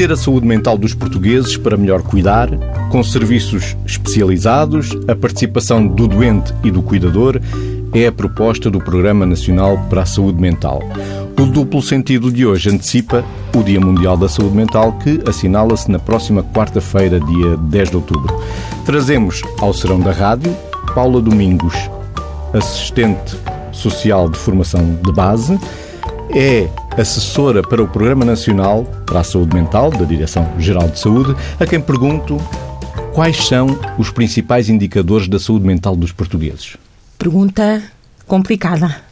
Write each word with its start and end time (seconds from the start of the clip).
Conhecer 0.00 0.14
a 0.14 0.16
saúde 0.16 0.46
mental 0.46 0.78
dos 0.78 0.94
portugueses 0.94 1.58
para 1.58 1.76
melhor 1.76 2.00
cuidar, 2.00 2.48
com 2.90 3.02
serviços 3.02 3.76
especializados, 3.84 4.88
a 5.06 5.14
participação 5.14 5.86
do 5.86 6.08
doente 6.08 6.54
e 6.64 6.70
do 6.70 6.82
cuidador, 6.82 7.38
é 7.92 8.06
a 8.06 8.12
proposta 8.12 8.70
do 8.70 8.78
Programa 8.78 9.26
Nacional 9.26 9.76
para 9.90 10.00
a 10.00 10.06
Saúde 10.06 10.40
Mental. 10.40 10.82
O 11.38 11.44
duplo 11.44 11.82
sentido 11.82 12.32
de 12.32 12.46
hoje 12.46 12.70
antecipa 12.70 13.22
o 13.54 13.62
Dia 13.62 13.78
Mundial 13.78 14.16
da 14.16 14.26
Saúde 14.26 14.56
Mental, 14.56 14.94
que 15.00 15.20
assinala-se 15.28 15.90
na 15.90 15.98
próxima 15.98 16.42
quarta-feira, 16.42 17.20
dia 17.20 17.58
10 17.58 17.90
de 17.90 17.96
outubro. 17.96 18.42
Trazemos 18.86 19.42
ao 19.58 19.74
Serão 19.74 20.00
da 20.00 20.12
Rádio 20.12 20.56
Paula 20.94 21.20
Domingos, 21.20 21.74
assistente 22.54 23.36
social 23.70 24.30
de 24.30 24.38
formação 24.38 24.98
de 25.04 25.12
base, 25.12 25.60
é 26.30 26.70
assessora 26.96 27.62
para 27.62 27.82
o 27.82 27.88
Programa 27.88 28.24
Nacional 28.24 28.84
para 29.06 29.20
a 29.20 29.24
Saúde 29.24 29.54
Mental 29.54 29.90
da 29.90 30.04
Direção-Geral 30.04 30.88
de 30.88 30.98
Saúde, 30.98 31.36
a 31.58 31.66
quem 31.66 31.80
pergunto 31.80 32.36
quais 33.12 33.46
são 33.46 33.66
os 33.98 34.10
principais 34.10 34.68
indicadores 34.68 35.28
da 35.28 35.38
saúde 35.38 35.66
mental 35.66 35.96
dos 35.96 36.12
portugueses. 36.12 36.76
Pergunta 37.18 37.82
complicada, 38.26 39.02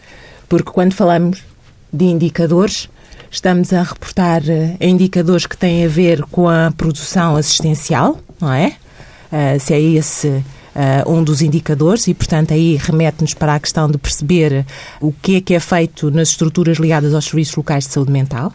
porque 0.48 0.70
quando 0.70 0.95
falamos 0.95 1.42
de 1.92 2.04
indicadores, 2.04 2.88
estamos 3.30 3.73
a 3.73 3.82
reportar 3.82 4.42
eh, 4.48 4.76
indicadores 4.80 5.46
que 5.46 5.56
têm 5.56 5.84
a 5.84 5.88
ver 5.88 6.23
com 6.24 6.48
a 6.48 6.73
produção 6.76 7.37
assistencial, 7.37 8.18
não 8.40 8.52
é? 8.52 8.74
Uh, 9.30 9.60
se 9.60 9.74
é 9.74 9.80
esse 9.80 10.43
uh, 10.79 11.10
um 11.12 11.24
dos 11.24 11.43
indicadores 11.43 12.07
e, 12.07 12.15
portanto, 12.15 12.54
aí 12.54 12.76
remete-nos 12.76 13.34
para 13.34 13.54
a 13.54 13.60
questão 13.60 13.90
de 13.90 13.98
perceber 13.98 14.65
o 15.01 15.12
que 15.12 15.37
é 15.37 15.40
que 15.40 15.54
é 15.54 15.60
feito 15.60 16.10
nas 16.10 16.29
estruturas 16.29 16.79
ligadas 16.79 17.12
aos 17.15 17.24
serviços 17.24 17.57
locais 17.57 17.84
de 17.84 17.93
saúde 17.93 18.12
mental, 18.12 18.52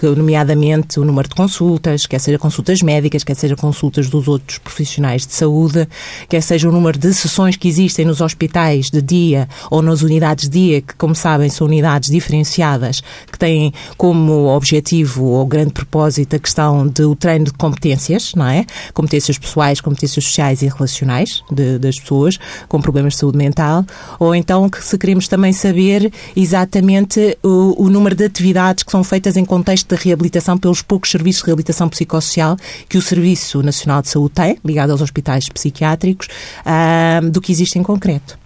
que, 0.00 0.06
nomeadamente 0.06 0.98
o 0.98 1.04
número 1.04 1.28
de 1.28 1.34
consultas, 1.34 2.06
quer 2.06 2.18
seja 2.18 2.38
consultas 2.38 2.80
médicas, 2.80 3.22
quer 3.22 3.36
seja 3.36 3.54
consultas 3.54 4.08
dos 4.08 4.26
outros 4.28 4.56
profissionais 4.56 5.26
de 5.26 5.34
saúde, 5.34 5.86
quer 6.26 6.40
seja 6.40 6.70
o 6.70 6.72
número 6.72 6.98
de 6.98 7.12
sessões 7.12 7.54
que 7.54 7.68
existem 7.68 8.06
nos 8.06 8.22
hospitais 8.22 8.88
de 8.88 9.02
dia 9.02 9.46
ou 9.70 9.82
nas 9.82 10.00
unidades 10.00 10.48
de 10.48 10.58
dia, 10.58 10.80
que, 10.80 10.94
como 10.94 11.14
sabem, 11.14 11.50
são 11.50 11.66
unidades 11.66 12.08
diferenciadas, 12.08 13.02
que 13.30 13.38
têm 13.38 13.74
como 13.98 14.46
objetivo 14.46 15.26
ou 15.26 15.44
grande 15.44 15.74
propósito 15.74 16.34
a 16.34 16.38
questão 16.38 16.88
do 16.88 17.14
treino 17.14 17.44
de 17.44 17.52
competências, 17.52 18.32
não 18.34 18.46
é? 18.46 18.64
Competências 18.94 19.36
pessoais, 19.36 19.82
competências 19.82 20.24
sociais 20.24 20.62
e 20.62 20.66
relacionais 20.68 21.44
de, 21.52 21.78
das 21.78 22.00
pessoas 22.00 22.38
com 22.68 22.80
problemas 22.80 23.12
de 23.12 23.18
saúde 23.18 23.36
mental, 23.36 23.84
ou 24.18 24.34
então 24.34 24.70
que 24.70 24.82
se 24.82 24.96
queremos 24.96 25.28
também 25.28 25.52
saber 25.52 26.10
exatamente 26.34 27.36
o, 27.42 27.84
o 27.84 27.90
número 27.90 28.16
de 28.16 28.24
atividades 28.24 28.82
que 28.82 28.90
são 28.90 29.04
feitas 29.04 29.36
em 29.36 29.44
contexto 29.44 29.89
de 29.94 30.02
reabilitação 30.02 30.56
pelos 30.56 30.82
poucos 30.82 31.10
serviços 31.10 31.42
de 31.42 31.46
reabilitação 31.46 31.88
psicossocial 31.88 32.56
que 32.88 32.98
o 32.98 33.02
Serviço 33.02 33.62
Nacional 33.62 34.02
de 34.02 34.08
Saúde 34.08 34.34
tem, 34.34 34.58
ligado 34.64 34.90
aos 34.90 35.00
hospitais 35.00 35.48
psiquiátricos, 35.48 36.28
uh, 36.60 37.30
do 37.30 37.40
que 37.40 37.52
existe 37.52 37.78
em 37.78 37.82
concreto. 37.82 38.38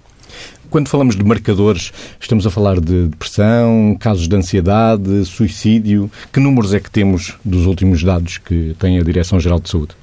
Quando 0.70 0.88
falamos 0.88 1.14
de 1.14 1.22
marcadores, 1.22 1.92
estamos 2.18 2.44
a 2.46 2.50
falar 2.50 2.80
de 2.80 3.06
depressão, 3.06 3.96
casos 4.00 4.26
de 4.26 4.34
ansiedade, 4.34 5.24
suicídio. 5.24 6.10
Que 6.32 6.40
números 6.40 6.74
é 6.74 6.80
que 6.80 6.90
temos 6.90 7.34
dos 7.44 7.64
últimos 7.66 8.02
dados 8.02 8.38
que 8.38 8.74
tem 8.78 8.98
a 8.98 9.02
Direção-Geral 9.04 9.60
de 9.60 9.70
Saúde? 9.70 9.94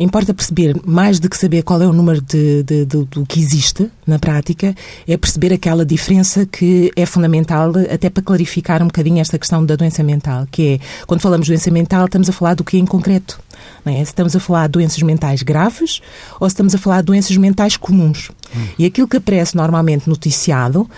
Importa 0.00 0.32
perceber, 0.32 0.74
mais 0.82 1.20
do 1.20 1.28
que 1.28 1.36
saber 1.36 1.62
qual 1.62 1.82
é 1.82 1.86
o 1.86 1.92
número 1.92 2.22
de, 2.22 2.62
de, 2.62 2.86
de, 2.86 3.04
do 3.04 3.26
que 3.26 3.38
existe 3.38 3.90
na 4.06 4.18
prática, 4.18 4.74
é 5.06 5.14
perceber 5.14 5.52
aquela 5.52 5.84
diferença 5.84 6.46
que 6.46 6.90
é 6.96 7.04
fundamental 7.04 7.70
até 7.92 8.08
para 8.08 8.22
clarificar 8.22 8.82
um 8.82 8.86
bocadinho 8.86 9.20
esta 9.20 9.38
questão 9.38 9.62
da 9.62 9.76
doença 9.76 10.02
mental, 10.02 10.48
que 10.50 10.80
é, 10.80 11.04
quando 11.06 11.20
falamos 11.20 11.46
doença 11.46 11.70
mental, 11.70 12.06
estamos 12.06 12.30
a 12.30 12.32
falar 12.32 12.54
do 12.54 12.64
que 12.64 12.78
em 12.78 12.86
concreto. 12.86 13.38
Não 13.84 13.92
é? 13.92 13.96
Se 13.96 14.04
estamos 14.04 14.34
a 14.36 14.40
falar 14.40 14.66
de 14.66 14.72
doenças 14.72 15.02
mentais 15.02 15.42
graves 15.42 16.00
ou 16.38 16.48
se 16.48 16.54
estamos 16.54 16.74
a 16.74 16.78
falar 16.78 17.00
de 17.00 17.06
doenças 17.06 17.36
mentais 17.36 17.76
comuns. 17.76 18.30
Hum. 18.54 18.66
E 18.78 18.84
aquilo 18.84 19.06
que 19.06 19.16
aparece 19.16 19.56
normalmente 19.56 20.08
noticiado, 20.08 20.82
uh, 20.82 20.88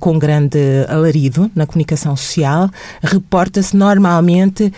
com 0.00 0.18
grande 0.18 0.58
alarido 0.88 1.50
na 1.54 1.66
comunicação 1.66 2.16
social, 2.16 2.70
reporta-se 3.02 3.76
normalmente 3.76 4.64
uh, 4.64 4.72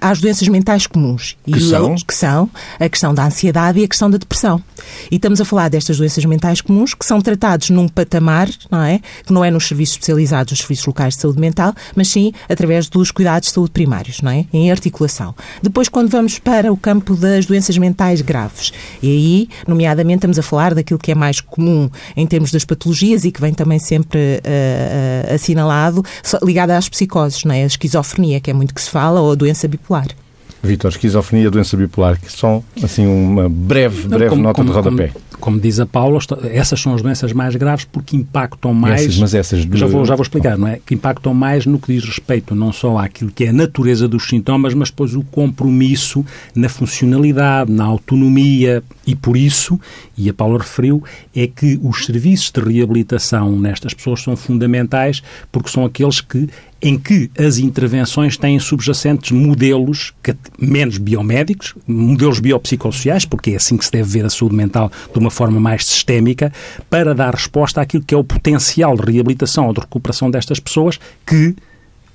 às 0.00 0.20
doenças 0.20 0.48
mentais 0.48 0.86
comuns. 0.86 1.36
Que, 1.44 1.58
e 1.58 1.60
são? 1.60 1.94
que 1.94 2.14
são 2.14 2.50
a 2.78 2.88
questão 2.88 3.14
da 3.14 3.26
ansiedade 3.26 3.80
e 3.80 3.84
a 3.84 3.88
questão 3.88 4.10
da 4.10 4.18
depressão. 4.18 4.62
E 5.10 5.16
estamos 5.16 5.40
a 5.40 5.44
falar 5.44 5.68
destas 5.68 5.98
doenças 5.98 6.24
mentais 6.24 6.60
comuns 6.60 6.94
que 6.94 7.04
são 7.04 7.20
tratados 7.20 7.70
num 7.70 7.88
patamar, 7.88 8.48
não 8.70 8.82
é? 8.82 9.00
Que 9.24 9.32
não 9.32 9.44
é 9.44 9.50
nos 9.50 9.66
serviços 9.66 9.94
especializados, 9.94 10.52
nos 10.52 10.60
serviços 10.60 10.86
locais 10.86 11.14
de 11.14 11.20
saúde 11.20 11.40
mental, 11.40 11.74
mas 11.94 12.08
sim 12.08 12.32
através 12.48 12.88
dos 12.88 13.10
cuidados 13.10 13.48
de 13.48 13.54
saúde 13.54 13.70
primários, 13.72 14.20
não 14.20 14.30
é? 14.30 14.46
Em 14.52 14.70
articulação. 14.70 15.34
Depois, 15.62 15.88
quando 15.88 16.08
vamos 16.08 16.38
para 16.38 16.71
o 16.72 16.76
campo 16.76 17.14
das 17.14 17.46
doenças 17.46 17.76
mentais 17.78 18.20
graves, 18.20 18.72
e 19.02 19.08
aí, 19.08 19.48
nomeadamente, 19.66 20.18
estamos 20.18 20.38
a 20.38 20.42
falar 20.42 20.74
daquilo 20.74 20.98
que 20.98 21.12
é 21.12 21.14
mais 21.14 21.40
comum 21.40 21.90
em 22.16 22.26
termos 22.26 22.50
das 22.50 22.64
patologias 22.64 23.24
e 23.24 23.32
que 23.32 23.40
vem 23.40 23.52
também 23.52 23.78
sempre 23.78 24.18
uh, 24.18 25.30
uh, 25.30 25.34
assinalado, 25.34 26.04
ligado 26.42 26.70
às 26.70 26.88
psicoses, 26.88 27.44
não 27.44 27.54
é? 27.54 27.62
A 27.62 27.66
esquizofrenia, 27.66 28.40
que 28.40 28.50
é 28.50 28.54
muito 28.54 28.74
que 28.74 28.80
se 28.80 28.90
fala, 28.90 29.20
ou 29.20 29.32
a 29.32 29.34
doença 29.34 29.68
bipolar. 29.68 30.08
Vitor, 30.62 30.90
esquizofrenia, 30.90 31.50
doença 31.50 31.76
bipolar, 31.76 32.20
que 32.20 32.30
só 32.30 32.62
assim 32.82 33.06
uma 33.06 33.48
breve, 33.48 34.06
breve 34.06 34.28
como, 34.28 34.42
nota 34.42 34.54
como, 34.54 34.70
de 34.70 34.76
rodapé. 34.76 35.08
Como, 35.08 35.24
como, 35.42 35.58
diz 35.58 35.80
a 35.80 35.86
Paula, 35.86 36.20
essas 36.52 36.80
são 36.80 36.94
as 36.94 37.02
doenças 37.02 37.32
mais 37.32 37.56
graves 37.56 37.84
porque 37.84 38.16
impactam 38.16 38.72
mais. 38.72 39.02
Essas, 39.02 39.18
mas 39.18 39.34
essas 39.34 39.60
já 39.72 39.88
vou 39.88 40.04
já 40.04 40.14
vou 40.14 40.22
explicar, 40.22 40.56
não 40.56 40.68
é? 40.68 40.78
Que 40.86 40.94
impactam 40.94 41.34
mais 41.34 41.66
no 41.66 41.80
que 41.80 41.92
diz 41.92 42.04
respeito 42.04 42.54
não 42.54 42.72
só 42.72 42.96
àquilo 42.96 43.28
que 43.28 43.46
é 43.46 43.48
a 43.48 43.52
natureza 43.52 44.06
dos 44.06 44.28
sintomas, 44.28 44.72
mas 44.72 44.90
depois 44.90 45.16
o 45.16 45.22
compromisso 45.24 46.24
na 46.54 46.68
funcionalidade, 46.68 47.72
na 47.72 47.84
autonomia 47.84 48.84
e 49.04 49.16
por 49.16 49.36
isso, 49.36 49.80
e 50.16 50.30
a 50.30 50.32
Paula 50.32 50.60
referiu, 50.60 51.02
é 51.34 51.48
que 51.48 51.76
os 51.82 52.06
serviços 52.06 52.52
de 52.52 52.60
reabilitação 52.60 53.58
nestas 53.58 53.92
pessoas 53.92 54.22
são 54.22 54.36
fundamentais 54.36 55.24
porque 55.50 55.70
são 55.70 55.84
aqueles 55.84 56.20
que 56.20 56.48
em 56.82 56.98
que 56.98 57.30
as 57.38 57.58
intervenções 57.58 58.36
têm 58.36 58.58
subjacentes 58.58 59.30
modelos 59.30 60.12
que, 60.22 60.34
menos 60.58 60.98
biomédicos, 60.98 61.74
modelos 61.86 62.40
biopsicossociais, 62.40 63.24
porque 63.24 63.52
é 63.52 63.56
assim 63.56 63.76
que 63.76 63.84
se 63.84 63.92
deve 63.92 64.08
ver 64.08 64.24
a 64.24 64.30
saúde 64.30 64.56
mental 64.56 64.90
de 65.12 65.18
uma 65.18 65.30
forma 65.30 65.60
mais 65.60 65.86
sistémica, 65.86 66.52
para 66.90 67.14
dar 67.14 67.34
resposta 67.34 67.80
àquilo 67.80 68.02
que 68.02 68.14
é 68.14 68.18
o 68.18 68.24
potencial 68.24 68.96
de 68.96 69.12
reabilitação 69.12 69.68
ou 69.68 69.72
de 69.72 69.80
recuperação 69.80 70.30
destas 70.30 70.58
pessoas 70.58 70.98
que 71.24 71.54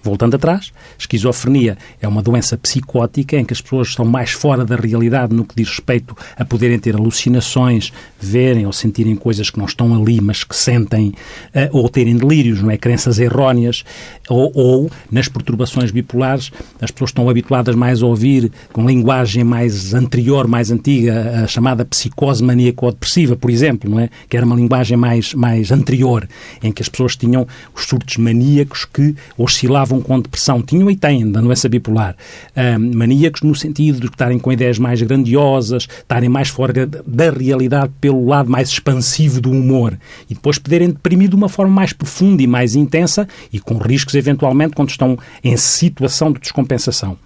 Voltando 0.07 0.35
atrás, 0.35 0.71
esquizofrenia 0.97 1.77
é 2.01 2.07
uma 2.07 2.23
doença 2.23 2.57
psicótica 2.57 3.35
em 3.35 3.43
que 3.43 3.51
as 3.51 3.59
pessoas 3.59 3.89
estão 3.89 4.05
mais 4.05 4.31
fora 4.31 4.63
da 4.63 4.77
realidade 4.77 5.35
no 5.35 5.43
que 5.43 5.53
diz 5.53 5.67
respeito 5.67 6.15
a 6.37 6.45
poderem 6.45 6.79
ter 6.79 6.95
alucinações, 6.95 7.91
verem 8.17 8.65
ou 8.65 8.71
sentirem 8.71 9.17
coisas 9.17 9.49
que 9.49 9.59
não 9.59 9.65
estão 9.65 9.93
ali, 9.93 10.21
mas 10.21 10.45
que 10.45 10.55
sentem, 10.55 11.13
eh, 11.53 11.69
ou 11.73 11.89
terem 11.89 12.15
delírios, 12.15 12.61
não 12.61 12.71
é? 12.71 12.77
Crenças 12.77 13.19
erróneas, 13.19 13.83
ou, 14.29 14.49
ou 14.55 14.91
nas 15.11 15.27
perturbações 15.27 15.91
bipolares, 15.91 16.53
as 16.79 16.89
pessoas 16.89 17.09
estão 17.09 17.29
habituadas 17.29 17.75
mais 17.75 18.01
a 18.01 18.05
ouvir 18.05 18.49
com 18.71 18.87
linguagem 18.87 19.43
mais 19.43 19.93
anterior, 19.93 20.47
mais 20.47 20.71
antiga, 20.71 21.43
a 21.43 21.47
chamada 21.47 21.83
psicose 21.83 22.41
maníaco-depressiva, 22.41 23.35
por 23.35 23.49
exemplo, 23.49 23.89
não 23.89 23.99
é? 23.99 24.09
Que 24.29 24.37
era 24.37 24.45
uma 24.45 24.55
linguagem 24.55 24.95
mais, 24.95 25.33
mais 25.33 25.69
anterior, 25.69 26.25
em 26.63 26.71
que 26.71 26.81
as 26.81 26.87
pessoas 26.87 27.17
tinham 27.17 27.45
os 27.75 27.83
surtos 27.83 28.15
maníacos 28.15 28.85
que 28.85 29.13
oscilavam 29.37 29.96
estavam 29.97 30.01
com 30.01 30.19
depressão, 30.19 30.61
tinham 30.61 30.89
e 30.89 30.95
têm 30.95 31.29
da 31.29 31.41
doença 31.41 31.67
bipolar, 31.67 32.15
um, 32.55 32.97
maníacos 32.97 33.41
no 33.41 33.55
sentido 33.55 33.99
de 33.99 34.07
estarem 34.07 34.39
com 34.39 34.51
ideias 34.51 34.79
mais 34.79 35.01
grandiosas, 35.01 35.83
estarem 35.83 36.29
mais 36.29 36.49
fora 36.49 36.73
da 36.85 37.31
realidade 37.31 37.91
pelo 37.99 38.25
lado 38.25 38.49
mais 38.49 38.69
expansivo 38.69 39.41
do 39.41 39.51
humor 39.51 39.97
e 40.29 40.33
depois 40.33 40.57
poderem 40.57 40.89
deprimir 40.89 41.29
de 41.29 41.35
uma 41.35 41.49
forma 41.49 41.73
mais 41.73 41.93
profunda 41.93 42.41
e 42.41 42.47
mais 42.47 42.75
intensa 42.75 43.27
e 43.51 43.59
com 43.59 43.77
riscos 43.77 44.15
eventualmente 44.15 44.75
quando 44.75 44.89
estão 44.89 45.17
em 45.43 45.55
situação 45.57 46.31
de 46.31 46.39
descompensação. 46.39 47.17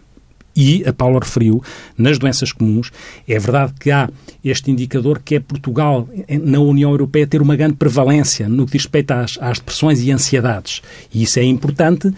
E 0.55 0.83
a 0.85 0.91
Paula 0.91 1.19
referiu, 1.19 1.63
nas 1.97 2.19
doenças 2.19 2.51
comuns, 2.51 2.91
é 3.27 3.39
verdade 3.39 3.73
que 3.79 3.89
há 3.89 4.09
este 4.43 4.69
indicador 4.69 5.21
que 5.23 5.35
é 5.35 5.39
Portugal, 5.39 6.09
na 6.43 6.59
União 6.59 6.91
Europeia, 6.91 7.25
ter 7.25 7.41
uma 7.41 7.55
grande 7.55 7.75
prevalência 7.75 8.49
no 8.49 8.65
que 8.65 8.73
diz 8.73 8.81
respeito 8.81 9.11
às, 9.11 9.37
às 9.39 9.59
depressões 9.59 10.01
e 10.01 10.11
ansiedades. 10.11 10.81
E 11.13 11.23
isso 11.23 11.39
é 11.39 11.43
importante, 11.43 12.11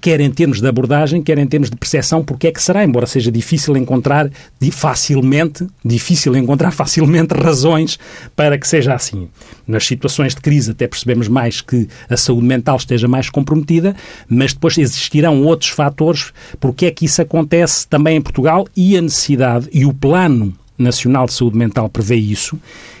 quer 0.00 0.20
em 0.20 0.30
termos 0.30 0.60
de 0.60 0.66
abordagem, 0.66 1.22
quer 1.22 1.38
em 1.38 1.46
termos 1.46 1.70
de 1.70 1.76
percepção, 1.76 2.24
porque 2.24 2.48
é 2.48 2.52
que 2.52 2.62
será, 2.62 2.84
embora 2.84 3.06
seja 3.06 3.30
difícil 3.30 3.76
encontrar 3.76 4.30
facilmente, 4.72 5.66
difícil 5.84 6.34
encontrar 6.36 6.70
facilmente 6.72 7.34
razões 7.34 7.98
para 8.34 8.58
que 8.58 8.66
seja 8.66 8.94
assim. 8.94 9.28
Nas 9.66 9.86
situações 9.86 10.34
de 10.34 10.40
crise 10.40 10.70
até 10.70 10.86
percebemos 10.86 11.28
mais 11.28 11.60
que 11.60 11.88
a 12.08 12.16
saúde 12.16 12.46
mental 12.46 12.76
esteja 12.76 13.06
mais 13.06 13.28
comprometida, 13.28 13.94
mas 14.28 14.52
depois 14.52 14.78
existirão 14.78 15.42
outros 15.42 15.70
fatores 15.70 16.32
porque 16.58 16.86
é 16.86 16.90
que 16.90 17.04
isso 17.04 17.20
acontece 17.20 17.86
também 17.86 18.16
em 18.16 18.22
Portugal 18.22 18.66
e 18.76 18.96
a 18.96 19.02
necessidade 19.02 19.68
e 19.72 19.84
o 19.84 19.92
plano 19.92 20.54
nacional 20.76 21.26
de 21.26 21.32
saúde 21.32 21.56
mental 21.56 21.88
prevê 21.88 22.16
isso, 22.16 22.58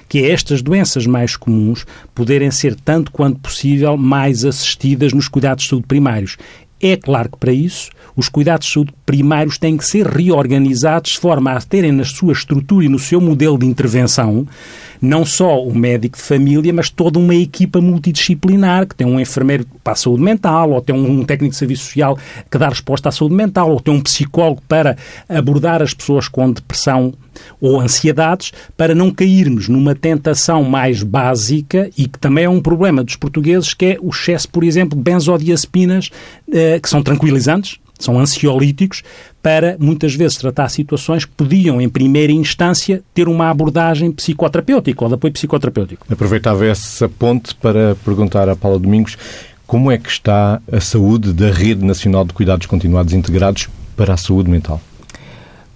que 0.08 0.18
é 0.20 0.30
estas 0.30 0.62
doenças 0.62 1.06
mais 1.06 1.36
comuns 1.36 1.84
poderem 2.14 2.50
ser 2.50 2.76
tanto 2.76 3.10
quanto 3.10 3.40
possível 3.40 3.96
mais 3.96 4.44
assistidas 4.44 5.12
nos 5.12 5.28
cuidados 5.28 5.64
de 5.64 5.70
saúde 5.70 5.86
primários 5.86 6.36
É 6.86 6.98
claro 6.98 7.30
que 7.30 7.38
para 7.38 7.50
isso 7.50 7.88
os 8.14 8.28
cuidados 8.28 8.66
de 8.66 8.74
saúde 8.74 8.92
primários 9.06 9.56
têm 9.56 9.74
que 9.74 9.86
ser 9.86 10.06
reorganizados 10.06 11.12
de 11.12 11.18
forma 11.18 11.52
a 11.52 11.60
terem 11.62 11.90
na 11.90 12.04
sua 12.04 12.34
estrutura 12.34 12.84
e 12.84 12.90
no 12.90 12.98
seu 12.98 13.22
modelo 13.22 13.58
de 13.58 13.64
intervenção 13.64 14.46
não 15.00 15.24
só 15.24 15.62
o 15.62 15.74
médico 15.74 16.18
de 16.18 16.22
família, 16.22 16.72
mas 16.74 16.90
toda 16.90 17.18
uma 17.18 17.34
equipa 17.34 17.80
multidisciplinar, 17.80 18.86
que 18.86 18.94
tem 18.94 19.06
um 19.06 19.18
enfermeiro 19.18 19.66
para 19.82 19.94
a 19.94 19.96
saúde 19.96 20.22
mental, 20.22 20.72
ou 20.72 20.80
tem 20.80 20.94
um 20.94 21.24
técnico 21.24 21.52
de 21.52 21.58
serviço 21.58 21.84
social 21.84 22.18
que 22.50 22.58
dá 22.58 22.68
resposta 22.68 23.08
à 23.08 23.12
saúde 23.12 23.34
mental, 23.34 23.70
ou 23.70 23.80
tem 23.80 23.92
um 23.92 24.00
psicólogo 24.00 24.62
para 24.68 24.96
abordar 25.28 25.82
as 25.82 25.94
pessoas 25.94 26.28
com 26.28 26.50
depressão 26.50 27.12
ou 27.60 27.80
ansiedades, 27.80 28.52
para 28.76 28.94
não 28.94 29.10
cairmos 29.10 29.68
numa 29.68 29.94
tentação 29.94 30.62
mais 30.64 31.02
básica 31.02 31.90
e 31.96 32.06
que 32.06 32.18
também 32.18 32.44
é 32.44 32.48
um 32.48 32.60
problema 32.60 33.04
dos 33.04 33.16
portugueses, 33.16 33.74
que 33.74 33.84
é 33.84 33.98
o 34.00 34.10
excesso, 34.10 34.48
por 34.48 34.64
exemplo, 34.64 34.96
de 34.96 35.02
benzodiazepinas, 35.02 36.10
eh, 36.52 36.78
que 36.80 36.88
são 36.88 37.02
tranquilizantes, 37.02 37.78
são 37.98 38.18
ansiolíticos, 38.18 39.02
para 39.42 39.76
muitas 39.78 40.14
vezes 40.14 40.36
tratar 40.38 40.68
situações 40.68 41.24
que 41.24 41.32
podiam, 41.32 41.80
em 41.80 41.88
primeira 41.88 42.32
instância, 42.32 43.02
ter 43.12 43.28
uma 43.28 43.50
abordagem 43.50 44.10
psicoterapêutica 44.10 45.04
ou 45.04 45.08
de 45.08 45.14
apoio 45.14 45.32
psicoterapêutico. 45.32 46.06
Aproveitava 46.10 46.66
essa 46.66 47.08
ponte 47.08 47.54
para 47.54 47.94
perguntar 48.04 48.48
à 48.48 48.56
Paula 48.56 48.78
Domingos 48.78 49.16
como 49.66 49.90
é 49.90 49.98
que 49.98 50.08
está 50.08 50.60
a 50.70 50.80
saúde 50.80 51.32
da 51.32 51.50
Rede 51.50 51.84
Nacional 51.84 52.24
de 52.24 52.32
Cuidados 52.32 52.66
Continuados 52.66 53.12
Integrados 53.12 53.68
para 53.96 54.14
a 54.14 54.16
saúde 54.16 54.50
mental. 54.50 54.80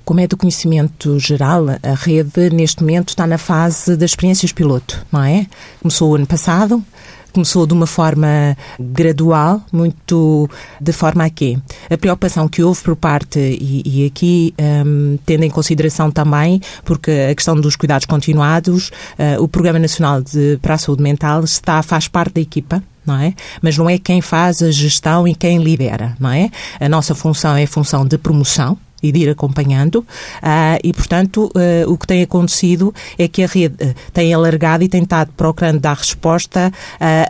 Como 0.09 0.21
é 0.21 0.27
do 0.27 0.39
conhecimento 0.39 1.19
geral, 1.19 1.67
a 1.69 1.95
rede 1.95 2.49
neste 2.49 2.81
momento 2.81 3.11
está 3.11 3.27
na 3.27 3.37
fase 3.37 3.95
das 3.95 4.13
experiências 4.13 4.53
piloto, 4.53 5.05
não 5.13 5.23
é? 5.23 5.47
Começou 5.83 6.11
o 6.11 6.15
ano 6.15 6.27
passado, 6.27 6.83
começou 7.31 7.67
de 7.67 7.75
uma 7.75 7.87
forma 7.87 8.57
gradual, 8.81 9.61
muito 9.71 10.49
de 10.81 10.93
forma 10.93 11.27
a 11.27 11.29
quê? 11.29 11.59
A 11.91 11.99
preocupação 11.99 12.49
que 12.49 12.63
houve 12.63 12.81
por 12.83 12.97
parte, 12.97 13.39
e, 13.39 13.83
e 13.85 14.07
aqui 14.07 14.55
um, 14.59 15.19
tendo 15.27 15.45
em 15.45 15.51
consideração 15.51 16.11
também, 16.11 16.59
porque 16.87 17.11
a 17.31 17.35
questão 17.35 17.55
dos 17.55 17.77
cuidados 17.77 18.07
continuados, 18.07 18.89
uh, 18.89 19.43
o 19.43 19.47
Programa 19.47 19.79
Nacional 19.79 20.23
de, 20.23 20.59
para 20.63 20.73
a 20.73 20.79
Saúde 20.79 21.03
Mental 21.03 21.45
está, 21.45 21.83
faz 21.83 22.09
parte 22.09 22.37
da 22.37 22.41
equipa, 22.41 22.83
não 23.05 23.17
é? 23.17 23.35
Mas 23.61 23.77
não 23.77 23.91
é 23.91 23.99
quem 23.99 24.23
faz 24.23 24.63
a 24.63 24.71
gestão 24.71 25.29
e 25.29 25.35
quem 25.35 25.63
lidera, 25.63 26.17
não 26.19 26.31
é? 26.31 26.51
A 26.81 26.89
nossa 26.89 27.15
função 27.15 27.55
é 27.55 27.65
a 27.65 27.69
função 27.69 28.07
de 28.07 28.17
promoção, 28.17 28.79
e 29.03 29.13
de 29.13 29.21
ir 29.21 29.31
acompanhando. 29.31 29.97
Uh, 29.97 30.79
e, 30.83 30.93
portanto, 30.93 31.51
uh, 31.55 31.91
o 31.91 31.97
que 31.97 32.07
tem 32.07 32.23
acontecido 32.23 32.95
é 33.19 33.29
que 33.29 33.43
a 33.43 33.47
rede 33.47 33.75
uh, 33.83 33.95
tem 34.13 34.33
alargado 34.35 34.85
e 34.85 34.89
tem 34.89 35.03
estado 35.03 35.31
procurando 35.37 35.81
dar 35.81 35.97
resposta 35.97 36.73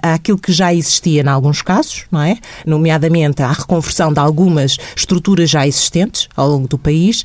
àquilo 0.02 0.38
que 0.38 0.52
já 0.52 0.74
existia 0.74 1.22
em 1.22 1.28
alguns 1.28 1.62
casos, 1.62 2.04
não 2.10 2.22
é? 2.22 2.38
Nomeadamente 2.66 3.42
à 3.42 3.52
reconversão 3.52 4.12
de 4.12 4.18
algumas 4.18 4.76
estruturas 4.96 5.50
já 5.50 5.66
existentes 5.66 6.28
ao 6.36 6.48
longo 6.48 6.68
do 6.68 6.78
país. 6.78 7.24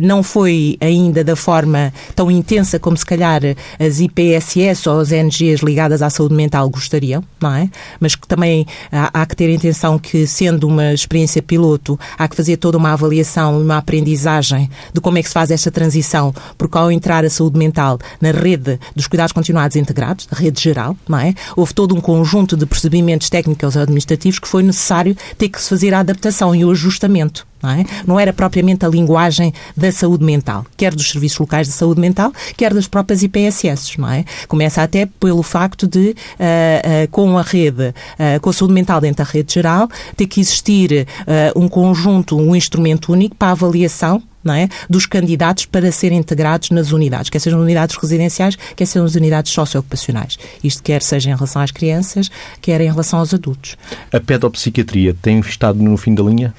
não 0.00 0.22
foi 0.22 0.76
ainda 0.80 1.22
da 1.22 1.36
forma 1.36 1.92
tão 2.14 2.30
intensa 2.30 2.78
como 2.78 2.96
se 2.96 3.06
calhar 3.06 3.40
as 3.78 4.00
IPSS 4.00 4.88
ou 4.88 5.00
as 5.00 5.10
NGs 5.10 5.64
ligadas 5.64 6.02
à 6.02 6.10
saúde 6.10 6.34
mental 6.34 6.68
gostariam, 6.68 7.22
não 7.40 7.54
é? 7.54 7.70
Mas 8.00 8.14
que 8.14 8.26
também 8.26 8.66
há, 8.90 9.22
há 9.22 9.26
que 9.26 9.36
ter 9.36 9.46
a 9.46 9.52
intenção 9.52 9.98
que, 9.98 10.26
sendo 10.26 10.66
uma 10.66 10.92
experiência 10.92 11.42
piloto, 11.42 11.98
há 12.18 12.28
que 12.28 12.36
fazer 12.36 12.56
toda 12.56 12.78
uma 12.78 12.92
avaliação 12.92 13.67
uma 13.68 13.78
aprendizagem 13.78 14.70
de 14.92 15.00
como 15.00 15.18
é 15.18 15.22
que 15.22 15.28
se 15.28 15.34
faz 15.34 15.50
esta 15.50 15.70
transição, 15.70 16.34
porque 16.56 16.76
ao 16.76 16.90
entrar 16.90 17.24
a 17.24 17.30
saúde 17.30 17.58
mental 17.58 17.98
na 18.20 18.30
rede 18.30 18.78
dos 18.94 19.06
cuidados 19.06 19.32
continuados 19.32 19.76
integrados, 19.76 20.26
a 20.30 20.36
rede 20.36 20.60
geral, 20.60 20.96
não 21.08 21.18
é? 21.18 21.34
Houve 21.56 21.74
todo 21.74 21.94
um 21.94 22.00
conjunto 22.00 22.56
de 22.56 22.66
procedimentos 22.66 23.30
técnicos 23.30 23.76
ou 23.76 23.82
administrativos 23.82 24.38
que 24.38 24.48
foi 24.48 24.62
necessário 24.62 25.16
ter 25.36 25.48
que 25.48 25.60
se 25.60 25.68
fazer 25.68 25.94
a 25.94 26.00
adaptação 26.00 26.54
e 26.54 26.64
o 26.64 26.70
ajustamento. 26.70 27.46
Não, 27.62 27.70
é? 27.70 27.84
não, 28.06 28.20
era 28.20 28.32
propriamente 28.32 28.84
a 28.84 28.88
linguagem 28.88 29.52
da 29.76 29.90
saúde 29.90 30.24
mental, 30.24 30.64
quer 30.76 30.94
dos 30.94 31.10
serviços 31.10 31.38
locais 31.38 31.66
de 31.66 31.72
saúde 31.72 32.00
mental, 32.00 32.32
quer 32.56 32.72
das 32.72 32.86
próprias 32.86 33.22
IPSS, 33.22 33.98
não 33.98 34.10
é? 34.10 34.24
Começa 34.46 34.82
até 34.82 35.06
pelo 35.06 35.42
facto 35.42 35.86
de, 35.86 36.10
uh, 36.10 36.14
uh, 36.14 37.08
com 37.10 37.36
a 37.36 37.42
rede, 37.42 37.88
uh, 37.88 38.40
com 38.40 38.50
a 38.50 38.52
saúde 38.52 38.74
mental 38.74 39.00
dentro 39.00 39.24
da 39.24 39.30
rede 39.30 39.54
geral, 39.54 39.88
ter 40.16 40.26
que 40.26 40.40
existir 40.40 41.06
um 41.54 41.68
conjunto, 41.68 42.36
um 42.36 42.54
instrumento 42.54 43.12
único 43.12 43.34
para 43.34 43.48
a 43.48 43.52
avaliação 43.52 44.22
não 44.48 44.54
é? 44.54 44.68
dos 44.88 45.06
candidatos 45.06 45.66
para 45.66 45.92
serem 45.92 46.18
integrados 46.18 46.70
nas 46.70 46.90
unidades, 46.92 47.30
quer 47.30 47.38
sejam 47.38 47.60
unidades 47.60 47.96
residenciais, 47.96 48.56
quer 48.74 48.86
sejam 48.86 49.04
as 49.04 49.14
unidades 49.14 49.52
socioocupacionais. 49.52 50.36
Isto 50.64 50.82
quer 50.82 51.02
seja 51.02 51.30
em 51.30 51.34
relação 51.34 51.62
às 51.62 51.70
crianças, 51.70 52.30
quer 52.60 52.80
em 52.80 52.88
relação 52.88 53.18
aos 53.18 53.32
adultos. 53.32 53.76
A 54.12 54.18
pedopsiquiatria 54.20 55.14
tem 55.20 55.38
estado 55.40 55.82
no 55.82 55.96
fim 55.96 56.14
da 56.14 56.22
linha? 56.22 56.54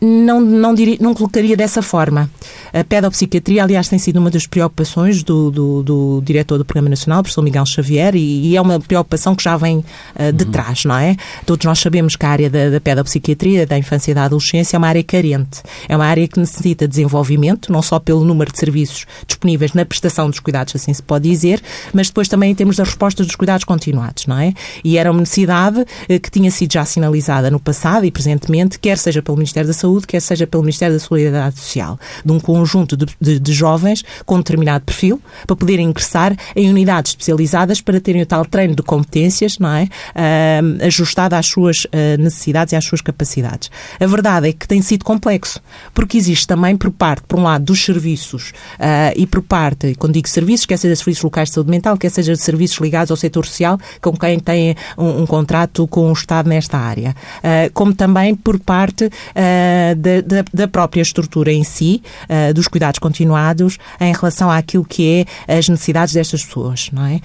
Não, 0.00 0.40
não, 0.40 0.74
diria, 0.74 0.96
não 1.00 1.14
colocaria 1.14 1.56
dessa 1.56 1.82
forma. 1.82 2.30
A 2.72 2.84
pedopsiquiatria, 2.84 3.62
aliás, 3.62 3.88
tem 3.88 3.98
sido 3.98 4.18
uma 4.18 4.30
das 4.30 4.46
preocupações 4.46 5.22
do, 5.22 5.50
do, 5.50 5.82
do 5.82 6.22
diretor 6.24 6.58
do 6.58 6.64
Programa 6.64 6.90
Nacional, 6.90 7.20
o 7.20 7.22
professor 7.22 7.42
Miguel 7.42 7.66
Xavier, 7.66 8.14
e, 8.14 8.50
e, 8.50 8.56
é 8.56 8.60
uma 8.60 8.78
preocupação 8.78 9.34
que 9.34 9.42
já 9.42 9.56
vem 9.56 9.78
uh, 9.78 10.32
de 10.32 10.44
uhum. 10.44 10.50
trás, 10.50 10.84
não 10.84 10.96
é? 10.96 11.16
Todos 11.46 11.64
nós 11.64 11.78
sabemos 11.78 12.16
que 12.16 12.26
a 12.26 12.28
área 12.28 12.50
da, 12.50 12.70
da 12.70 12.80
pedopsiquiatria, 12.80 13.66
da 13.66 13.78
infância 13.78 14.10
e 14.10 14.14
da 14.14 14.24
adolescência, 14.24 14.76
é 14.76 14.78
uma 14.78 14.88
área 14.88 15.02
carente. 15.02 15.62
É 15.88 15.96
uma 15.96 16.06
área 16.06 16.26
que 16.28 16.38
necessita 16.38 16.86
desenvolver 16.86 17.21
desenvolvimento, 17.22 17.72
não 17.72 17.80
só 17.80 17.98
pelo 17.98 18.24
número 18.24 18.52
de 18.52 18.58
serviços 18.58 19.06
disponíveis 19.26 19.72
na 19.72 19.84
prestação 19.84 20.28
dos 20.28 20.40
cuidados, 20.40 20.74
assim 20.74 20.92
se 20.92 21.02
pode 21.02 21.28
dizer, 21.28 21.62
mas 21.92 22.08
depois 22.08 22.28
também 22.28 22.50
em 22.50 22.54
termos 22.54 22.76
das 22.76 22.88
respostas 22.88 23.26
dos 23.26 23.36
cuidados 23.36 23.64
continuados, 23.64 24.26
não 24.26 24.38
é? 24.38 24.52
E 24.84 24.98
era 24.98 25.10
uma 25.10 25.20
necessidade 25.20 25.84
eh, 26.08 26.18
que 26.18 26.30
tinha 26.30 26.50
sido 26.50 26.72
já 26.72 26.84
sinalizada 26.84 27.50
no 27.50 27.60
passado 27.60 28.04
e 28.04 28.10
presentemente, 28.10 28.78
quer 28.78 28.98
seja 28.98 29.22
pelo 29.22 29.36
Ministério 29.36 29.68
da 29.68 29.74
Saúde, 29.74 30.06
quer 30.06 30.20
seja 30.20 30.46
pelo 30.46 30.62
Ministério 30.62 30.94
da 30.94 31.00
Solidariedade 31.00 31.58
Social, 31.58 31.98
de 32.24 32.32
um 32.32 32.40
conjunto 32.40 32.96
de, 32.96 33.06
de, 33.20 33.38
de 33.38 33.52
jovens 33.52 34.04
com 34.26 34.36
determinado 34.38 34.84
perfil, 34.84 35.20
para 35.46 35.56
poderem 35.56 35.86
ingressar 35.86 36.36
em 36.56 36.68
unidades 36.68 37.12
especializadas 37.12 37.80
para 37.80 38.00
terem 38.00 38.22
o 38.22 38.26
tal 38.26 38.44
treino 38.44 38.74
de 38.74 38.82
competências, 38.82 39.58
não 39.58 39.70
é? 39.70 39.84
Uh, 39.84 40.86
ajustado 40.86 41.34
às 41.34 41.46
suas 41.46 41.84
uh, 41.84 41.88
necessidades 42.18 42.72
e 42.72 42.76
às 42.76 42.84
suas 42.84 43.00
capacidades. 43.00 43.70
A 44.00 44.06
verdade 44.06 44.48
é 44.48 44.52
que 44.52 44.66
tem 44.66 44.82
sido 44.82 45.04
complexo, 45.04 45.60
porque 45.94 46.16
existe 46.16 46.46
também 46.46 46.76
por 46.76 46.90
parte, 47.02 47.24
por 47.26 47.36
um 47.36 47.42
lado, 47.42 47.64
dos 47.64 47.84
serviços 47.84 48.50
uh, 48.78 49.12
e 49.16 49.26
por 49.26 49.42
parte, 49.42 49.96
quando 49.96 50.12
digo 50.12 50.28
serviços, 50.28 50.66
quer 50.66 50.76
seja 50.76 50.94
serviços 50.94 51.24
locais 51.24 51.48
de 51.48 51.54
saúde 51.56 51.68
mental, 51.68 51.98
quer 51.98 52.10
seja 52.10 52.32
de 52.32 52.40
serviços 52.40 52.78
ligados 52.78 53.10
ao 53.10 53.16
setor 53.16 53.44
social, 53.44 53.76
com 54.00 54.12
quem 54.12 54.38
tem 54.38 54.76
um, 54.96 55.22
um 55.22 55.26
contrato 55.26 55.88
com 55.88 56.08
o 56.08 56.12
Estado 56.12 56.48
nesta 56.48 56.78
área, 56.78 57.10
uh, 57.38 57.72
como 57.74 57.92
também 57.92 58.36
por 58.36 58.60
parte 58.60 59.06
uh, 59.06 59.96
da, 59.96 60.44
da, 60.54 60.68
própria 60.68 61.02
estrutura 61.02 61.52
em 61.52 61.64
si, 61.64 62.00
dos 62.54 62.68
cuidados 62.68 62.98
continuados, 62.98 63.78
em 64.00 64.12
relação 64.12 64.50
àquilo 64.50 64.84
que 64.84 65.26
é 65.48 65.58
as 65.58 65.68
necessidades 65.68 66.14
destas 66.14 66.44
pessoas, 66.44 66.88
não 66.92 67.04
é? 67.04 67.20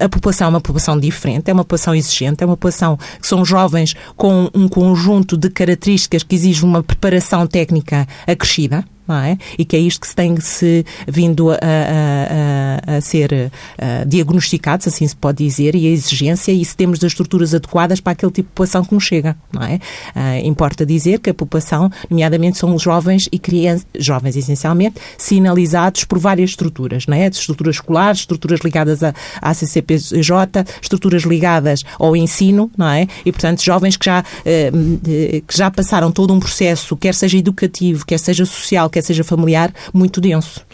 a 0.00 0.08
população 0.08 0.46
é 0.46 0.50
uma 0.50 0.60
população 0.60 0.98
diferente, 0.98 1.50
é 1.50 1.52
uma 1.52 1.64
população 1.64 1.94
exigente, 1.94 2.42
é 2.42 2.46
uma 2.46 2.56
população 2.56 2.98
que 3.20 3.26
são 3.26 3.44
jovens 3.44 3.94
com 4.16 4.50
um 4.54 4.68
conjunto 4.68 5.36
de 5.36 5.50
características 5.50 6.22
que 6.22 6.34
exigem 6.34 6.64
uma 6.64 6.82
preparação 6.82 7.46
técnica 7.46 8.08
acrescida, 8.26 8.84
não 9.12 9.22
é? 9.22 9.38
E 9.58 9.64
que 9.64 9.76
é 9.76 9.78
isto 9.78 10.00
que 10.00 10.08
se 10.08 10.14
tem 10.14 10.40
se 10.40 10.84
vindo 11.06 11.50
a, 11.50 11.54
a, 11.54 12.92
a, 12.94 12.96
a 12.96 13.00
ser 13.00 13.32
uh, 13.32 14.06
diagnosticado, 14.06 14.84
assim 14.86 15.06
se 15.06 15.14
pode 15.14 15.44
dizer, 15.44 15.74
e 15.74 15.86
a 15.86 15.90
exigência, 15.90 16.50
e 16.50 16.64
se 16.64 16.74
temos 16.74 16.98
as 16.98 17.12
estruturas 17.12 17.54
adequadas 17.54 18.00
para 18.00 18.12
aquele 18.12 18.32
tipo 18.32 18.48
de 18.48 18.52
população 18.52 18.84
que 18.84 18.94
nos 18.94 19.04
chega, 19.04 19.36
não 19.52 19.62
é? 19.62 19.74
Uh, 20.16 20.46
importa 20.46 20.86
dizer 20.86 21.18
que 21.18 21.30
a 21.30 21.34
população, 21.34 21.90
nomeadamente, 22.08 22.58
são 22.58 22.74
os 22.74 22.82
jovens 22.82 23.28
e 23.30 23.38
crianças, 23.38 23.86
jovens 23.98 24.36
essencialmente, 24.36 24.96
sinalizados 25.18 26.04
por 26.04 26.18
várias 26.18 26.50
estruturas, 26.50 27.06
não 27.06 27.16
é? 27.16 27.28
Estruturas 27.28 27.76
escolares, 27.76 28.20
estruturas 28.20 28.60
ligadas 28.60 29.02
à, 29.02 29.14
à 29.40 29.52
CCPJ, 29.52 30.64
estruturas 30.80 31.22
ligadas 31.22 31.80
ao 31.98 32.16
ensino, 32.16 32.70
não 32.76 32.88
é? 32.88 33.06
E, 33.24 33.32
portanto, 33.32 33.62
jovens 33.62 33.96
que 33.96 34.06
já, 34.06 34.20
uh, 34.20 35.42
que 35.46 35.56
já 35.56 35.70
passaram 35.70 36.10
todo 36.10 36.32
um 36.32 36.40
processo, 36.40 36.96
quer 36.96 37.14
seja 37.14 37.36
educativo, 37.36 38.06
quer 38.06 38.18
seja 38.18 38.46
social, 38.46 38.88
quer 38.88 39.01
seja 39.02 39.24
familiar, 39.24 39.72
muito 39.92 40.20
denso. 40.20 40.64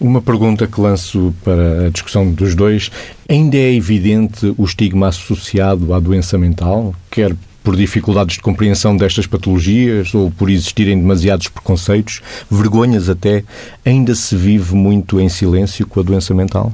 Uma 0.00 0.20
pergunta 0.20 0.66
que 0.66 0.80
lanço 0.80 1.34
para 1.44 1.86
a 1.86 1.90
discussão 1.90 2.30
dos 2.30 2.54
dois. 2.54 2.90
Ainda 3.28 3.56
é 3.56 3.74
evidente 3.74 4.54
o 4.56 4.64
estigma 4.64 5.08
associado 5.08 5.92
à 5.94 6.00
doença 6.00 6.36
mental, 6.36 6.94
quer 7.10 7.34
por 7.64 7.74
dificuldades 7.74 8.36
de 8.36 8.42
compreensão 8.42 8.94
destas 8.94 9.26
patologias 9.26 10.14
ou 10.14 10.30
por 10.30 10.50
existirem 10.50 10.98
demasiados 10.98 11.48
preconceitos, 11.48 12.20
vergonhas 12.50 13.08
até, 13.08 13.42
ainda 13.84 14.14
se 14.14 14.36
vive 14.36 14.74
muito 14.74 15.18
em 15.18 15.30
silêncio 15.30 15.86
com 15.86 15.98
a 15.98 16.02
doença 16.02 16.34
mental? 16.34 16.72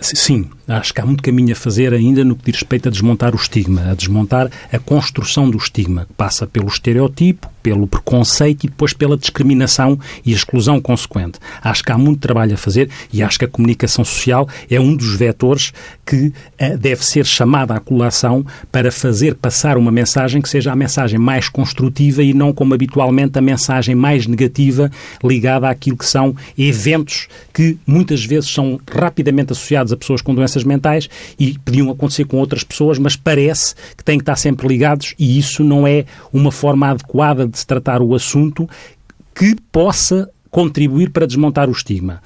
Sim, 0.00 0.48
Acho 0.70 0.94
que 0.94 1.00
há 1.00 1.06
muito 1.06 1.20
caminho 1.20 1.52
a 1.52 1.56
fazer 1.56 1.92
ainda 1.92 2.24
no 2.24 2.36
que 2.36 2.44
diz 2.44 2.60
respeito 2.60 2.88
a 2.88 2.92
desmontar 2.92 3.34
o 3.34 3.36
estigma, 3.36 3.90
a 3.90 3.94
desmontar 3.94 4.48
a 4.72 4.78
construção 4.78 5.50
do 5.50 5.58
estigma, 5.58 6.06
que 6.06 6.12
passa 6.12 6.46
pelo 6.46 6.68
estereotipo, 6.68 7.50
pelo 7.60 7.88
preconceito 7.88 8.64
e 8.64 8.68
depois 8.68 8.92
pela 8.92 9.16
discriminação 9.16 9.98
e 10.24 10.32
exclusão 10.32 10.80
consequente. 10.80 11.38
Acho 11.60 11.82
que 11.82 11.90
há 11.90 11.98
muito 11.98 12.20
trabalho 12.20 12.54
a 12.54 12.56
fazer 12.56 12.88
e 13.12 13.20
acho 13.20 13.38
que 13.38 13.44
a 13.44 13.48
comunicação 13.48 14.04
social 14.04 14.48
é 14.70 14.80
um 14.80 14.94
dos 14.94 15.16
vetores 15.16 15.72
que 16.06 16.26
uh, 16.26 16.78
deve 16.78 17.04
ser 17.04 17.26
chamada 17.26 17.74
à 17.74 17.80
colação 17.80 18.44
para 18.70 18.92
fazer 18.92 19.34
passar 19.34 19.76
uma 19.76 19.90
mensagem 19.90 20.40
que 20.40 20.48
seja 20.48 20.72
a 20.72 20.76
mensagem 20.76 21.18
mais 21.18 21.48
construtiva 21.48 22.22
e 22.22 22.32
não 22.32 22.52
como 22.52 22.74
habitualmente 22.74 23.38
a 23.38 23.42
mensagem 23.42 23.94
mais 23.94 24.26
negativa 24.26 24.90
ligada 25.22 25.68
àquilo 25.68 25.96
que 25.96 26.06
são 26.06 26.34
eventos 26.56 27.28
que 27.52 27.76
muitas 27.86 28.24
vezes 28.24 28.50
são 28.50 28.80
rapidamente 28.90 29.52
associados 29.52 29.92
a 29.92 29.96
pessoas 29.96 30.22
com 30.22 30.34
doenças 30.34 30.59
mentais 30.64 31.08
e 31.38 31.58
podiam 31.58 31.90
acontecer 31.90 32.24
com 32.24 32.38
outras 32.38 32.64
pessoas, 32.64 32.98
mas 32.98 33.16
parece 33.16 33.74
que 33.96 34.04
têm 34.04 34.18
que 34.18 34.22
estar 34.22 34.36
sempre 34.36 34.66
ligados 34.66 35.14
e 35.18 35.38
isso 35.38 35.62
não 35.64 35.86
é 35.86 36.04
uma 36.32 36.52
forma 36.52 36.88
adequada 36.88 37.46
de 37.46 37.58
se 37.58 37.66
tratar 37.66 38.02
o 38.02 38.14
assunto 38.14 38.68
que 39.34 39.56
possa 39.72 40.30
contribuir 40.50 41.10
para 41.10 41.26
desmontar 41.26 41.68
o 41.68 41.72
estigma 41.72 42.20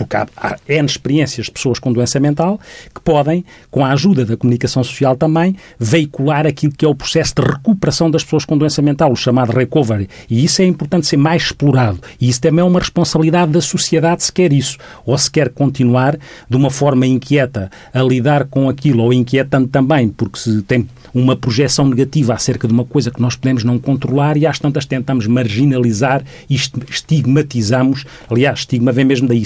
porque 0.00 0.16
há, 0.16 0.26
há 0.34 0.56
N 0.66 0.86
experiências 0.86 1.44
de 1.44 1.52
pessoas 1.52 1.78
com 1.78 1.92
doença 1.92 2.18
mental 2.18 2.58
que 2.94 3.02
podem, 3.02 3.44
com 3.70 3.84
a 3.84 3.92
ajuda 3.92 4.24
da 4.24 4.34
comunicação 4.34 4.82
social 4.82 5.14
também, 5.14 5.54
veicular 5.78 6.46
aquilo 6.46 6.72
que 6.72 6.86
é 6.86 6.88
o 6.88 6.94
processo 6.94 7.34
de 7.34 7.42
recuperação 7.42 8.10
das 8.10 8.24
pessoas 8.24 8.46
com 8.46 8.56
doença 8.56 8.80
mental, 8.80 9.12
o 9.12 9.16
chamado 9.16 9.52
recovery. 9.52 10.08
E 10.30 10.42
isso 10.42 10.62
é 10.62 10.64
importante 10.64 11.06
ser 11.06 11.18
mais 11.18 11.42
explorado. 11.42 12.00
E 12.18 12.30
isso 12.30 12.40
também 12.40 12.62
é 12.62 12.64
uma 12.64 12.78
responsabilidade 12.78 13.52
da 13.52 13.60
sociedade 13.60 14.24
se 14.24 14.32
quer 14.32 14.54
isso. 14.54 14.78
Ou 15.04 15.18
se 15.18 15.30
quer 15.30 15.50
continuar 15.50 16.16
de 16.48 16.56
uma 16.56 16.70
forma 16.70 17.06
inquieta 17.06 17.70
a 17.92 18.02
lidar 18.02 18.46
com 18.46 18.70
aquilo, 18.70 19.02
ou 19.02 19.12
inquietante 19.12 19.68
também, 19.68 20.08
porque 20.08 20.38
se 20.38 20.62
tem 20.62 20.88
uma 21.12 21.36
projeção 21.36 21.86
negativa 21.86 22.32
acerca 22.32 22.66
de 22.66 22.72
uma 22.72 22.84
coisa 22.84 23.10
que 23.10 23.20
nós 23.20 23.36
podemos 23.36 23.64
não 23.64 23.78
controlar 23.78 24.38
e 24.38 24.46
às 24.46 24.58
tantas 24.58 24.86
tentamos 24.86 25.26
marginalizar 25.26 26.22
e 26.48 26.54
estigmatizamos. 26.54 28.06
Aliás, 28.30 28.60
estigma 28.60 28.92
vem 28.92 29.04
mesmo 29.04 29.28
daí, 29.28 29.42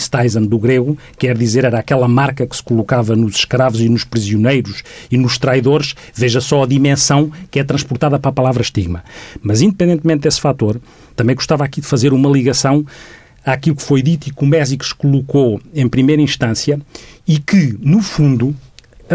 Do 0.47 0.59
grego, 0.59 0.97
quer 1.19 1.37
dizer, 1.37 1.65
era 1.65 1.79
aquela 1.79 2.09
marca 2.09 2.47
que 2.47 2.57
se 2.57 2.63
colocava 2.63 3.17
nos 3.17 3.37
escravos 3.37 3.81
e 3.81 3.89
nos 3.89 4.05
prisioneiros 4.05 4.83
e 5.11 5.17
nos 5.17 5.39
traidores. 5.39 5.95
Veja 6.15 6.41
só 6.41 6.63
a 6.63 6.67
dimensão 6.67 7.31
que 7.51 7.59
é 7.59 7.65
transportada 7.65 8.19
para 8.19 8.31
a 8.31 8.33
palavra 8.33 8.63
estigma. 8.63 9.05
Mas, 9.43 9.61
independentemente 9.61 10.23
desse 10.23 10.41
fator, 10.41 10.81
também 11.17 11.35
gostava 11.35 11.65
aqui 11.65 11.81
de 11.81 11.87
fazer 11.87 12.13
uma 12.13 12.29
ligação 12.29 12.85
àquilo 13.45 13.77
que 13.77 13.83
foi 13.83 14.03
dito 14.03 14.29
e 14.29 14.33
que 14.33 14.45
o 14.45 14.47
Mésicos 14.47 14.93
colocou 14.93 15.61
em 15.75 15.89
primeira 15.89 16.23
instância 16.23 16.81
e 17.27 17.39
que, 17.39 17.77
no 17.81 18.01
fundo, 18.01 18.55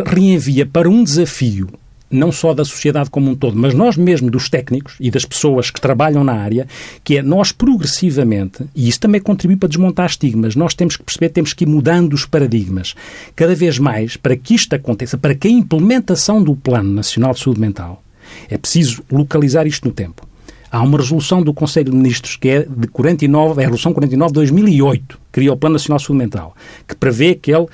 reenvia 0.05 0.65
para 0.65 0.89
um 0.89 1.03
desafio 1.03 1.67
não 2.09 2.31
só 2.31 2.53
da 2.53 2.65
sociedade 2.65 3.09
como 3.09 3.29
um 3.29 3.35
todo, 3.35 3.55
mas 3.55 3.73
nós 3.73 3.95
mesmo, 3.95 4.31
dos 4.31 4.49
técnicos 4.49 4.95
e 4.99 5.11
das 5.11 5.25
pessoas 5.25 5.69
que 5.69 5.79
trabalham 5.79 6.23
na 6.23 6.33
área, 6.33 6.67
que 7.03 7.17
é 7.17 7.21
nós 7.21 7.51
progressivamente, 7.51 8.65
e 8.75 8.87
isso 8.87 8.99
também 8.99 9.21
contribui 9.21 9.57
para 9.57 9.69
desmontar 9.69 10.07
estigmas, 10.07 10.55
nós 10.55 10.73
temos 10.73 10.97
que 10.97 11.03
perceber, 11.03 11.29
temos 11.29 11.53
que 11.53 11.63
ir 11.63 11.67
mudando 11.67 12.13
os 12.13 12.25
paradigmas. 12.25 12.95
Cada 13.35 13.53
vez 13.53 13.77
mais, 13.77 14.17
para 14.17 14.35
que 14.35 14.55
isto 14.55 14.73
aconteça, 14.73 15.17
para 15.17 15.35
que 15.35 15.47
a 15.47 15.51
implementação 15.51 16.41
do 16.41 16.55
Plano 16.55 16.91
Nacional 16.91 17.33
de 17.33 17.39
Saúde 17.39 17.59
Mental, 17.59 18.03
é 18.49 18.57
preciso 18.57 19.03
localizar 19.11 19.67
isto 19.67 19.87
no 19.87 19.93
tempo. 19.93 20.27
Há 20.71 20.83
uma 20.83 20.99
resolução 20.99 21.41
do 21.41 21.51
Conselho 21.51 21.91
de 21.91 21.97
Ministros 21.97 22.35
que 22.35 22.49
é 22.49 22.63
de 22.63 22.87
49, 22.87 23.61
é 23.61 23.65
a 23.65 23.67
resolução 23.67 23.91
49 23.91 24.29
de 24.29 24.35
2008, 24.35 25.15
que 25.15 25.21
cria 25.31 25.51
o 25.51 25.57
Plano 25.57 25.73
Nacional 25.73 25.97
de 25.97 26.05
Saúde 26.05 26.19
Mental, 26.19 26.55
que 26.87 26.95
prevê 26.95 27.33
que 27.33 27.51
ele 27.51 27.65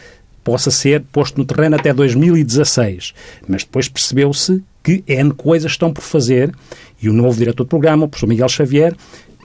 possa 0.46 0.70
ser 0.70 1.02
posto 1.12 1.40
no 1.40 1.44
terreno 1.44 1.75
até 1.75 1.92
2016. 1.92 3.14
Mas 3.48 3.64
depois 3.64 3.90
percebeu-se 3.90 4.64
que 4.84 5.04
N 5.08 5.34
coisas 5.34 5.72
estão 5.72 5.92
por 5.92 6.04
fazer 6.04 6.54
e 7.02 7.10
o 7.10 7.14
novo 7.14 7.38
diretor 7.38 7.64
do 7.64 7.68
programa, 7.70 8.06
o 8.06 8.08
professor 8.08 8.28
Miguel 8.28 8.48
Xavier, 8.48 8.96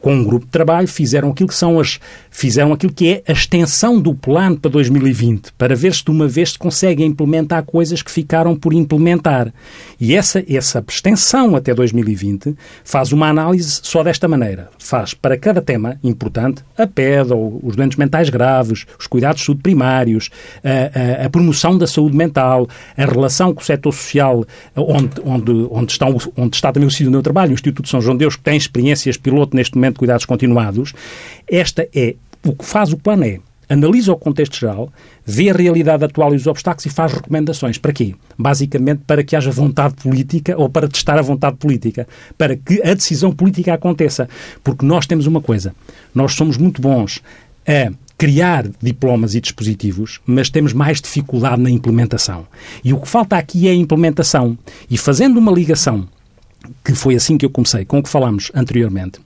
com 0.00 0.14
um 0.14 0.24
grupo 0.24 0.46
de 0.46 0.52
trabalho, 0.52 0.88
fizeram 0.88 1.30
aquilo 1.30 1.48
que 1.48 1.54
são 1.54 1.78
as 1.78 1.98
fizeram 2.30 2.72
aquilo 2.72 2.92
que 2.92 3.08
é 3.08 3.22
a 3.26 3.32
extensão 3.32 4.00
do 4.00 4.14
plano 4.14 4.58
para 4.58 4.70
2020, 4.70 5.52
para 5.58 5.74
ver 5.74 5.94
se 5.94 6.04
de 6.04 6.10
uma 6.10 6.28
vez 6.28 6.52
se 6.52 6.58
conseguem 6.58 7.06
implementar 7.06 7.64
coisas 7.64 8.02
que 8.02 8.10
ficaram 8.10 8.56
por 8.56 8.72
implementar. 8.72 9.52
E 10.00 10.14
essa 10.14 10.44
essa 10.48 10.84
extensão 10.88 11.56
até 11.56 11.74
2020 11.74 12.56
faz 12.84 13.12
uma 13.12 13.28
análise 13.28 13.80
só 13.82 14.02
desta 14.02 14.28
maneira. 14.28 14.70
Faz 14.78 15.14
para 15.14 15.36
cada 15.36 15.60
tema 15.60 15.98
importante, 16.02 16.62
a 16.76 16.86
PED, 16.86 17.32
ou 17.32 17.60
os 17.62 17.76
doentes 17.76 17.98
mentais 17.98 18.30
graves, 18.30 18.86
os 18.98 19.06
cuidados 19.06 19.40
de 19.40 19.46
saúde 19.46 19.62
primários, 19.62 20.30
a, 20.64 21.22
a, 21.22 21.26
a 21.26 21.30
promoção 21.30 21.76
da 21.76 21.86
saúde 21.86 22.16
mental, 22.16 22.68
a 22.96 23.04
relação 23.04 23.54
com 23.54 23.60
o 23.60 23.64
setor 23.64 23.92
social, 23.92 24.44
onde, 24.76 25.20
onde, 25.24 25.68
onde, 25.70 25.92
está, 25.92 26.06
onde 26.06 26.56
está 26.56 26.72
também 26.72 26.86
o 26.86 26.90
Sítio 26.90 27.06
do 27.06 27.12
Meu 27.12 27.22
Trabalho, 27.22 27.50
o 27.50 27.54
Instituto 27.54 27.84
de 27.84 27.90
São 27.90 28.00
João 28.00 28.16
Deus, 28.16 28.36
que 28.36 28.42
tem 28.42 28.56
experiências 28.56 29.16
piloto 29.16 29.56
neste 29.56 29.74
momento 29.74 29.89
de 29.92 29.98
cuidados 29.98 30.24
continuados. 30.24 30.92
Esta 31.48 31.88
é, 31.94 32.14
o 32.44 32.54
que 32.54 32.64
faz 32.64 32.92
o 32.92 32.96
plano 32.96 33.24
é, 33.24 33.40
analisa 33.70 34.12
o 34.12 34.16
contexto 34.16 34.58
geral, 34.58 34.92
vê 35.24 35.48
a 35.48 35.54
realidade 35.54 36.04
atual 36.04 36.32
e 36.34 36.36
os 36.36 36.46
obstáculos 36.48 36.86
e 36.86 36.90
faz 36.90 37.12
recomendações. 37.12 37.78
Para 37.78 37.92
quê? 37.92 38.16
Basicamente 38.36 39.02
para 39.06 39.22
que 39.22 39.36
haja 39.36 39.50
vontade 39.52 39.94
política 39.94 40.56
ou 40.58 40.68
para 40.68 40.88
testar 40.88 41.18
a 41.18 41.22
vontade 41.22 41.56
política, 41.56 42.06
para 42.36 42.56
que 42.56 42.82
a 42.82 42.92
decisão 42.94 43.30
política 43.30 43.72
aconteça. 43.72 44.28
Porque 44.64 44.84
nós 44.84 45.06
temos 45.06 45.26
uma 45.26 45.40
coisa, 45.40 45.72
nós 46.12 46.34
somos 46.34 46.56
muito 46.56 46.82
bons 46.82 47.22
a 47.66 47.92
criar 48.18 48.66
diplomas 48.82 49.34
e 49.36 49.40
dispositivos, 49.40 50.20
mas 50.26 50.50
temos 50.50 50.72
mais 50.72 51.00
dificuldade 51.00 51.62
na 51.62 51.70
implementação. 51.70 52.46
E 52.84 52.92
o 52.92 53.00
que 53.00 53.08
falta 53.08 53.36
aqui 53.36 53.68
é 53.68 53.70
a 53.70 53.74
implementação. 53.74 54.58
E 54.90 54.98
fazendo 54.98 55.38
uma 55.38 55.52
ligação, 55.52 56.06
que 56.84 56.94
foi 56.94 57.14
assim 57.14 57.38
que 57.38 57.46
eu 57.46 57.50
comecei, 57.50 57.84
com 57.84 58.00
o 58.00 58.02
que 58.02 58.10
falámos 58.10 58.50
anteriormente, 58.52 59.20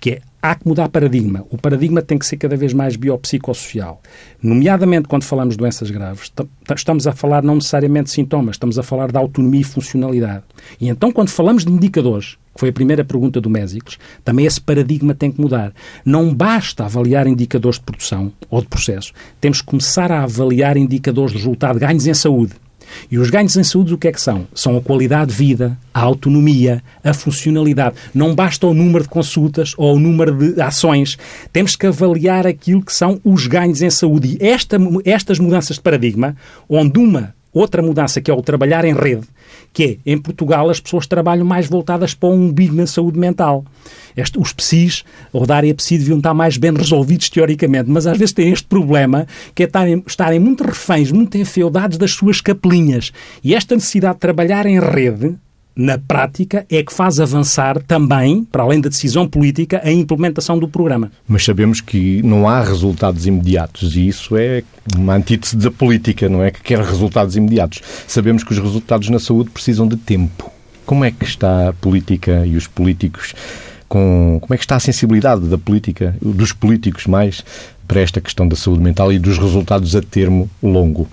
que 0.00 0.10
é 0.10 0.20
há 0.42 0.54
que 0.54 0.66
mudar 0.66 0.88
paradigma. 0.88 1.44
O 1.50 1.58
paradigma 1.58 2.00
tem 2.00 2.18
que 2.18 2.26
ser 2.26 2.36
cada 2.36 2.56
vez 2.56 2.72
mais 2.72 2.96
biopsicossocial. 2.96 4.00
Nomeadamente, 4.42 5.08
quando 5.08 5.24
falamos 5.24 5.54
de 5.54 5.58
doenças 5.58 5.90
graves, 5.90 6.32
estamos 6.74 7.06
a 7.06 7.12
falar 7.12 7.42
não 7.42 7.56
necessariamente 7.56 8.04
de 8.04 8.10
sintomas, 8.12 8.54
estamos 8.54 8.78
a 8.78 8.82
falar 8.82 9.10
de 9.10 9.18
autonomia 9.18 9.60
e 9.60 9.64
funcionalidade. 9.64 10.44
E 10.80 10.88
então, 10.88 11.10
quando 11.10 11.28
falamos 11.28 11.64
de 11.64 11.72
indicadores, 11.72 12.38
que 12.54 12.60
foi 12.60 12.68
a 12.68 12.72
primeira 12.72 13.04
pergunta 13.04 13.40
do 13.40 13.50
Mésicles, 13.50 13.98
também 14.24 14.46
esse 14.46 14.60
paradigma 14.60 15.14
tem 15.14 15.30
que 15.30 15.40
mudar. 15.40 15.72
Não 16.04 16.32
basta 16.32 16.84
avaliar 16.84 17.26
indicadores 17.26 17.78
de 17.78 17.84
produção 17.84 18.32
ou 18.48 18.60
de 18.60 18.68
processo, 18.68 19.12
temos 19.40 19.60
que 19.60 19.66
começar 19.66 20.12
a 20.12 20.22
avaliar 20.22 20.76
indicadores 20.76 21.32
de 21.32 21.38
resultado, 21.38 21.78
ganhos 21.78 22.06
em 22.06 22.14
saúde. 22.14 22.54
E 23.10 23.18
os 23.18 23.30
ganhos 23.30 23.56
em 23.56 23.62
saúde 23.62 23.94
o 23.94 23.98
que 23.98 24.08
é 24.08 24.12
que 24.12 24.20
são? 24.20 24.46
São 24.54 24.76
a 24.76 24.80
qualidade 24.80 25.30
de 25.30 25.36
vida, 25.36 25.78
a 25.92 26.00
autonomia, 26.00 26.82
a 27.02 27.12
funcionalidade. 27.14 27.96
Não 28.14 28.34
basta 28.34 28.66
o 28.66 28.74
número 28.74 29.04
de 29.04 29.10
consultas 29.10 29.74
ou 29.76 29.96
o 29.96 29.98
número 29.98 30.54
de 30.54 30.60
ações. 30.60 31.16
Temos 31.52 31.76
que 31.76 31.86
avaliar 31.86 32.46
aquilo 32.46 32.82
que 32.82 32.92
são 32.92 33.20
os 33.24 33.46
ganhos 33.46 33.82
em 33.82 33.90
saúde. 33.90 34.38
E 34.40 34.46
esta, 34.46 34.76
estas 35.04 35.38
mudanças 35.38 35.76
de 35.76 35.82
paradigma, 35.82 36.36
onde 36.68 36.98
uma 36.98 37.37
outra 37.58 37.82
mudança 37.82 38.20
que 38.20 38.30
é 38.30 38.34
o 38.34 38.42
trabalhar 38.42 38.84
em 38.84 38.94
rede, 38.94 39.26
que 39.72 40.00
é, 40.04 40.12
em 40.12 40.18
Portugal, 40.18 40.70
as 40.70 40.80
pessoas 40.80 41.06
trabalham 41.06 41.44
mais 41.44 41.66
voltadas 41.66 42.14
para 42.14 42.28
um 42.28 42.46
umbigo 42.46 42.74
na 42.74 42.86
saúde 42.86 43.18
mental. 43.18 43.64
Este, 44.16 44.38
os 44.38 44.52
PSIs, 44.52 45.04
ou 45.32 45.46
da 45.46 45.56
área 45.56 45.74
PSI, 45.74 45.98
deviam 45.98 46.18
estar 46.18 46.34
mais 46.34 46.56
bem 46.56 46.72
resolvidos 46.72 47.28
teoricamente, 47.28 47.90
mas 47.90 48.06
às 48.06 48.18
vezes 48.18 48.32
têm 48.32 48.52
este 48.52 48.66
problema, 48.66 49.26
que 49.54 49.62
é 49.62 49.66
estarem, 49.66 50.02
estarem 50.06 50.40
muito 50.40 50.64
reféns, 50.64 51.12
muito 51.12 51.36
enfeudados 51.36 51.98
das 51.98 52.12
suas 52.12 52.40
capelinhas. 52.40 53.12
E 53.42 53.54
esta 53.54 53.74
necessidade 53.74 54.14
de 54.14 54.20
trabalhar 54.20 54.66
em 54.66 54.80
rede, 54.80 55.36
na 55.78 55.96
prática, 55.96 56.66
é 56.68 56.82
que 56.82 56.92
faz 56.92 57.20
avançar 57.20 57.80
também, 57.80 58.42
para 58.42 58.64
além 58.64 58.80
da 58.80 58.88
decisão 58.88 59.28
política, 59.28 59.80
a 59.84 59.92
implementação 59.92 60.58
do 60.58 60.66
programa. 60.66 61.12
Mas 61.28 61.44
sabemos 61.44 61.80
que 61.80 62.20
não 62.22 62.48
há 62.48 62.60
resultados 62.60 63.26
imediatos 63.26 63.94
e 63.94 64.08
isso 64.08 64.36
é 64.36 64.64
uma 64.96 65.14
antítese 65.14 65.56
da 65.56 65.70
política, 65.70 66.28
não 66.28 66.42
é? 66.42 66.50
Que 66.50 66.60
quer 66.60 66.80
resultados 66.80 67.36
imediatos. 67.36 67.80
Sabemos 68.08 68.42
que 68.42 68.50
os 68.50 68.58
resultados 68.58 69.08
na 69.08 69.20
saúde 69.20 69.50
precisam 69.50 69.86
de 69.86 69.96
tempo. 69.96 70.50
Como 70.84 71.04
é 71.04 71.12
que 71.12 71.24
está 71.24 71.68
a 71.68 71.72
política 71.72 72.44
e 72.44 72.56
os 72.56 72.66
políticos 72.66 73.32
com 73.88 74.38
como 74.40 74.54
é 74.54 74.56
que 74.58 74.64
está 74.64 74.76
a 74.76 74.80
sensibilidade 74.80 75.46
da 75.46 75.56
política, 75.56 76.14
dos 76.20 76.52
políticos 76.52 77.06
mais, 77.06 77.44
para 77.86 78.00
esta 78.00 78.20
questão 78.20 78.48
da 78.48 78.56
saúde 78.56 78.82
mental 78.82 79.12
e 79.12 79.18
dos 79.18 79.38
resultados 79.38 79.94
a 79.94 80.02
termo 80.02 80.50
longo? 80.60 81.06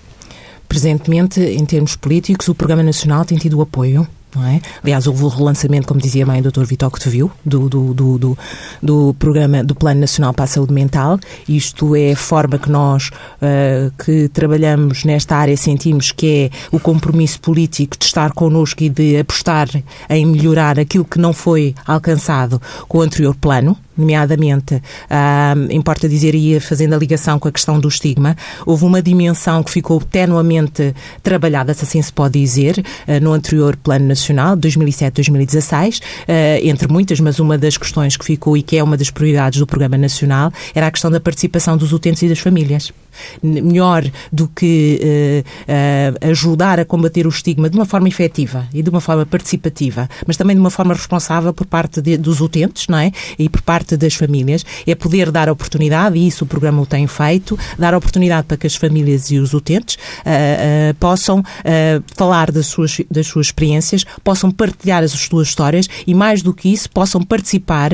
Presentemente, 0.68 1.40
em 1.40 1.64
termos 1.66 1.96
políticos, 1.96 2.48
o 2.48 2.56
Programa 2.56 2.82
Nacional 2.84 3.24
tem 3.24 3.38
tido 3.38 3.62
apoio 3.62 4.08
é? 4.44 4.60
Aliás, 4.84 5.08
houve 5.08 5.24
o 5.24 5.28
relançamento, 5.28 5.88
como 5.88 6.00
dizia 6.00 6.26
bem 6.26 6.42
o 6.42 6.52
Dr. 6.52 6.64
Vitor 6.64 6.90
Cotovil, 6.90 7.32
do, 7.46 7.70
do, 7.70 7.94
do, 7.94 8.18
do, 8.18 8.38
do 8.82 9.16
programa 9.20 9.64
do 9.64 9.76
Plano 9.76 10.02
Nacional 10.02 10.34
para 10.34 10.46
a 10.46 10.48
Saúde 10.48 10.74
Mental. 10.74 11.20
Isto 11.48 11.96
é 11.96 12.12
a 12.14 12.16
forma 12.16 12.58
que 12.58 12.70
nós 12.70 13.10
uh, 13.10 13.92
que 14.04 14.30
trabalhamos 14.30 15.04
nesta 15.04 15.36
área 15.36 15.56
sentimos 15.56 16.12
que 16.12 16.52
é 16.52 16.76
o 16.76 16.80
compromisso 16.80 17.40
político 17.40 17.98
de 17.98 18.06
estar 18.06 18.32
connosco 18.34 18.84
e 18.84 18.90
de 18.90 19.18
apostar 19.18 19.68
em 20.10 20.26
melhorar 20.26 20.80
aquilo 20.80 21.06
que 21.06 21.20
não 21.20 21.34
foi 21.34 21.76
alcançado 21.86 22.62
com 22.88 23.00
o 23.00 23.02
anterior 23.02 23.36
plano 23.36 23.78
nomeadamente, 23.98 24.82
importa 25.72 26.08
dizer, 26.08 26.36
ia 26.36 26.60
fazendo 26.60 26.94
a 26.94 26.98
ligação 26.98 27.40
com 27.40 27.48
a 27.48 27.52
questão 27.52 27.80
do 27.80 27.88
estigma, 27.88 28.36
houve 28.66 28.86
uma 28.86 29.02
dimensão 29.02 29.64
que 29.64 29.72
ficou 29.72 30.00
tenuamente 30.00 30.94
trabalhada, 31.22 31.74
se 31.74 31.84
assim 31.84 32.02
se 32.02 32.12
pode 32.12 32.40
dizer, 32.40 32.80
uh, 32.80 33.24
no 33.24 33.34
anterior 33.34 33.76
Plano 33.76 34.06
Nacional, 34.08 34.56
2007-2016, 34.58 36.00
uh, 36.00 36.04
entre 36.64 36.88
muitas, 36.88 37.20
mas 37.20 37.40
uma 37.40 37.58
das 37.58 37.78
questões 37.78 38.18
que 38.18 38.26
ficou 38.26 38.58
e 38.58 38.62
que 38.62 38.78
é 38.78 38.84
uma 38.84 38.98
das 38.98 39.10
prioridades 39.10 39.60
do 39.60 39.68
Programa 39.68 39.98
Nacional 39.98 40.52
era 40.74 40.88
a 40.88 40.92
questão 40.92 41.12
da 41.12 41.20
participação 41.20 41.78
dos 41.78 41.94
utentes 41.94 42.22
e 42.24 42.30
das 42.30 42.40
famílias 42.40 42.92
melhor 43.42 44.04
do 44.32 44.48
que 44.48 45.00
uh, 45.02 46.26
uh, 46.26 46.30
ajudar 46.32 46.80
a 46.80 46.86
combater 46.86 47.26
o 47.26 47.30
estigma 47.30 47.70
de 47.70 47.78
uma 47.78 47.86
forma 47.86 48.08
efetiva 48.08 48.68
e 48.74 48.82
de 48.82 48.90
uma 48.90 49.02
forma 49.02 49.26
participativa, 49.26 50.10
mas 50.26 50.38
também 50.38 50.56
de 50.56 50.60
uma 50.60 50.70
forma 50.70 50.94
responsável 50.94 51.54
por 51.54 51.66
parte 51.66 52.02
de, 52.02 52.18
dos 52.18 52.42
utentes, 52.42 52.88
não 52.88 52.98
é? 52.98 53.12
E 53.38 53.50
por 53.50 53.62
parte 53.62 53.98
das 53.98 54.14
famílias, 54.14 54.66
é 54.86 54.96
poder 54.96 55.32
dar 55.32 55.50
oportunidade, 55.50 56.18
e 56.18 56.28
isso 56.28 56.44
o 56.44 56.48
programa 56.48 56.82
o 56.82 56.86
tem 56.86 57.08
feito, 57.08 57.58
dar 57.78 57.94
oportunidade 57.94 58.48
para 58.48 58.58
que 58.58 58.68
as 58.68 58.76
famílias 58.76 59.32
e 59.32 59.38
os 59.38 59.54
utentes 59.54 59.96
uh, 59.96 60.94
possam 61.00 61.44
falar 62.16 62.52
das 62.52 62.68
suas, 62.68 62.98
das 63.10 63.28
suas 63.28 63.48
experiências, 63.48 64.04
possam 64.24 64.52
partilhar 64.52 65.04
as 65.04 65.12
suas 65.12 65.48
histórias 65.48 65.88
e, 66.06 66.14
mais 66.14 66.42
do 66.42 66.54
que 66.54 66.70
isso, 66.70 66.90
possam 66.90 67.24
participar, 67.24 67.92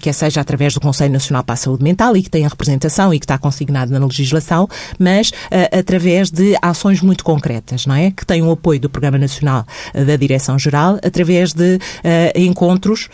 quer 0.00 0.12
seja 0.12 0.40
através 0.40 0.74
do 0.74 0.80
Conselho 0.80 1.12
Nacional 1.12 1.42
para 1.42 1.54
a 1.54 1.56
Saúde 1.56 1.82
Mental 1.82 2.16
e 2.16 2.22
que 2.22 2.30
tem 2.30 2.44
a 2.44 2.48
representação 2.48 3.12
e 3.12 3.18
que 3.18 3.24
está 3.24 3.38
consignado 3.38 3.92
na 3.92 4.04
legislação 4.04 4.53
mas 4.98 5.30
uh, 5.30 5.78
através 5.78 6.30
de 6.30 6.56
ações 6.62 7.00
muito 7.00 7.24
concretas, 7.24 7.86
não 7.86 7.94
é? 7.94 8.10
Que 8.10 8.24
têm 8.24 8.42
o 8.42 8.50
apoio 8.50 8.80
do 8.80 8.88
Programa 8.88 9.18
Nacional 9.18 9.66
uh, 9.94 10.04
da 10.04 10.16
Direção-Geral, 10.16 10.98
através 11.02 11.52
de 11.52 11.76
uh, 11.76 11.80
encontros 12.38 13.08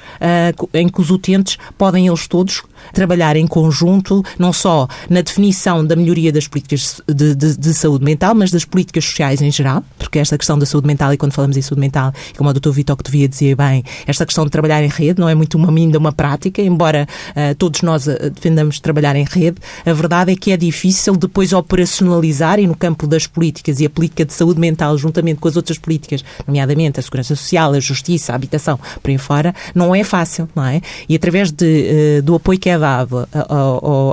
em 0.75 0.89
que 0.89 1.01
os 1.01 1.11
utentes 1.11 1.57
podem 1.77 2.07
eles 2.07 2.27
todos 2.27 2.63
trabalhar 2.93 3.37
em 3.37 3.47
conjunto, 3.47 4.25
não 4.39 4.53
só 4.53 4.89
na 5.09 5.21
definição 5.21 5.85
da 5.85 5.97
melhoria 5.97 6.33
das 6.33 6.47
políticas 6.47 7.01
de, 7.07 7.35
de, 7.35 7.57
de, 7.57 7.75
saúde 7.75 8.05
mental, 8.05 8.35
mas 8.35 8.51
das 8.51 8.65
políticas 8.65 9.05
sociais 9.05 9.41
em 9.41 9.51
geral, 9.51 9.83
porque 9.99 10.19
esta 10.19 10.37
questão 10.37 10.59
da 10.59 10.67
saúde 10.67 10.87
mental, 10.87 11.13
e 11.13 11.17
quando 11.17 11.33
falamos 11.33 11.57
em 11.57 11.63
saúde 11.63 11.81
mental, 11.81 12.13
como 12.37 12.51
o 12.51 12.53
Dr. 12.53 12.71
Vitor 12.71 12.97
que 12.97 13.05
devia 13.05 13.29
dizer 13.29 13.57
bem, 13.57 13.85
esta 14.07 14.25
questão 14.27 14.45
de 14.45 14.51
trabalhar 14.51 14.83
em 14.83 14.89
rede 14.89 15.21
não 15.21 15.29
é 15.29 15.35
muito 15.35 15.57
uma, 15.57 15.71
ainda 15.71 15.99
uma 15.99 16.13
prática, 16.13 16.63
embora 16.63 17.07
uh, 17.31 17.55
todos 17.55 17.83
nós 17.83 18.07
uh, 18.07 18.31
defendamos 18.31 18.81
trabalhar 18.81 19.17
em 19.17 19.25
rede, 19.25 19.59
a 19.85 19.93
verdade 19.93 20.33
é 20.33 20.37
que 20.37 20.53
é 20.53 20.57
difícil 20.57 21.17
depois 21.17 21.53
operacionalizar 21.53 22.59
e 22.59 22.67
no 22.67 22.77
campo 22.77 23.07
das 23.07 23.27
políticas 23.27 23.81
e 23.81 23.87
a 23.87 23.91
política 23.91 24.25
de 24.25 24.33
saúde 24.33 24.61
mental, 24.61 24.97
juntamente 24.97 25.41
com 25.41 25.49
as 25.49 25.57
outras 25.57 25.79
políticas, 25.79 26.25
nomeadamente 26.47 27.01
a 27.01 27.03
segurança 27.03 27.35
social, 27.37 27.73
a 27.73 27.81
justiça, 27.81 28.33
a 28.33 28.35
habitação, 28.35 28.79
por 29.03 29.11
aí 29.11 29.19
fora, 29.19 29.55
não 29.75 29.95
é 29.95 30.03
fácil, 30.05 30.49
não 30.55 30.65
é? 30.65 30.81
E 31.09 31.15
através 31.15 31.51
de, 31.51 32.19
uh, 32.19 32.23
do 32.23 32.35
apoio 32.35 32.59
que 32.59 32.70
é 32.71 32.79
dado 32.79 33.29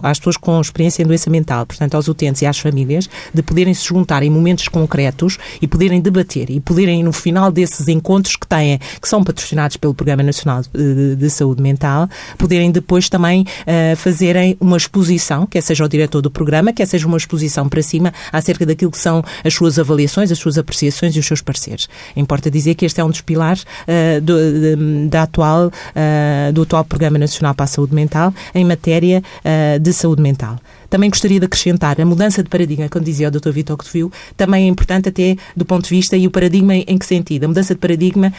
às 0.04 0.20
pessoas 0.20 0.38
com 0.38 0.60
experiência 0.60 1.04
em 1.04 1.06
doença 1.06 1.30
mental, 1.30 1.66
portanto 1.66 1.96
aos 1.96 2.08
utentes 2.08 2.42
e 2.42 2.46
às 2.46 2.60
famílias, 2.60 3.10
de 3.34 3.42
poderem 3.42 3.74
se 3.74 3.86
juntar 3.86 4.24
em 4.24 4.30
momentos 4.30 4.68
concretos 4.68 5.38
e 5.62 5.68
poderem 5.68 6.02
debater 6.02 6.50
e 6.50 6.60
poderem 6.60 7.04
no 7.04 7.14
final 7.14 7.52
desses 7.52 7.88
encontros 7.88 8.36
que 8.36 8.48
têm, 8.48 8.80
que 9.02 9.08
são 9.08 9.24
patrocinados 9.24 9.78
pelo 9.78 9.94
Programa 9.94 10.24
Nacional 10.24 10.62
de, 10.74 11.16
de 11.16 11.30
Saúde 11.30 11.62
Mental, 11.62 12.10
poderem 12.38 12.72
depois 12.72 13.10
também 13.10 13.42
uh, 13.42 13.96
fazerem 13.96 14.58
uma 14.60 14.78
exposição, 14.78 15.46
quer 15.46 15.62
seja 15.62 15.84
o 15.84 15.88
diretor 15.88 16.22
do 16.22 16.32
programa, 16.32 16.74
quer 16.74 16.86
seja 16.86 17.08
uma 17.08 17.18
exposição 17.18 17.68
para 17.70 17.82
cima 17.82 18.14
acerca 18.32 18.66
daquilo 18.66 18.92
que 18.92 19.00
são 19.00 19.24
as 19.44 19.54
suas 19.54 19.80
avaliações, 19.80 20.32
as 20.32 20.38
suas 20.38 20.58
apreciações 20.58 21.16
e 21.16 21.20
os 21.20 21.26
seus 21.26 21.42
pareceres. 21.42 21.88
Importa 22.16 22.50
dizer 22.50 22.76
que 22.76 22.86
este 22.86 23.00
é 23.00 23.04
um 23.04 23.10
dos 23.10 23.22
pilares 23.22 23.64
uh, 23.64 24.22
do, 24.22 24.36
de, 24.36 25.08
da 25.10 25.24
atual, 25.24 25.68
uh, 25.68 26.54
do 26.54 26.64
atual 26.64 26.84
Programa 26.84 27.18
Nacional 27.18 27.54
para 27.54 27.66
a 27.66 27.68
Saúde 27.68 27.94
Mental 27.94 28.34
em 28.54 28.66
matéria 28.66 29.22
uh, 29.44 29.80
de 29.80 29.94
saúde 29.94 30.22
mental. 30.22 30.60
Também 30.90 31.10
gostaria 31.10 31.40
de 31.40 31.46
acrescentar 31.46 32.00
a 32.00 32.06
mudança 32.06 32.42
de 32.42 32.50
paradigma, 32.50 32.88
como 32.90 33.04
dizia 33.04 33.28
o 33.28 33.32
Dr. 33.32 33.52
Vitor 33.52 33.78
Coutinho, 33.78 34.12
também 34.36 34.66
é 34.66 34.68
importante 34.68 35.10
até 35.10 35.36
do 35.56 35.66
ponto 35.66 35.84
de 35.84 35.90
vista, 35.90 36.16
e 36.16 36.26
o 36.26 36.32
paradigma 36.32 36.76
em 36.76 36.98
que 36.98 37.06
sentido? 37.06 37.44
A 37.44 37.48
mudança 37.48 37.74
de 37.74 37.80
paradigma 37.80 38.32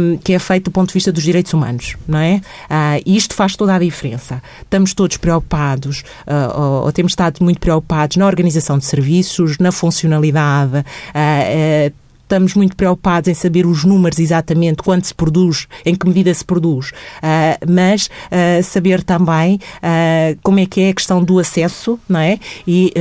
um, 0.00 0.16
que 0.18 0.32
é 0.32 0.38
feita 0.38 0.70
do 0.70 0.72
ponto 0.72 0.88
de 0.88 0.94
vista 0.94 1.12
dos 1.12 1.22
direitos 1.22 1.52
humanos, 1.52 1.96
não 2.06 2.18
é? 2.18 2.40
Uh, 2.68 3.02
isto 3.06 3.34
faz 3.34 3.54
toda 3.56 3.74
a 3.74 3.78
diferença. 3.78 4.42
Estamos 4.62 4.92
todos 4.92 5.16
preocupados, 5.16 6.00
uh, 6.26 6.60
ou, 6.60 6.84
ou, 6.84 6.92
temos 6.92 7.12
estado 7.12 7.42
muito 7.42 7.60
preocupados 7.60 8.16
na 8.16 8.26
organização 8.26 8.78
de 8.78 8.84
serviços, 8.84 9.58
na 9.58 9.70
funcionalidade, 9.70 10.78
uh, 10.78 12.03
estamos 12.24 12.54
muito 12.54 12.74
preocupados 12.74 13.28
em 13.28 13.34
saber 13.34 13.66
os 13.66 13.84
números 13.84 14.18
exatamente, 14.18 14.82
quanto 14.82 15.06
se 15.06 15.14
produz, 15.14 15.68
em 15.84 15.94
que 15.94 16.06
medida 16.06 16.32
se 16.32 16.44
produz, 16.44 16.90
uh, 16.90 17.70
mas 17.70 18.06
uh, 18.06 18.62
saber 18.62 19.02
também 19.02 19.56
uh, 19.56 20.38
como 20.42 20.58
é 20.58 20.66
que 20.66 20.80
é 20.80 20.88
a 20.90 20.94
questão 20.94 21.22
do 21.22 21.38
acesso, 21.38 21.98
não 22.08 22.20
é? 22.20 22.38
E 22.66 22.92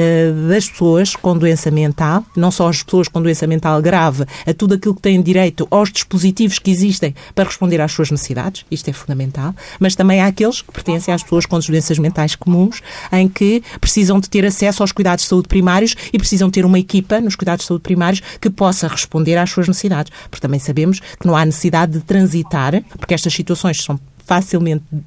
das 0.50 0.70
pessoas 0.70 1.16
com 1.16 1.38
doença 1.38 1.72
mental, 1.72 2.26
não 2.36 2.52
só 2.52 2.68
as 2.68 2.84
pessoas 2.84 3.08
com 3.08 3.22
doença 3.22 3.48
mental 3.48 3.82
grave, 3.82 4.26
a 4.46 4.54
tudo 4.54 4.76
aquilo 4.76 4.94
que 4.94 5.02
têm 5.02 5.22
direito 5.22 5.68
aos 5.72 5.92
dispositivos 5.92 6.60
que 6.60 6.70
existem 6.70 7.16
para 7.34 7.46
responder 7.46 7.80
às 7.80 7.92
suas 7.92 8.12
necessidades, 8.12 8.66
isto 8.70 8.90
é 8.90 8.94
fundamental, 8.94 9.56
mas 9.80 9.96
também 9.96 10.22
há 10.22 10.28
aqueles 10.28 10.62
que 10.62 10.72
pertencem 10.72 11.14
às 11.14 11.24
pessoas 11.24 11.46
com 11.46 11.60
doenças 11.60 11.98
mentais 11.98 12.36
comuns, 12.36 12.82
em 13.12 13.28
que 13.28 13.64
precisam 13.80 14.20
de 14.20 14.30
ter 14.30 14.46
acesso 14.46 14.84
aos 14.84 14.92
cuidados 14.92 15.24
de 15.24 15.30
saúde 15.30 15.48
primários 15.48 15.96
e 16.12 16.18
precisam 16.18 16.50
ter 16.50 16.66
uma 16.66 16.80
equipa 16.80 17.22
nos 17.22 17.36
cuidados 17.36 17.64
de 17.64 17.68
saúde 17.68 17.84
primários 17.84 18.22
que 18.42 18.50
possa 18.50 18.88
responder 18.88 19.13
responder 19.14 19.38
às 19.38 19.50
suas 19.50 19.68
necessidades. 19.68 20.12
Porque 20.30 20.42
também 20.42 20.60
sabemos 20.60 21.00
que 21.00 21.28
não 21.28 21.36
há 21.36 21.46
necessidade 21.46 21.94
de 21.94 22.00
transitar, 22.02 22.84
porque 22.98 23.14
estas 23.14 23.34
situações 23.34 23.84
são 23.84 24.00
facilmente 24.26 24.86
uh, 24.94 25.04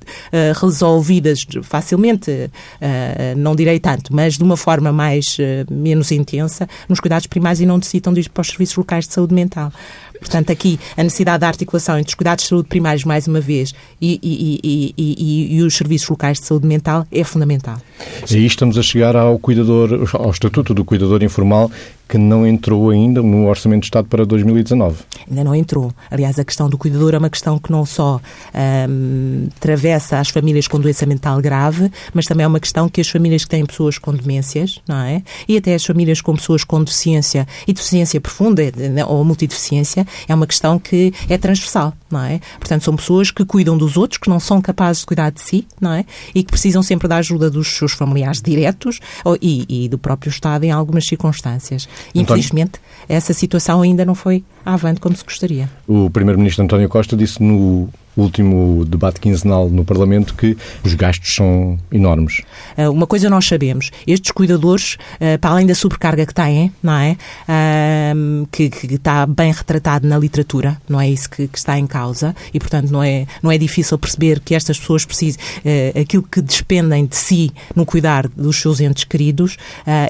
resolvidas, 0.60 1.46
facilmente, 1.62 2.30
uh, 2.30 3.38
não 3.38 3.56
direi 3.56 3.80
tanto, 3.80 4.14
mas 4.14 4.36
de 4.36 4.44
uma 4.44 4.58
forma 4.58 4.92
mais, 4.92 5.38
uh, 5.38 5.72
menos 5.72 6.12
intensa, 6.12 6.68
nos 6.86 7.00
cuidados 7.00 7.26
primários 7.26 7.60
e 7.60 7.66
não 7.66 7.78
necessitam 7.78 8.12
de 8.12 8.20
ir 8.20 8.28
para 8.28 8.42
os 8.42 8.48
serviços 8.48 8.76
locais 8.76 9.08
de 9.08 9.14
saúde 9.14 9.34
mental. 9.34 9.72
Portanto, 10.18 10.50
aqui 10.50 10.78
a 10.96 11.02
necessidade 11.02 11.40
da 11.40 11.48
articulação 11.48 11.98
entre 11.98 12.10
os 12.10 12.14
cuidados 12.14 12.44
de 12.44 12.50
saúde 12.50 12.68
primários, 12.68 13.04
mais 13.04 13.26
uma 13.26 13.40
vez, 13.40 13.74
e, 14.00 14.18
e, 14.22 14.94
e, 14.96 15.56
e, 15.56 15.62
os 15.62 15.74
serviços 15.74 16.08
locais 16.08 16.40
de 16.40 16.46
saúde 16.46 16.66
mental 16.66 17.06
é 17.12 17.22
fundamental. 17.24 17.76
E 18.30 18.36
aí 18.36 18.46
estamos 18.46 18.78
a 18.78 18.82
chegar 18.82 19.14
ao 19.14 19.38
cuidador, 19.38 20.08
ao 20.14 20.30
Estatuto 20.30 20.74
do 20.74 20.84
Cuidador 20.84 21.22
Informal, 21.22 21.70
que 22.08 22.18
não 22.18 22.46
entrou 22.46 22.90
ainda 22.90 23.22
no 23.22 23.48
Orçamento 23.48 23.80
de 23.80 23.86
Estado 23.86 24.08
para 24.08 24.24
2019. 24.24 24.96
Ainda 25.28 25.42
não 25.42 25.54
entrou. 25.54 25.92
Aliás, 26.10 26.38
a 26.38 26.44
questão 26.44 26.68
do 26.68 26.78
cuidador 26.78 27.14
é 27.14 27.18
uma 27.18 27.30
questão 27.30 27.58
que 27.58 27.70
não 27.72 27.84
só 27.84 28.20
atravessa 29.56 30.18
as 30.18 30.28
famílias 30.28 30.68
com 30.68 30.78
doença 30.78 31.04
mental 31.04 31.40
grave, 31.40 31.90
mas 32.14 32.24
também 32.26 32.44
é 32.44 32.46
uma 32.46 32.60
questão 32.60 32.88
que 32.88 33.00
as 33.00 33.08
famílias 33.08 33.44
que 33.44 33.50
têm 33.50 33.66
pessoas 33.66 33.98
com 33.98 34.14
demências, 34.14 34.80
não 34.86 34.96
é? 34.96 35.22
E 35.48 35.56
até 35.56 35.74
as 35.74 35.84
famílias 35.84 36.20
com 36.20 36.34
pessoas 36.34 36.62
com 36.64 36.82
deficiência 36.82 37.46
e 37.66 37.72
deficiência 37.72 38.20
profunda 38.20 38.62
né, 38.76 39.04
ou 39.04 39.24
multideficiência, 39.24 40.06
é 40.28 40.34
uma 40.34 40.46
questão 40.46 40.78
que 40.78 41.12
é 41.28 41.36
transversal, 41.36 41.92
não 42.10 42.22
é? 42.22 42.40
Portanto, 42.58 42.84
são 42.84 42.94
pessoas 42.94 43.30
que 43.30 43.44
cuidam 43.44 43.76
dos 43.76 43.96
outros, 43.96 44.18
que 44.18 44.28
não 44.28 44.38
são 44.38 44.60
capazes 44.60 45.00
de 45.00 45.06
cuidar 45.06 45.30
de 45.30 45.40
si, 45.40 45.66
não 45.80 45.92
é? 45.92 46.04
E 46.34 46.42
que 46.42 46.50
precisam 46.50 46.82
sempre 46.82 47.08
da 47.08 47.16
ajuda 47.16 47.50
dos 47.50 47.76
seus 47.76 47.92
familiares 47.92 48.40
diretos 48.40 49.00
e, 49.40 49.84
e 49.84 49.88
do 49.88 49.98
próprio 49.98 50.30
Estado 50.30 50.64
em 50.64 50.70
algumas 50.70 51.06
circunstâncias. 51.06 51.88
Infelizmente, 52.14 52.80
essa 53.08 53.32
situação 53.32 53.82
ainda 53.82 54.04
não 54.04 54.14
foi 54.14 54.44
avante 54.64 55.00
como 55.00 55.16
se 55.16 55.24
gostaria. 55.24 55.68
O 55.86 56.10
Primeiro-Ministro 56.10 56.64
António 56.64 56.88
Costa 56.88 57.16
disse 57.16 57.42
no 57.42 57.88
último 58.16 58.84
debate 58.84 59.20
quinzenal 59.20 59.68
no 59.68 59.84
Parlamento 59.84 60.34
que 60.34 60.56
os 60.82 60.94
gastos 60.94 61.34
são 61.34 61.78
enormes. 61.92 62.42
Ah, 62.76 62.90
uma 62.90 63.06
coisa 63.06 63.28
nós 63.28 63.46
sabemos, 63.46 63.90
estes 64.06 64.30
cuidadores, 64.30 64.96
ah, 65.20 65.38
para 65.38 65.50
além 65.50 65.66
da 65.66 65.74
sobrecarga 65.74 66.24
que 66.24 66.34
têm, 66.34 66.72
não 66.82 66.94
é? 66.94 67.16
Ah, 67.46 68.12
que, 68.50 68.70
que 68.70 68.94
está 68.94 69.26
bem 69.26 69.52
retratado 69.52 70.08
na 70.08 70.18
literatura, 70.18 70.80
não 70.88 71.00
é 71.00 71.08
isso 71.08 71.28
que, 71.28 71.46
que, 71.46 71.58
está 71.58 71.78
em 71.78 71.86
causa 71.86 72.34
e, 72.52 72.58
portanto, 72.58 72.90
não 72.90 73.02
é, 73.02 73.26
não 73.42 73.50
é 73.50 73.58
difícil 73.58 73.98
perceber 73.98 74.40
que 74.40 74.54
estas 74.54 74.78
pessoas 74.78 75.04
precisam, 75.04 75.40
aquilo 76.00 76.22
que 76.22 76.40
despendem 76.40 77.06
de 77.06 77.16
si 77.16 77.52
no 77.74 77.84
cuidar 77.84 78.28
dos 78.28 78.60
seus 78.60 78.80
entes 78.80 79.04
queridos, 79.04 79.56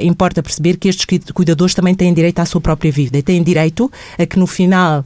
importa 0.01 0.43
perceber 0.43 0.77
que 0.77 0.89
estes 0.89 1.07
cuidadores 1.33 1.75
também 1.75 1.95
têm 1.95 2.13
direito 2.13 2.39
à 2.39 2.45
sua 2.45 2.61
própria 2.61 2.93
vida 2.93 3.19
e 3.19 3.23
têm 3.23 3.43
direito 3.43 3.91
a 4.19 4.27
que 4.27 4.39
no 4.39 4.47
final 4.47 5.05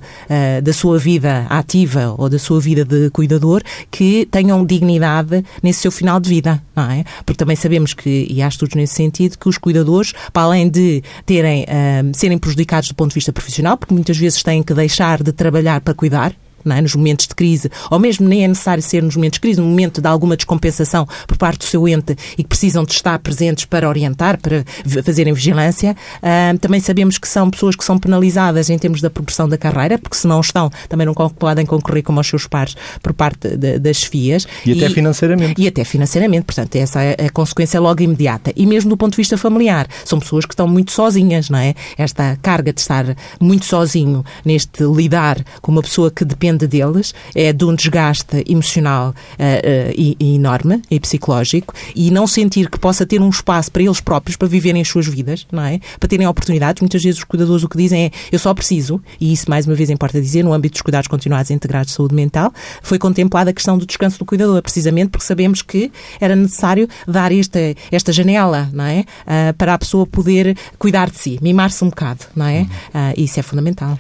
da 0.63 0.73
sua 0.73 0.99
vida 0.99 1.47
ativa 1.49 2.15
ou 2.19 2.29
da 2.29 2.39
sua 2.39 2.61
vida 2.61 2.85
de 2.91 3.11
cuidador 3.11 3.63
que 3.91 4.27
tenham 4.31 4.65
dignidade 4.65 5.45
nesse 5.63 5.81
seu 5.81 5.93
final 5.93 6.19
de 6.19 6.29
vida, 6.29 6.63
não 6.75 6.91
é? 6.91 7.05
Porque 7.25 7.39
também 7.39 7.57
sabemos 7.57 7.95
que, 7.95 8.27
e 8.29 8.43
há 8.43 8.49
estudos 8.49 8.75
nesse 8.75 8.95
sentido, 8.95 9.39
que 9.39 9.49
os 9.49 9.57
cuidadores, 9.57 10.13
para 10.33 10.43
além 10.43 10.69
de 10.69 11.03
terem, 11.25 11.63
uh, 11.63 12.17
serem 12.17 12.39
prejudicados 12.39 12.89
do 12.89 12.95
ponto 12.95 13.11
de 13.11 13.15
vista 13.15 13.33
profissional, 13.33 13.77
porque 13.77 13.95
muitas 13.95 14.17
vezes 14.19 14.43
têm 14.43 14.63
que 14.63 14.75
deixar 14.75 15.23
de 15.23 15.33
trabalhar 15.33 15.81
para 15.81 15.95
cuidar, 15.95 16.35
é? 16.67 16.81
nos 16.81 16.95
momentos 16.95 17.27
de 17.27 17.35
crise, 17.35 17.71
ou 17.91 17.99
mesmo 17.99 18.29
nem 18.29 18.45
é 18.45 18.49
necessário 18.49 18.83
ser 18.83 19.03
nos 19.03 19.17
momentos 19.17 19.37
de 19.37 19.41
crise, 19.41 19.61
no 19.61 19.67
momento 19.67 20.01
de 20.01 20.07
alguma 20.07 20.37
descompensação 20.37 21.07
por 21.27 21.37
parte 21.37 21.59
do 21.59 21.65
seu 21.65 21.87
ente 21.89 22.17
e 22.37 22.43
que 22.43 22.49
precisam 22.49 22.85
de 22.85 22.93
estar 22.93 23.19
presentes 23.19 23.65
para 23.65 23.89
orientar, 23.89 24.39
para 24.39 24.65
fazerem 25.05 25.33
vigilância. 25.33 25.97
Uh, 26.17 26.59
também 26.59 26.81
sabemos 26.81 27.19
que 27.19 27.29
são 27.29 27.51
pessoas 27.51 27.77
que 27.77 27.85
são 27.85 27.99
penalizadas 27.99 28.71
em 28.71 28.79
termos 28.79 29.01
da 29.01 29.11
progressão 29.11 29.49
da 29.49 29.57
carreira, 29.57 29.99
porque 29.99 30.17
se 30.17 30.27
não 30.27 30.41
estão, 30.41 30.71
também 30.89 31.07
não 31.07 31.15
podem 31.15 31.67
concorrer 31.67 32.03
como 32.03 32.21
os 32.21 32.27
seus 32.27 32.47
pares 32.47 32.77
por 33.03 33.13
parte 33.13 33.57
de, 33.57 33.79
das 33.79 34.03
FIAs. 34.03 34.47
E, 34.65 34.73
e 34.73 34.85
até 34.85 34.93
financeiramente. 34.93 35.61
E 35.61 35.69
até 35.69 35.85
financeiramente, 35.85 36.45
portanto, 36.45 36.77
essa 36.77 37.03
é 37.03 37.27
a 37.27 37.31
consequência 37.31 37.81
logo 37.81 38.03
imediata. 38.03 38.53
E 38.57 38.67
mesmo 38.67 38.91
do 38.91 38.97
ponto 38.97 39.13
de 39.13 39.17
vista 39.17 39.37
familiar, 39.37 39.87
são 40.05 40.19
pessoas 40.19 40.45
que 40.45 40.53
estão 40.53 40.67
muito 40.67 40.93
sozinhas, 40.93 41.49
não 41.49 41.59
é? 41.59 41.75
Esta 41.97 42.39
carga 42.43 42.73
de 42.73 42.81
estar 42.81 43.17
muito 43.41 43.65
sozinho 43.65 44.25
neste 44.45 44.85
lidar 44.85 45.43
com 45.61 45.73
uma 45.73 45.83
pessoa 45.83 46.11
que 46.11 46.25
depende 46.25 46.50
deles 46.59 47.15
é 47.35 47.53
de 47.53 47.65
um 47.65 47.75
desgaste 47.75 48.45
emocional 48.49 49.11
uh, 49.11 49.13
uh, 49.13 49.95
e, 49.97 50.17
e 50.19 50.35
enorme 50.35 50.83
e 50.91 50.99
psicológico 50.99 51.75
e 51.95 52.11
não 52.11 52.27
sentir 52.27 52.69
que 52.69 52.79
possa 52.79 53.07
ter 53.07 53.21
um 53.21 53.29
espaço 53.29 53.71
para 53.71 53.83
eles 53.83 54.01
próprios 54.01 54.37
para 54.37 54.49
viverem 54.49 54.81
as 54.81 54.89
suas 54.89 55.07
vidas, 55.07 55.47
não 55.51 55.63
é? 55.63 55.81
Para 55.99 56.09
terem 56.09 56.27
oportunidades. 56.27 56.81
Muitas 56.81 57.03
vezes 57.03 57.19
os 57.19 57.25
cuidadores 57.25 57.65
o 57.65 57.69
que 57.69 57.77
dizem 57.77 58.07
é 58.07 58.11
eu 58.33 58.39
só 58.39 58.53
preciso, 58.55 59.01
e 59.21 59.33
isso 59.33 59.49
mais 59.49 59.67
uma 59.67 59.75
vez 59.75 59.91
importa 59.91 60.21
dizer, 60.21 60.43
no 60.43 60.53
âmbito 60.53 60.75
dos 60.75 60.83
cuidados 60.83 61.09
continuados 61.09 61.51
integrados 61.51 61.91
de 61.91 61.97
saúde 61.97 62.15
mental, 62.15 62.53
foi 62.83 62.99
contemplada 62.99 63.51
a 63.51 63.53
questão 63.53 63.77
do 63.79 63.87
descanso 63.87 64.19
do 64.19 64.25
cuidador, 64.25 64.63
precisamente 64.63 65.11
porque 65.11 65.27
sabemos 65.27 65.63
que 65.63 65.91
era 66.21 66.35
necessário 66.37 66.89
dar 67.07 67.33
esta, 67.33 67.59
esta 67.91 68.13
janela, 68.13 68.69
não 68.73 68.85
é? 68.85 69.01
Uh, 69.01 69.55
para 69.57 69.75
a 69.75 69.79
pessoa 69.79 70.07
poder 70.07 70.57
cuidar 70.79 71.11
de 71.11 71.19
si, 71.19 71.39
mimar-se 71.43 71.85
um 71.85 71.89
bocado, 71.89 72.25
não 72.35 72.47
é? 72.47 72.63
Uh, 72.63 73.15
isso 73.17 73.39
é 73.39 73.43
fundamental 73.43 73.99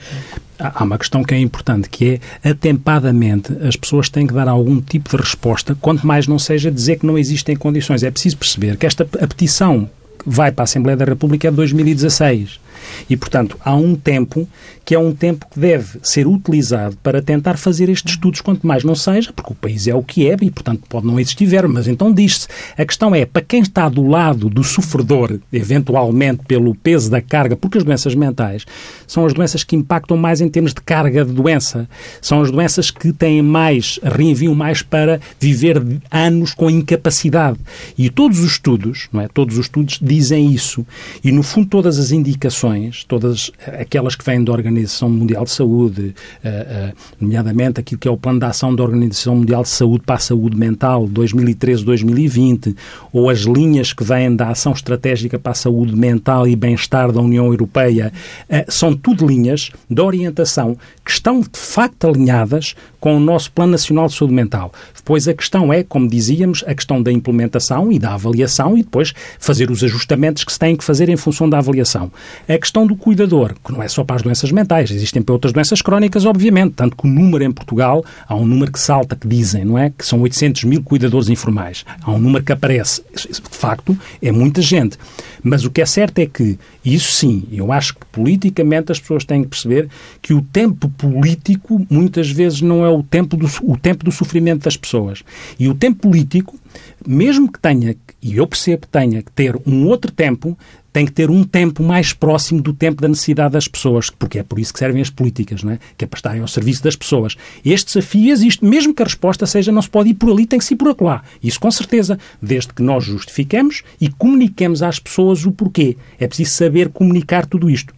há 0.60 0.84
uma 0.84 0.98
questão 0.98 1.24
que 1.24 1.34
é 1.34 1.38
importante, 1.38 1.88
que 1.88 2.20
é 2.42 2.50
atempadamente 2.50 3.52
as 3.66 3.76
pessoas 3.76 4.08
têm 4.08 4.26
que 4.26 4.34
dar 4.34 4.48
algum 4.48 4.80
tipo 4.80 5.10
de 5.10 5.16
resposta, 5.16 5.74
quanto 5.80 6.06
mais 6.06 6.26
não 6.26 6.38
seja 6.38 6.70
dizer 6.70 6.98
que 6.98 7.06
não 7.06 7.18
existem 7.18 7.56
condições. 7.56 8.02
É 8.02 8.10
preciso 8.10 8.36
perceber 8.36 8.76
que 8.76 8.86
esta 8.86 9.02
a 9.02 9.26
petição 9.26 9.88
vai 10.24 10.52
para 10.52 10.62
a 10.62 10.64
Assembleia 10.64 10.96
da 10.96 11.04
República 11.04 11.48
é 11.48 11.50
de 11.50 11.56
2016. 11.56 12.60
E, 13.08 13.16
portanto, 13.16 13.56
há 13.64 13.74
um 13.74 13.94
tempo 13.94 14.48
que 14.84 14.94
é 14.94 14.98
um 14.98 15.14
tempo 15.14 15.46
que 15.48 15.60
deve 15.60 16.00
ser 16.02 16.26
utilizado 16.26 16.96
para 17.02 17.22
tentar 17.22 17.56
fazer 17.56 17.88
estes 17.88 18.14
estudos, 18.14 18.40
quanto 18.40 18.66
mais 18.66 18.82
não 18.82 18.94
seja, 18.94 19.32
porque 19.32 19.52
o 19.52 19.54
país 19.54 19.86
é 19.86 19.94
o 19.94 20.02
que 20.02 20.28
é 20.28 20.36
e, 20.40 20.50
portanto, 20.50 20.82
pode 20.88 21.06
não 21.06 21.18
existir 21.18 21.40
mas 21.68 21.88
então 21.88 22.12
diz-se. 22.12 22.46
A 22.76 22.84
questão 22.84 23.14
é, 23.14 23.24
para 23.24 23.42
quem 23.42 23.60
está 23.60 23.88
do 23.88 24.06
lado 24.06 24.48
do 24.48 24.62
sofredor, 24.62 25.38
eventualmente 25.52 26.42
pelo 26.46 26.74
peso 26.74 27.10
da 27.10 27.20
carga, 27.20 27.56
porque 27.56 27.78
as 27.78 27.84
doenças 27.84 28.14
mentais 28.14 28.64
são 29.06 29.24
as 29.24 29.32
doenças 29.32 29.64
que 29.64 29.76
impactam 29.76 30.16
mais 30.16 30.40
em 30.40 30.48
termos 30.48 30.74
de 30.74 30.80
carga 30.80 31.24
de 31.24 31.32
doença, 31.32 31.88
são 32.20 32.42
as 32.42 32.50
doenças 32.50 32.90
que 32.90 33.12
têm 33.12 33.42
mais, 33.42 33.98
reenviam 34.02 34.54
mais 34.54 34.82
para 34.82 35.20
viver 35.38 35.82
anos 36.10 36.54
com 36.54 36.70
incapacidade. 36.70 37.58
E 37.96 38.10
todos 38.10 38.40
os 38.40 38.52
estudos, 38.52 39.08
não 39.12 39.20
é? 39.20 39.28
Todos 39.28 39.56
os 39.56 39.66
estudos 39.66 39.98
dizem 40.00 40.52
isso. 40.52 40.86
E, 41.22 41.32
no 41.32 41.42
fundo, 41.42 41.68
todas 41.68 41.98
as 41.98 42.12
indicações 42.12 42.79
todas 43.06 43.50
aquelas 43.78 44.14
que 44.14 44.24
vêm 44.24 44.42
da 44.42 44.52
Organização 44.52 45.10
Mundial 45.10 45.44
de 45.44 45.50
Saúde, 45.50 46.14
uh, 46.44 46.48
uh, 46.48 46.96
nomeadamente 47.20 47.80
aquilo 47.80 47.98
que 47.98 48.08
é 48.08 48.10
o 48.10 48.16
Plano 48.16 48.38
de 48.38 48.46
Ação 48.46 48.74
da 48.74 48.82
Organização 48.82 49.36
Mundial 49.36 49.62
de 49.62 49.68
Saúde 49.68 50.04
para 50.04 50.16
a 50.16 50.18
Saúde 50.18 50.56
Mental 50.56 51.06
2013-2020, 51.08 52.76
ou 53.12 53.28
as 53.28 53.40
linhas 53.40 53.92
que 53.92 54.04
vêm 54.04 54.34
da 54.34 54.48
Ação 54.48 54.72
Estratégica 54.72 55.38
para 55.38 55.52
a 55.52 55.54
Saúde 55.54 55.96
Mental 55.96 56.46
e 56.46 56.56
Bem-Estar 56.56 57.12
da 57.12 57.20
União 57.20 57.46
Europeia, 57.46 58.12
uh, 58.48 58.70
são 58.70 58.94
tudo 58.94 59.26
linhas 59.26 59.70
de 59.88 60.00
orientação 60.00 60.76
que 61.04 61.10
estão 61.10 61.40
de 61.40 61.48
facto 61.52 62.06
alinhadas 62.06 62.74
com 63.00 63.16
o 63.16 63.20
nosso 63.20 63.50
Plano 63.50 63.72
Nacional 63.72 64.06
de 64.06 64.14
Saúde 64.14 64.34
Mental. 64.34 64.72
Depois 64.94 65.26
a 65.26 65.34
questão 65.34 65.72
é, 65.72 65.82
como 65.82 66.08
dizíamos, 66.08 66.62
a 66.66 66.74
questão 66.74 67.02
da 67.02 67.10
implementação 67.10 67.90
e 67.90 67.98
da 67.98 68.14
avaliação 68.14 68.76
e 68.76 68.82
depois 68.82 69.12
fazer 69.38 69.70
os 69.70 69.82
ajustamentos 69.82 70.44
que 70.44 70.52
se 70.52 70.58
têm 70.58 70.76
que 70.76 70.84
fazer 70.84 71.08
em 71.08 71.16
função 71.16 71.48
da 71.48 71.58
avaliação. 71.58 72.12
A 72.48 72.58
questão 72.70 72.86
do 72.86 72.94
cuidador, 72.94 73.54
que 73.64 73.72
não 73.72 73.82
é 73.82 73.88
só 73.88 74.04
para 74.04 74.16
as 74.16 74.22
doenças 74.22 74.52
mentais, 74.52 74.92
existem 74.92 75.20
para 75.20 75.32
outras 75.32 75.52
doenças 75.52 75.82
crónicas, 75.82 76.24
obviamente, 76.24 76.74
tanto 76.76 76.96
que 76.96 77.04
o 77.04 77.10
número 77.10 77.42
em 77.42 77.50
Portugal, 77.50 78.04
há 78.28 78.36
um 78.36 78.46
número 78.46 78.70
que 78.70 78.78
salta, 78.78 79.16
que 79.16 79.26
dizem, 79.26 79.64
não 79.64 79.76
é? 79.76 79.90
Que 79.90 80.06
são 80.06 80.20
800 80.20 80.64
mil 80.64 80.80
cuidadores 80.80 81.28
informais. 81.28 81.84
Há 82.00 82.12
um 82.12 82.18
número 82.18 82.44
que 82.44 82.52
aparece. 82.52 83.02
De 83.12 83.56
facto, 83.56 83.98
é 84.22 84.30
muita 84.30 84.62
gente. 84.62 84.96
Mas 85.42 85.64
o 85.64 85.70
que 85.70 85.80
é 85.80 85.86
certo 85.86 86.20
é 86.20 86.26
que, 86.26 86.58
isso 86.84 87.10
sim, 87.12 87.44
eu 87.50 87.72
acho 87.72 87.94
que 87.94 88.06
politicamente 88.06 88.92
as 88.92 89.00
pessoas 89.00 89.24
têm 89.24 89.42
que 89.42 89.48
perceber 89.48 89.88
que 90.22 90.32
o 90.32 90.40
tempo 90.40 90.88
político 90.90 91.84
muitas 91.90 92.30
vezes 92.30 92.60
não 92.60 92.84
é 92.84 92.88
o 92.88 93.02
tempo 93.02 93.36
do, 93.36 93.50
o 93.62 93.76
tempo 93.76 94.04
do 94.04 94.12
sofrimento 94.12 94.64
das 94.64 94.76
pessoas. 94.76 95.24
E 95.58 95.68
o 95.68 95.74
tempo 95.74 96.02
político, 96.02 96.56
mesmo 97.04 97.50
que 97.50 97.58
tenha, 97.58 97.96
e 98.22 98.36
eu 98.36 98.46
percebo 98.46 98.86
tenha 98.86 99.22
que 99.22 99.32
ter 99.32 99.56
um 99.66 99.86
outro 99.86 100.12
tempo, 100.12 100.58
tem 100.92 101.06
que 101.06 101.12
ter 101.12 101.30
um 101.30 101.44
tempo 101.44 101.82
mais 101.82 102.12
próximo 102.12 102.60
do 102.60 102.72
tempo 102.72 103.00
da 103.00 103.08
necessidade 103.08 103.52
das 103.52 103.68
pessoas, 103.68 104.10
porque 104.10 104.38
é 104.38 104.42
por 104.42 104.58
isso 104.58 104.72
que 104.72 104.78
servem 104.78 105.00
as 105.00 105.08
políticas, 105.08 105.62
não 105.62 105.72
é? 105.72 105.78
que 105.96 106.04
é 106.04 106.08
para 106.08 106.18
estarem 106.18 106.40
ao 106.40 106.48
serviço 106.48 106.82
das 106.82 106.96
pessoas. 106.96 107.36
Este 107.64 107.86
desafio 107.86 108.32
existe, 108.32 108.64
mesmo 108.64 108.92
que 108.92 109.02
a 109.02 109.06
resposta 109.06 109.46
seja 109.46 109.72
não 109.72 109.82
se 109.82 109.88
pode 109.88 110.10
ir 110.10 110.14
por 110.14 110.30
ali, 110.30 110.46
tem 110.46 110.58
que 110.58 110.64
se 110.64 110.74
ir 110.74 110.76
por 110.76 110.88
acolá. 110.88 111.22
Isso 111.42 111.60
com 111.60 111.70
certeza, 111.70 112.18
desde 112.42 112.72
que 112.74 112.82
nós 112.82 113.04
justifiquemos 113.04 113.82
e 114.00 114.08
comuniquemos 114.08 114.82
às 114.82 114.98
pessoas 114.98 115.46
o 115.46 115.52
porquê. 115.52 115.96
É 116.18 116.26
preciso 116.26 116.50
saber 116.50 116.88
comunicar 116.90 117.46
tudo 117.46 117.70
isto. 117.70 117.94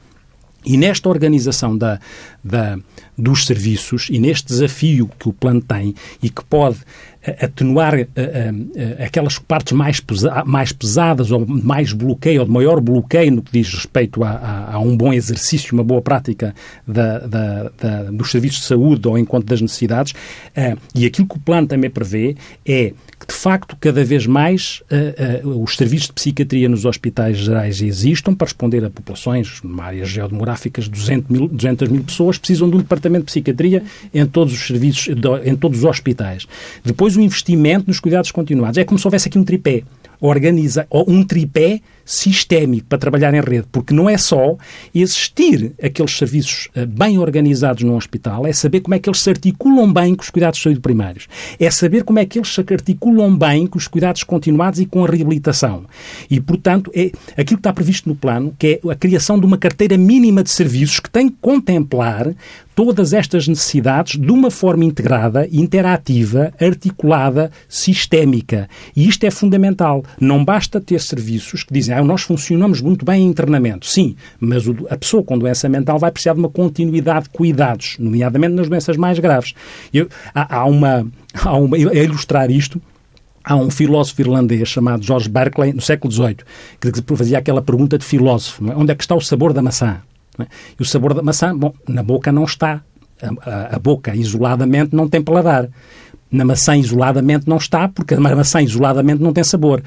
E 0.64 0.76
nesta 0.76 1.08
organização 1.08 1.76
da, 1.76 1.98
da, 2.42 2.78
dos 3.16 3.46
serviços 3.46 4.09
e 4.11 4.18
neste 4.18 4.48
desafio 4.48 5.11
que 5.18 5.29
o 5.29 5.33
plano 5.33 5.61
tem 5.61 5.94
e 6.22 6.31
que 6.31 6.44
pode 6.44 6.79
atenuar 7.40 7.94
uh, 7.94 7.98
uh, 8.01 9.05
aquelas 9.05 9.38
partes 9.38 9.72
mais, 9.72 10.01
pesa 10.01 10.42
mais 10.44 10.72
pesadas 10.72 11.31
ou 11.31 11.46
mais 11.46 11.92
bloqueio, 11.92 12.40
ou 12.40 12.46
de 12.46 12.53
maior 12.53 12.81
bloqueio 12.81 13.31
no 13.31 13.42
que 13.42 13.53
diz 13.53 13.72
respeito 13.72 14.25
a, 14.25 14.31
a, 14.31 14.75
a 14.75 14.79
um 14.81 14.96
bom 14.96 15.12
exercício, 15.12 15.75
uma 15.75 15.85
boa 15.85 16.03
prática 16.03 16.53
da, 16.87 17.20
da, 17.20 17.70
da, 17.81 18.03
dos 18.11 18.31
serviços 18.31 18.61
de 18.61 18.66
saúde 18.66 19.07
ao 19.07 19.16
encontro 19.16 19.48
das 19.48 19.61
necessidades. 19.61 20.14
E 20.94 21.07
aquilo 21.07 21.29
que 21.29 21.37
o 21.37 21.40
plano 21.40 21.68
também 21.68 21.90
prevê 21.90 22.37
é 22.66 22.92
que, 23.22 23.32
de 23.32 23.38
facto, 23.38 23.76
cada 23.80 24.04
vez 24.04 24.26
mais 24.26 24.82
os 25.44 25.76
serviços 25.76 26.08
de 26.08 26.12
psiquiatria 26.12 26.68
nos 26.68 26.85
hospitais 26.85 27.38
gerais 27.38 27.80
existam 27.80 28.35
para 28.35 28.46
responder 28.46 28.85
a 28.85 28.90
populações, 28.90 29.61
numa 29.62 29.85
áreas 29.85 30.08
geodemográficas, 30.08 30.88
200 30.88 31.30
mil, 31.30 31.48
200 31.48 31.88
mil 31.88 32.04
pessoas 32.04 32.37
precisam 32.38 32.68
de 32.68 32.76
um 32.76 32.78
departamento 32.80 33.26
de 33.26 33.32
psiquiatria 33.32 33.82
em 34.12 34.26
todos 34.26 34.52
os 34.52 34.66
serviços, 34.66 35.14
em 35.44 35.56
todos 35.56 35.78
os 35.78 35.85
hospitais. 35.85 36.46
Depois 36.85 37.16
o 37.16 37.20
investimento 37.20 37.85
nos 37.87 38.00
cuidados 38.00 38.30
continuados. 38.30 38.78
É 38.78 38.85
como 38.85 38.98
se 38.98 39.06
houvesse 39.06 39.28
aqui 39.28 39.38
um 39.38 39.44
tripé. 39.44 39.82
Organiza, 40.20 40.87
um 40.90 41.24
tripé 41.24 41.80
sistémico 42.12 42.87
para 42.88 42.98
trabalhar 42.98 43.33
em 43.33 43.40
rede, 43.40 43.66
porque 43.72 43.94
não 43.94 44.09
é 44.09 44.18
só 44.18 44.57
existir 44.94 45.72
aqueles 45.83 46.16
serviços 46.16 46.68
eh, 46.75 46.85
bem 46.85 47.18
organizados 47.18 47.83
no 47.83 47.96
hospital, 47.96 48.46
é 48.46 48.53
saber 48.53 48.81
como 48.81 48.94
é 48.94 48.98
que 48.98 49.09
eles 49.09 49.20
se 49.20 49.31
articulam 49.31 49.90
bem 49.92 50.14
com 50.14 50.22
os 50.22 50.31
cuidados 50.31 50.59
de 50.59 50.64
saúde 50.64 50.81
primários, 50.81 51.27
é 51.59 51.70
saber 51.70 52.05
como 52.05 52.18
é 52.18 52.27
que 52.27 52.38
eles 52.38 52.53
se 52.53 52.61
articulam 52.61 53.37
bem 53.37 53.66
com 53.66 53.79
os 53.79 53.88
cuidados 53.88 54.22
continuados 54.22 54.79
e 54.79 54.87
com 54.87 55.05
a 55.05 55.09
reabilitação. 55.09 55.85
E, 56.31 56.40
portanto, 56.40 56.90
é 56.94 57.12
aquilo 57.37 57.57
que 57.57 57.61
está 57.61 57.72
previsto 57.72 58.09
no 58.09 58.14
plano, 58.14 58.55
que 58.59 58.81
é 58.85 58.90
a 58.90 58.94
criação 58.94 59.38
de 59.38 59.46
uma 59.46 59.57
carteira 59.57 59.96
mínima 59.96 60.42
de 60.42 60.51
serviços 60.51 61.01
que 61.01 61.11
tem 61.11 61.29
que 61.29 61.37
contemplar 61.40 62.35
todas 62.75 63.12
estas 63.12 63.46
necessidades 63.46 64.18
de 64.18 64.31
uma 64.31 64.51
forma 64.51 64.85
integrada, 64.85 65.46
interativa, 65.51 66.53
articulada, 66.61 67.51
sistémica. 67.68 68.68
E 68.96 69.07
isto 69.09 69.25
é 69.25 69.31
fundamental. 69.31 70.05
Não 70.20 70.44
basta 70.44 70.81
ter 70.81 71.01
serviços 71.01 71.62
que 71.62 71.72
dizem 71.72 71.94
nós 72.05 72.23
funcionamos 72.23 72.81
muito 72.81 73.05
bem 73.05 73.23
em 73.23 73.27
internamento. 73.29 73.87
Sim, 73.87 74.17
mas 74.41 74.65
a 74.91 74.97
pessoa 74.97 75.23
com 75.23 75.38
doença 75.38 75.69
mental 75.69 75.99
vai 75.99 76.11
precisar 76.11 76.35
de 76.35 76.41
uma 76.41 76.49
continuidade 76.49 77.25
de 77.25 77.31
cuidados, 77.31 77.97
nomeadamente 77.99 78.55
nas 78.55 78.69
doenças 78.69 78.97
mais 78.97 79.19
graves. 79.19 79.55
Eu, 79.93 80.09
há, 80.35 80.59
há, 80.59 80.65
uma, 80.65 81.07
há 81.35 81.57
uma. 81.57 81.77
A 81.77 81.97
ilustrar 81.97 82.51
isto, 82.51 82.81
Há 83.45 83.57
um 83.57 83.71
filósofo 83.71 84.21
irlandês 84.21 84.69
chamado 84.69 85.03
George 85.03 85.29
Berkeley, 85.29 85.73
no 85.73 85.81
século 85.81 86.12
XVIII, 86.12 86.37
que 86.81 87.17
fazia 87.17 87.38
aquela 87.38 87.61
pergunta 87.61 87.99
de 87.99 88.05
filósofo: 88.05 88.71
é? 88.71 88.77
onde 88.77 88.93
é 88.93 88.95
que 88.95 89.03
está 89.03 89.17
o 89.17 89.21
sabor 89.21 89.53
da 89.53 89.61
maçã? 89.61 90.01
É? 90.38 90.47
E 90.79 90.83
o 90.83 90.85
sabor 90.85 91.12
da 91.12 91.23
maçã, 91.23 91.57
bom, 91.57 91.75
na 91.88 92.03
boca 92.03 92.31
não 92.31 92.45
está. 92.45 92.83
A, 93.21 93.51
a, 93.51 93.77
a 93.77 93.79
boca 93.79 94.15
isoladamente 94.15 94.95
não 94.95 95.09
tem 95.09 95.21
paladar. 95.21 95.69
Na 96.33 96.47
maçã 96.47 96.75
isoladamente 96.75 97.47
não 97.47 97.59
está, 97.59 97.87
porque 97.88 98.14
a 98.14 98.21
maçã 98.21 98.62
isoladamente 98.62 99.23
não 99.23 99.35
tem 99.35 99.45
sabor. 99.45 99.83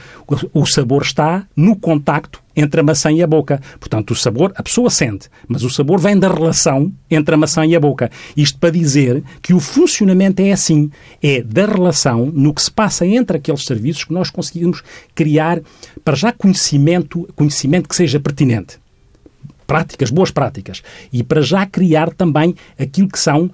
O, 0.54 0.66
sabor 0.68 1.02
está 1.02 1.44
no 1.56 1.76
contacto 1.76 2.40
entre 2.56 2.82
a 2.82 2.84
maçã 2.84 3.12
e 3.12 3.24
a 3.24 3.28
boca. 3.28 3.60
Portanto, 3.80 4.12
o 4.12 4.16
sabor, 4.16 4.54
a 4.56 4.62
pessoa 4.62 4.92
sente, 4.92 5.28
mas 5.48 5.64
o 5.64 5.72
sabor 5.72 6.00
vem 6.00 6.18
da 6.18 6.32
relação 6.32 6.92
entre 7.10 7.34
a 7.34 7.38
maçã 7.38 7.66
e 7.66 7.76
a 7.76 7.80
boca. 7.80 8.12
Isto 8.38 8.60
para 8.60 8.70
dizer 8.70 9.24
que 9.42 9.56
o 9.56 9.60
funcionamento 9.60 10.40
é 10.40 10.52
assim. 10.52 10.92
É 11.22 11.42
da 11.42 11.66
relação, 11.66 12.28
no 12.28 12.54
que 12.54 12.62
se 12.62 12.70
passa 12.70 13.08
entre 13.08 13.38
aqueles 13.38 13.66
serviços, 13.66 14.04
que 14.04 14.14
nós 14.14 14.30
conseguimos 14.30 14.84
criar, 15.16 15.60
para 16.04 16.16
já, 16.16 16.32
conhecimento, 16.32 17.28
conhecimento 17.36 17.90
que 17.90 17.96
seja 17.96 18.20
pertinente 18.20 18.85
práticas, 19.66 20.10
boas 20.10 20.32
práticas, 20.32 20.82
e 21.12 21.24
para 21.24 21.42
já 21.42 21.66
criar 21.66 22.12
também 22.12 22.56
aquilo 22.80 23.08
que 23.08 23.20
são 23.20 23.46
uh, 23.46 23.52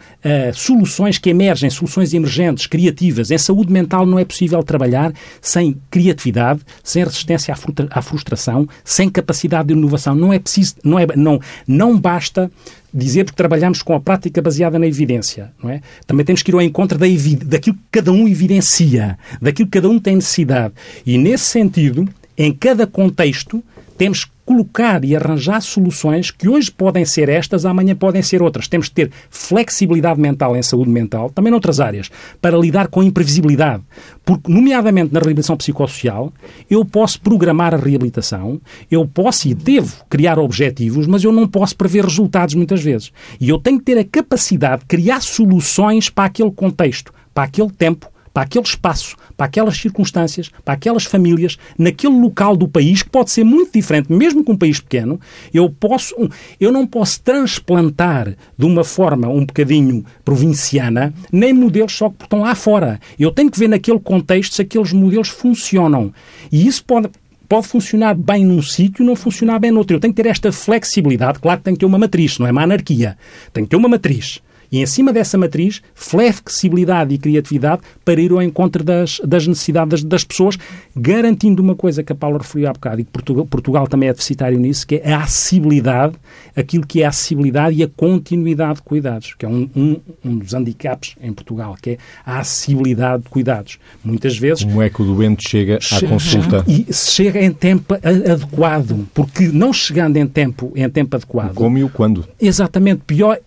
soluções 0.54 1.18
que 1.18 1.30
emergem, 1.30 1.70
soluções 1.70 2.14
emergentes, 2.14 2.68
criativas. 2.68 3.32
Em 3.32 3.38
saúde 3.38 3.72
mental 3.72 4.06
não 4.06 4.20
é 4.20 4.26
possível 4.26 4.62
trabalhar 4.64 5.14
sem 5.42 5.78
criatividade, 5.90 6.62
sem 6.84 7.04
resistência 7.04 7.56
à 7.90 8.02
frustração, 8.02 8.68
sem 8.84 9.10
capacidade 9.10 9.70
de 9.70 9.74
inovação. 9.74 10.16
Não 10.16 10.34
é 10.34 10.40
preciso, 10.40 10.76
não, 10.84 11.00
é, 11.00 11.08
não, 11.16 11.40
não 11.68 11.98
basta 11.98 12.52
dizer 12.94 13.26
que 13.26 13.34
trabalhamos 13.34 13.82
com 13.82 13.94
a 13.96 14.00
prática 14.00 14.42
baseada 14.42 14.78
na 14.78 14.86
evidência, 14.86 15.52
não 15.64 15.70
é? 15.70 15.82
Também 16.06 16.26
temos 16.26 16.44
que 16.44 16.52
ir 16.52 16.56
ao 16.56 16.62
encontro 16.62 16.98
da 16.98 17.06
daquilo 17.46 17.76
que 17.76 17.84
cada 17.92 18.12
um 18.12 18.28
evidencia, 18.28 19.18
daquilo 19.42 19.68
que 19.68 19.80
cada 19.80 19.90
um 19.90 20.00
tem 20.00 20.16
necessidade. 20.16 20.74
E 21.06 21.18
nesse 21.18 21.46
sentido, 21.46 22.08
em 22.38 22.52
cada 22.54 22.86
contexto, 22.86 23.64
temos 24.02 24.26
que 24.26 24.32
colocar 24.44 25.06
e 25.06 25.16
arranjar 25.16 25.62
soluções 25.62 26.32
que 26.32 26.50
hoje 26.50 26.72
podem 26.72 27.06
ser 27.06 27.30
estas, 27.30 27.68
amanhã 27.68 27.96
podem 27.96 28.24
ser 28.24 28.42
outras. 28.42 28.68
Temos 28.68 28.90
que 28.90 28.96
ter 28.96 29.12
flexibilidade 29.30 30.20
mental 30.20 30.58
em 30.58 30.64
saúde 30.64 30.90
mental, 30.90 31.30
também 31.30 31.52
noutras 31.52 31.80
áreas, 31.80 32.10
para 32.42 32.58
lidar 32.58 32.88
com 32.88 33.02
a 33.02 33.06
imprevisibilidade. 33.06 33.84
Porque, 34.26 34.52
nomeadamente 34.52 35.14
na 35.14 35.20
reabilitação 35.20 35.56
psicossocial, 35.56 36.34
eu 36.68 36.84
posso 36.84 37.22
programar 37.22 37.76
a 37.76 37.78
reabilitação, 37.78 38.60
eu 38.90 39.08
posso 39.08 39.48
e 39.48 39.54
devo 39.54 40.04
criar 40.10 40.40
objetivos, 40.40 41.06
mas 41.06 41.24
eu 41.24 41.32
não 41.32 41.48
posso 41.48 41.76
prever 41.76 42.04
resultados 42.04 42.56
muitas 42.56 42.82
vezes. 42.82 43.12
E 43.40 43.50
eu 43.50 43.60
tenho 43.60 43.78
que 43.78 43.86
ter 43.86 44.00
a 44.00 44.04
capacidade 44.04 44.82
de 44.82 44.88
criar 44.88 45.22
soluções 45.22 46.10
para 46.10 46.26
aquele 46.26 46.50
contexto, 46.50 47.14
para 47.36 47.44
aquele 47.44 47.70
tempo, 47.70 48.12
para 48.34 48.44
aquele 48.44 48.66
espaço, 48.66 49.16
para 49.36 49.46
aquelas 49.46 49.78
circunstâncias, 49.78 50.50
para 50.64 50.74
aquelas 50.74 51.04
famílias, 51.04 51.58
naquele 51.78 52.20
local 52.20 52.56
do 52.56 52.68
país 52.68 53.04
que 53.04 53.10
pode 53.10 53.32
ser 53.32 53.44
muito 53.44 53.74
diferente, 53.74 54.12
mesmo 54.12 54.44
com 54.44 54.54
um 54.54 54.58
país 54.58 54.80
pequeno, 54.80 55.20
eu 55.54 55.70
posso, 55.70 56.16
eu 56.60 56.72
não 56.72 56.88
posso 56.88 57.22
transplantar 57.22 58.36
de 58.58 58.66
uma 58.66 58.84
forma 58.84 59.28
um 59.28 59.46
bocadinho 59.46 60.06
provinciana 60.24 61.14
nem 61.32 61.54
modelos 61.54 61.94
só 61.94 62.10
que 62.10 62.24
estão 62.24 62.42
lá 62.42 62.56
fora. 62.56 63.00
Eu 63.20 63.32
tenho 63.32 63.52
que 63.52 63.60
ver 63.60 63.68
naquele 63.68 64.00
contexto 64.00 64.56
se 64.56 64.62
aqueles 64.62 64.94
modelos 64.94 65.30
funcionam. 65.30 66.14
E 66.52 66.68
isso 66.68 66.84
pode, 66.84 67.10
pode 67.48 67.68
funcionar 67.68 68.16
bem 68.16 68.46
num 68.46 68.62
sítio, 68.62 69.06
não 69.06 69.16
funcionar 69.16 69.60
bem 69.60 69.72
noutro. 69.72 69.96
Eu 69.96 70.00
tenho 70.00 70.14
que 70.14 70.22
ter 70.22 70.30
esta 70.30 70.52
flexibilidade. 70.52 71.40
Claro 71.40 71.60
que 71.60 71.66
tem 71.66 71.74
que 71.74 71.80
ter 71.80 71.86
uma 71.86 71.98
matriz, 71.98 72.40
não 72.40 72.48
é 72.48 72.52
uma 72.52 72.64
anarquia. 72.64 73.18
Tem 73.54 73.64
que 73.64 73.70
ter 73.70 73.76
uma 73.76 73.90
matriz. 73.90 74.42
E 74.72 74.82
em 74.82 74.86
cima 74.86 75.12
dessa 75.12 75.38
matriz, 75.38 75.82
flexibilidade 75.94 77.14
e 77.14 77.18
criatividade 77.18 77.82
para 78.06 78.22
ir 78.22 78.32
ao 78.32 78.42
encontro 78.42 78.84
das, 78.84 79.20
das 79.26 79.46
necessidades 79.46 80.02
das, 80.02 80.04
das, 80.04 80.24
pessoas, 80.24 80.58
garantindo 80.96 81.62
uma 81.62 81.76
coisa 81.76 82.02
que 82.02 82.14
a 82.14 82.16
Paula 82.16 82.38
referiu 82.38 82.70
há 82.70 82.74
bocado 82.74 83.02
e 83.02 83.04
que 83.04 83.12
Portugal, 83.12 83.46
Portugal 83.46 83.88
também 83.88 84.08
é 84.08 84.14
deficitário 84.14 84.58
nisso, 84.58 84.88
que 84.88 85.02
é 85.04 85.12
a 85.12 85.24
acessibilidade, 85.24 86.14
aquilo 86.56 86.86
que 86.86 87.02
é 87.02 87.06
a 87.06 87.10
acessibilidade 87.10 87.76
e 87.76 87.84
a 87.84 87.90
continuidade 87.90 88.76
de 88.76 88.82
cuidados, 88.84 89.34
que 89.34 89.46
é 89.46 89.50
um, 89.50 89.70
um, 89.76 89.98
um 90.24 90.38
dos 90.38 90.54
handicaps 90.54 91.16
em 91.22 91.34
Portugal, 91.34 91.76
que 91.82 91.92
é 91.92 91.98
a 92.26 92.40
acessibilidade 92.40 93.24
de 93.24 93.30
cuidados. 93.30 93.78
Muitas 94.04 94.38
vezes... 94.38 94.64
Como 94.64 94.82
é 94.82 94.90
que 94.90 95.02
o 95.02 95.06
doente 95.06 95.50
chega 95.50 95.80
à 95.92 96.08
consulta? 96.08 96.64
E 96.66 96.88
chega 96.94 97.44
em 97.44 97.52
tempo 97.52 97.96
adequado, 97.96 99.06
porque 99.14 99.50
não 99.50 99.74
chegando 99.74 100.16
em 100.16 100.28
tempo, 100.28 100.72
em 100.76 100.90
tempo 100.90 101.16
adequado... 101.18 101.54
como 101.56 101.78
e 101.78 101.84
o 101.84 101.90
quando. 101.90 102.26
Exatamente. 102.40 103.02
Pior, 103.06 103.38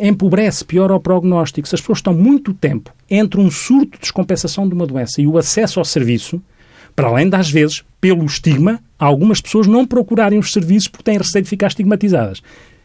empobrece 0.00 0.64
piora 0.72 0.94
o 0.94 1.00
prognóstico. 1.00 1.68
Se 1.68 1.74
as 1.74 1.82
pessoas 1.82 1.98
estão 1.98 2.14
muito 2.14 2.54
tempo 2.54 2.94
entre 3.10 3.38
um 3.38 3.50
surto 3.50 3.92
de 3.92 4.00
descompensação 4.00 4.66
de 4.66 4.72
uma 4.72 4.86
doença 4.86 5.20
e 5.20 5.26
o 5.26 5.36
acesso 5.36 5.78
ao 5.78 5.84
serviço, 5.84 6.40
para 6.96 7.08
além 7.08 7.28
das 7.28 7.50
vezes, 7.50 7.84
pelo 8.00 8.24
estigma, 8.24 8.80
algumas 8.98 9.38
pessoas 9.38 9.66
não 9.66 9.86
procurarem 9.86 10.38
os 10.38 10.50
serviços 10.50 10.88
porque 10.88 11.04
têm 11.04 11.18
receio 11.18 11.44
de 11.44 11.50
ficar 11.50 11.66
estigmatizadas. 11.66 12.42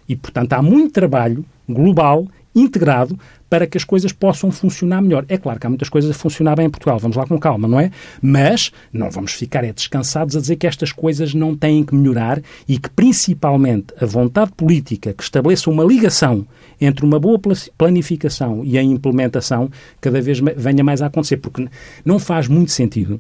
E, 0.08 0.18
portanto, 0.18 0.52
há 0.52 0.62
muito 0.62 0.92
trabalho 0.92 1.46
global 1.68 2.28
integrado 2.54 3.18
para 3.50 3.66
que 3.66 3.78
as 3.78 3.86
coisas 3.86 4.12
possam 4.12 4.52
funcionar 4.52 5.02
melhor. 5.02 5.26
É 5.30 5.38
claro 5.38 5.60
que 5.60 5.66
há 5.66 5.70
muitas 5.70 5.88
coisas 5.88 6.12
a 6.12 6.14
funcionar 6.14 6.56
bem 6.56 6.66
em 6.66 6.70
Portugal, 6.70 7.00
vamos 7.00 7.16
lá 7.16 7.26
com 7.26 7.40
calma, 7.40 7.70
não 7.70 7.80
é? 7.80 7.92
Mas 8.22 8.72
não 8.92 9.10
vamos 9.10 9.32
ficar 9.32 9.64
é, 9.64 9.72
descansados 9.72 10.36
a 10.36 10.42
dizer 10.42 10.58
que 10.58 10.68
estas 10.68 10.92
coisas 10.92 11.34
não 11.34 11.56
têm 11.56 11.84
que 11.84 11.96
melhorar 11.96 12.42
e 12.68 12.78
que, 12.78 12.90
principalmente, 12.90 13.94
a 14.02 14.06
vontade 14.06 14.52
política 14.52 15.14
que 15.14 15.24
estabeleça 15.24 15.70
uma 15.70 15.86
ligação 15.86 16.46
entre 16.80 17.06
uma 17.06 17.20
boa 17.20 17.40
planificação 17.78 18.64
e 18.64 18.78
a 18.78 18.84
implementação 18.84 19.70
cada 20.00 20.22
vez 20.22 20.40
venha 20.56 20.84
mais 20.84 21.02
a 21.02 21.08
acontecer, 21.08 21.38
porque 21.38 21.68
não 22.06 22.20
faz 22.20 22.48
muito 22.48 22.72
sentido 22.72 23.20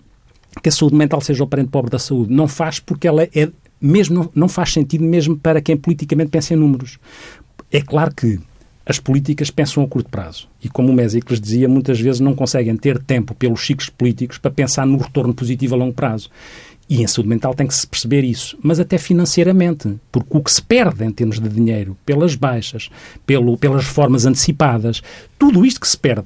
que 0.62 0.70
a 0.70 0.72
saúde 0.72 0.96
mental 0.96 1.22
seja 1.22 1.44
o 1.44 1.48
parente 1.48 1.70
pobre 1.70 1.92
da 1.92 2.00
saúde. 2.00 2.34
Não 2.34 2.48
faz 2.48 2.80
porque 2.80 3.08
ela 3.08 3.24
é 3.24 3.50
mesmo 3.80 4.32
não 4.34 4.48
faz 4.48 4.74
sentido 4.74 5.04
mesmo 5.04 5.38
para 5.38 5.62
quem 5.62 5.78
politicamente 5.78 6.32
pensa 6.32 6.54
em 6.54 6.58
números. 6.58 6.98
É 7.72 7.82
claro 7.82 8.14
que 8.14 8.40
as 8.86 9.00
políticas 9.00 9.52
pensam 9.52 9.84
a 9.84 9.88
curto 9.88 10.10
prazo. 10.10 10.48
E 10.64 10.70
como 10.70 10.90
o 10.90 10.94
Mésicles 10.94 11.42
dizia, 11.42 11.68
muitas 11.68 12.00
vezes 12.00 12.22
não 12.22 12.34
conseguem 12.34 12.76
ter 12.78 12.98
tempo 13.00 13.36
pelos 13.36 13.66
ciclos 13.66 13.90
políticos 13.90 14.38
para 14.38 14.50
pensar 14.50 14.86
no 14.86 14.98
retorno 14.98 15.34
positivo 15.34 15.76
a 15.76 15.78
longo 15.78 15.94
prazo. 15.94 16.30
E 16.90 17.02
em 17.02 17.08
saúde 17.08 17.28
mental 17.28 17.54
tem 17.54 17.68
que 17.68 17.76
se 17.76 17.86
perceber 17.86 18.24
isso, 18.24 18.58
mas 18.62 18.80
até 18.80 18.98
financeiramente, 18.98 19.96
porque 20.12 20.38
o 20.38 20.42
que 20.42 20.52
se 20.52 20.62
perde 20.62 21.04
em 21.04 21.12
termos 21.12 21.40
de 21.40 21.50
dinheiro, 21.50 21.98
pelas 22.06 22.36
baixas, 22.36 22.90
pelo, 23.26 23.58
pelas 23.58 23.86
reformas 23.86 24.26
antecipadas, 24.26 25.02
tudo 25.38 25.66
isto 25.66 25.82
que 25.82 25.88
se 25.88 25.98
perde 25.98 26.26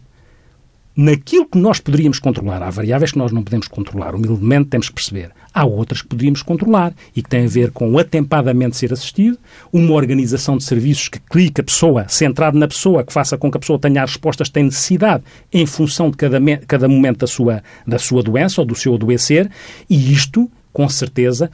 naquilo 0.96 1.46
que 1.46 1.58
nós 1.58 1.80
poderíamos 1.80 2.20
controlar. 2.20 2.62
Há 2.62 2.70
variáveis 2.70 3.12
que 3.12 3.18
nós 3.18 3.32
não 3.32 3.44
podemos 3.44 3.68
controlar, 3.68 4.16
humildemente 4.16 4.70
temos 4.70 4.90
que 4.90 4.96
perceber. 4.96 5.32
Há 5.54 5.66
outras 5.66 6.02
que 6.02 6.08
poderíamos 6.08 6.42
controlar 6.42 6.94
e 7.16 7.22
que 7.22 7.30
têm 7.30 7.46
a 7.46 7.50
ver 7.50 7.72
com 7.72 7.92
o 7.92 8.00
atempadamente 8.00 8.78
ser 8.78 8.94
assistido, 8.94 9.38
uma 9.72 9.94
organização 9.94 10.58
de 10.58 10.64
serviços 10.64 11.10
que 11.10 11.20
clique 11.20 11.62
a 11.62 11.64
pessoa, 11.64 12.08
centrado 12.08 12.58
na 12.58 12.68
pessoa, 12.68 13.04
que 13.04 13.14
faça 13.14 13.38
com 13.38 13.50
que 13.52 13.58
a 13.58 13.60
pessoa 13.60 13.80
tenha 13.80 14.04
as 14.04 14.12
respostas 14.12 14.48
que 14.48 14.54
tem 14.54 14.64
necessidade 14.64 15.24
em 15.52 15.66
função 15.66 16.10
de 16.10 16.18
cada, 16.18 16.40
cada 16.68 16.88
momento 16.88 17.20
da 17.20 17.28
sua, 17.28 17.64
da 17.86 18.00
sua 18.00 18.24
doença 18.24 18.62
ou 18.62 18.68
do 18.68 18.76
seu 18.76 18.96
adoecer, 18.96 19.50
e 19.90 20.14
isto, 20.14 20.50
com 20.72 20.88
certeza, 20.88 21.52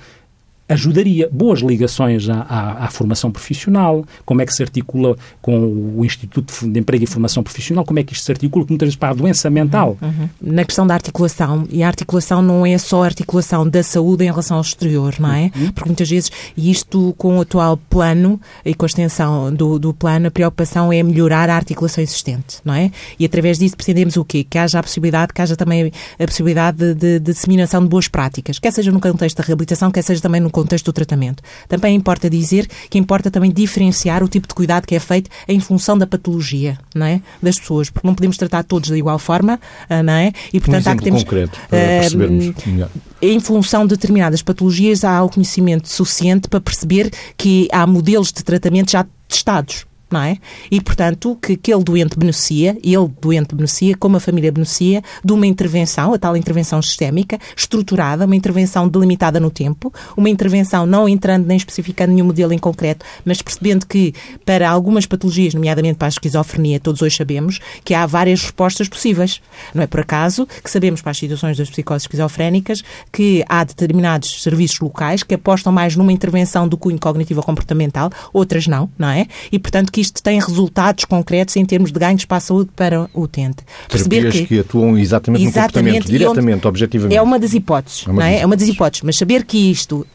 ajudaria. 0.69 1.29
Boas 1.31 1.59
ligações 1.59 2.27
à, 2.29 2.41
à, 2.41 2.85
à, 2.85 2.89
formação 2.89 3.31
profissional, 3.31 4.05
como 4.25 4.41
é 4.41 4.45
que 4.45 4.53
se 4.53 4.61
articula 4.61 5.15
com 5.41 5.57
o 5.97 6.03
Instituto 6.03 6.67
de 6.67 6.79
Emprego 6.79 7.03
e 7.03 7.07
Formação 7.07 7.41
Profissional, 7.41 7.85
como 7.85 7.99
é 7.99 8.03
que 8.03 8.13
isto 8.13 8.25
se 8.25 8.31
articula 8.31 8.65
muitas 8.67 8.87
vezes 8.87 8.95
para 8.95 9.09
a 9.09 9.13
doença 9.13 9.49
mental. 9.49 9.97
Uhum, 10.01 10.07
uhum. 10.07 10.29
Na 10.41 10.65
questão 10.65 10.85
da 10.85 10.93
articulação, 10.93 11.65
e 11.69 11.83
a 11.83 11.87
articulação 11.87 12.41
não 12.41 12.65
é 12.65 12.77
só 12.77 13.03
a 13.03 13.05
articulação 13.05 13.67
da 13.67 13.81
saúde 13.81 14.25
em 14.25 14.27
relação 14.27 14.57
ao 14.57 14.61
exterior, 14.61 15.15
não 15.19 15.31
é? 15.31 15.51
Uhum. 15.55 15.71
Porque 15.71 15.89
muitas 15.89 16.09
vezes, 16.09 16.31
e 16.55 16.69
isto 16.69 17.13
com 17.17 17.37
o 17.37 17.41
atual 17.41 17.77
plano 17.77 18.39
e 18.65 18.73
com 18.73 18.85
a 18.85 18.87
extensão 18.87 19.53
do, 19.53 19.79
do 19.79 19.93
plano, 19.93 20.27
a 20.27 20.31
preocupação 20.31 20.91
é 20.91 21.01
melhorar 21.01 21.49
a 21.49 21.55
articulação 21.55 22.03
existente, 22.03 22.57
não 22.65 22.73
é? 22.73 22.91
E 23.17 23.25
através 23.25 23.57
disso 23.57 23.75
pretendemos 23.75 24.17
o 24.17 24.25
quê? 24.25 24.43
Que 24.43 24.57
haja 24.57 24.79
a 24.79 24.83
possibilidade, 24.83 25.33
que 25.33 25.41
haja 25.41 25.55
também 25.55 25.91
a 26.19 26.25
possibilidade 26.25 26.77
de, 26.77 26.93
de, 26.93 27.19
de 27.19 27.33
disseminação 27.33 27.81
de 27.81 27.87
boas 27.87 28.07
práticas, 28.07 28.59
quer 28.59 28.71
seja 28.71 28.91
no 28.91 28.99
contexto 28.99 29.37
da 29.37 29.43
reabilitação, 29.43 29.91
quer 29.91 30.01
seja 30.01 30.21
também 30.21 30.41
no 30.41 30.49
contexto 30.57 30.85
do 30.85 30.93
tratamento. 30.93 31.43
Também 31.67 31.95
importa 31.95 32.27
dizer 32.27 32.67
que 32.89 32.97
importa 32.97 33.29
também 33.29 33.51
diferenciar 33.51 34.23
o 34.23 34.27
tipo 34.27 34.47
de 34.47 34.55
cuidado 34.55 34.87
que 34.87 34.95
é 34.95 34.99
feito 34.99 35.29
em 35.47 35.59
função 35.59 35.95
da 35.95 36.07
patologia 36.07 36.79
não 36.95 37.05
é? 37.05 37.21
das 37.41 37.59
pessoas, 37.59 37.91
porque 37.91 38.07
não 38.07 38.15
podemos 38.15 38.37
tratar 38.37 38.63
todos 38.63 38.89
da 38.89 38.97
igual 38.97 39.19
forma, 39.19 39.59
ah, 39.87 40.01
não 40.01 40.13
é? 40.13 40.31
E 40.51 40.59
portanto 40.59 40.87
um 40.87 40.91
há 40.91 40.95
que 40.95 41.03
temos 41.03 41.23
concreto 41.23 41.59
para 41.69 41.77
uh, 41.77 41.99
percebermos 41.99 42.65
melhor. 42.65 42.89
Em 43.21 43.39
função 43.39 43.83
de 43.83 43.95
determinadas 43.95 44.41
patologias 44.41 45.03
há 45.03 45.23
o 45.23 45.29
conhecimento 45.29 45.87
suficiente 45.89 46.47
para 46.47 46.59
perceber 46.59 47.11
que 47.37 47.67
há 47.71 47.85
modelos 47.85 48.31
de 48.31 48.43
tratamento 48.43 48.91
já 48.91 49.05
testados 49.27 49.85
não 50.09 50.21
é? 50.21 50.37
E, 50.71 50.79
portanto, 50.81 51.37
que 51.41 51.53
aquele 51.53 51.83
doente 51.83 52.17
beneficia, 52.17 52.77
ele 52.83 53.07
doente 53.21 53.53
beneficia, 53.53 53.95
como 53.97 54.17
a 54.17 54.19
família 54.19 54.51
beneficia, 54.51 55.01
de 55.23 55.33
uma 55.33 55.45
intervenção, 55.45 56.13
a 56.13 56.17
tal 56.17 56.35
intervenção 56.35 56.81
sistémica, 56.81 57.39
estruturada, 57.55 58.25
uma 58.25 58.35
intervenção 58.35 58.87
delimitada 58.87 59.39
no 59.39 59.51
tempo, 59.51 59.93
uma 60.15 60.29
intervenção 60.29 60.85
não 60.85 61.07
entrando 61.07 61.45
nem 61.45 61.57
especificando 61.57 62.13
nenhum 62.13 62.25
modelo 62.25 62.53
em 62.53 62.57
concreto, 62.57 63.05
mas 63.25 63.41
percebendo 63.41 63.85
que 63.85 64.13
para 64.45 64.69
algumas 64.69 65.05
patologias, 65.05 65.53
nomeadamente 65.53 65.97
para 65.97 66.07
a 66.07 66.09
esquizofrenia, 66.09 66.79
todos 66.79 67.01
hoje 67.01 67.17
sabemos 67.17 67.59
que 67.83 67.93
há 67.93 68.05
várias 68.05 68.41
respostas 68.41 68.87
possíveis. 68.87 69.41
Não 69.73 69.83
é 69.83 69.87
por 69.87 69.99
acaso 69.99 70.47
que 70.63 70.69
sabemos 70.69 71.01
para 71.01 71.11
as 71.11 71.17
situações 71.17 71.57
das 71.57 71.69
psicoses 71.69 72.03
esquizofrénicas 72.03 72.83
que 73.11 73.43
há 73.47 73.63
determinados 73.63 74.41
serviços 74.41 74.79
locais 74.79 75.23
que 75.23 75.35
apostam 75.35 75.71
mais 75.71 75.95
numa 75.95 76.11
intervenção 76.11 76.67
do 76.67 76.77
cunho 76.77 76.99
cognitivo-comportamental, 76.99 78.09
outras 78.33 78.67
não, 78.67 78.89
não 78.97 79.09
é? 79.09 79.27
E, 79.51 79.59
portanto, 79.59 79.91
que 79.97 80.01
isto 80.01 80.21
tem 80.21 80.39
resultados 80.39 81.05
concretos 81.05 81.55
em 81.55 81.65
termos 81.65 81.91
de 81.91 81.99
ganhos 81.99 82.23
para 82.23 82.37
a 82.37 82.39
saúde 82.39 82.69
para 82.75 83.09
o 83.15 83.23
utente. 83.23 83.63
Perceber 83.89 84.31
que, 84.31 84.45
que 84.45 84.59
atuam 84.59 84.95
exatamente, 84.95 85.43
exatamente 85.43 85.43
no 85.43 85.61
comportamento, 85.63 86.07
diretamente, 86.07 86.67
objetivamente. 86.67 87.17
É 87.17 87.21
uma 87.21 87.39
das 87.39 87.55
hipóteses, 87.55 88.05
é 88.05 88.11
uma, 88.11 88.21
não 88.21 88.27
é? 88.27 88.39
é 88.41 88.45
uma 88.45 88.55
das 88.55 88.67
hipóteses, 88.67 89.01
mas 89.01 89.17
saber 89.17 89.43
que 89.43 89.71
isto 89.71 90.05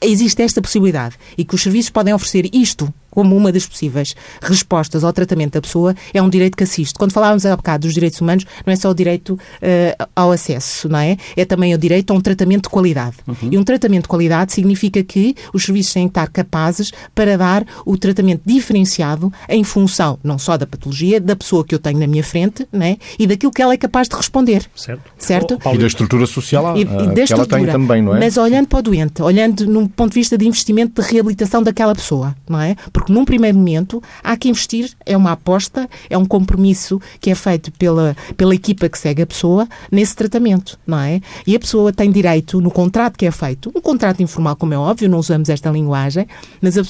existe 0.00 0.40
esta 0.42 0.62
possibilidade 0.62 1.16
e 1.36 1.44
que 1.44 1.56
os 1.56 1.60
serviços 1.60 1.90
podem 1.90 2.14
oferecer 2.14 2.48
isto 2.52 2.94
como 3.12 3.36
uma 3.36 3.52
das 3.52 3.66
possíveis 3.66 4.16
respostas 4.40 5.04
ao 5.04 5.12
tratamento 5.12 5.52
da 5.52 5.60
pessoa, 5.60 5.94
é 6.12 6.20
um 6.20 6.28
direito 6.28 6.56
que 6.56 6.64
assiste. 6.64 6.94
Quando 6.98 7.12
falávamos 7.12 7.46
há 7.46 7.54
bocado 7.54 7.86
dos 7.86 7.94
direitos 7.94 8.20
humanos, 8.20 8.44
não 8.66 8.72
é 8.72 8.76
só 8.76 8.90
o 8.90 8.94
direito 8.94 9.34
uh, 9.34 10.08
ao 10.16 10.32
acesso, 10.32 10.88
não 10.88 10.98
é? 10.98 11.16
É 11.36 11.44
também 11.44 11.74
o 11.74 11.78
direito 11.78 12.12
a 12.12 12.16
um 12.16 12.20
tratamento 12.20 12.64
de 12.64 12.70
qualidade. 12.70 13.16
Uhum. 13.28 13.50
E 13.52 13.58
um 13.58 13.62
tratamento 13.62 14.02
de 14.04 14.08
qualidade 14.08 14.52
significa 14.52 15.02
que 15.04 15.36
os 15.52 15.62
serviços 15.64 15.92
têm 15.92 16.08
que 16.08 16.10
estar 16.10 16.28
capazes 16.28 16.90
para 17.14 17.36
dar 17.36 17.64
o 17.84 17.96
tratamento 17.96 18.42
diferenciado 18.44 19.32
em 19.48 19.62
função 19.62 20.18
não 20.24 20.38
só 20.38 20.56
da 20.56 20.66
patologia, 20.66 21.20
da 21.20 21.36
pessoa 21.36 21.64
que 21.64 21.74
eu 21.74 21.78
tenho 21.78 21.98
na 21.98 22.06
minha 22.06 22.24
frente, 22.24 22.66
né? 22.72 22.96
E 23.18 23.26
daquilo 23.26 23.52
que 23.52 23.60
ela 23.60 23.74
é 23.74 23.76
capaz 23.76 24.08
de 24.08 24.16
responder. 24.16 24.64
Certo. 24.74 25.02
certo? 25.18 25.58
E 25.72 25.78
da 25.78 25.86
estrutura 25.86 26.26
social 26.26 26.76
e, 26.76 26.82
e 26.82 26.84
da 26.84 27.24
que 27.24 27.32
ela 27.32 27.46
tem 27.46 27.66
também, 27.66 28.02
não 28.02 28.16
é? 28.16 28.20
Mas 28.20 28.36
olhando 28.36 28.68
para 28.68 28.78
o 28.78 28.82
doente, 28.82 29.22
olhando 29.22 29.66
num 29.66 29.86
ponto 29.86 30.12
de 30.12 30.20
vista 30.20 30.38
de 30.38 30.46
investimento 30.46 31.00
de 31.00 31.08
reabilitação 31.08 31.62
daquela 31.62 31.94
pessoa, 31.94 32.34
não 32.48 32.60
é? 32.60 32.76
Porque 32.92 33.01
num 33.08 33.24
primeiro 33.24 33.56
momento 33.56 34.02
há 34.22 34.36
que 34.36 34.48
investir, 34.48 34.90
é 35.04 35.16
uma 35.16 35.32
aposta, 35.32 35.88
é 36.08 36.16
um 36.16 36.24
compromisso 36.24 37.00
que 37.20 37.30
é 37.30 37.34
feito 37.34 37.70
pela, 37.72 38.16
pela 38.36 38.54
equipa 38.54 38.88
que 38.88 38.98
segue 38.98 39.22
a 39.22 39.26
pessoa 39.26 39.68
nesse 39.90 40.14
tratamento, 40.14 40.78
não 40.86 40.98
é? 40.98 41.20
E 41.46 41.54
a 41.54 41.60
pessoa 41.60 41.92
tem 41.92 42.10
direito, 42.10 42.60
no 42.60 42.70
contrato 42.70 43.16
que 43.16 43.26
é 43.26 43.30
feito, 43.30 43.72
um 43.74 43.80
contrato 43.80 44.22
informal, 44.22 44.56
como 44.56 44.74
é 44.74 44.78
óbvio, 44.78 45.08
não 45.08 45.18
usamos 45.18 45.48
esta 45.48 45.70
linguagem, 45.70 46.26
mas 46.60 46.76
uh, 46.76 46.84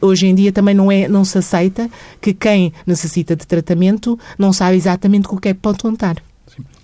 hoje 0.00 0.26
em 0.26 0.34
dia 0.34 0.52
também 0.52 0.74
não, 0.74 0.90
é, 0.90 1.08
não 1.08 1.24
se 1.24 1.38
aceita 1.38 1.88
que 2.20 2.32
quem 2.32 2.72
necessita 2.86 3.34
de 3.36 3.46
tratamento 3.46 4.18
não 4.38 4.52
sabe 4.52 4.76
exatamente 4.76 5.28
com 5.28 5.36
o 5.36 5.40
que 5.40 5.48
é 5.48 5.54
que 5.54 5.60
pode 5.60 5.78
contar. 5.78 6.16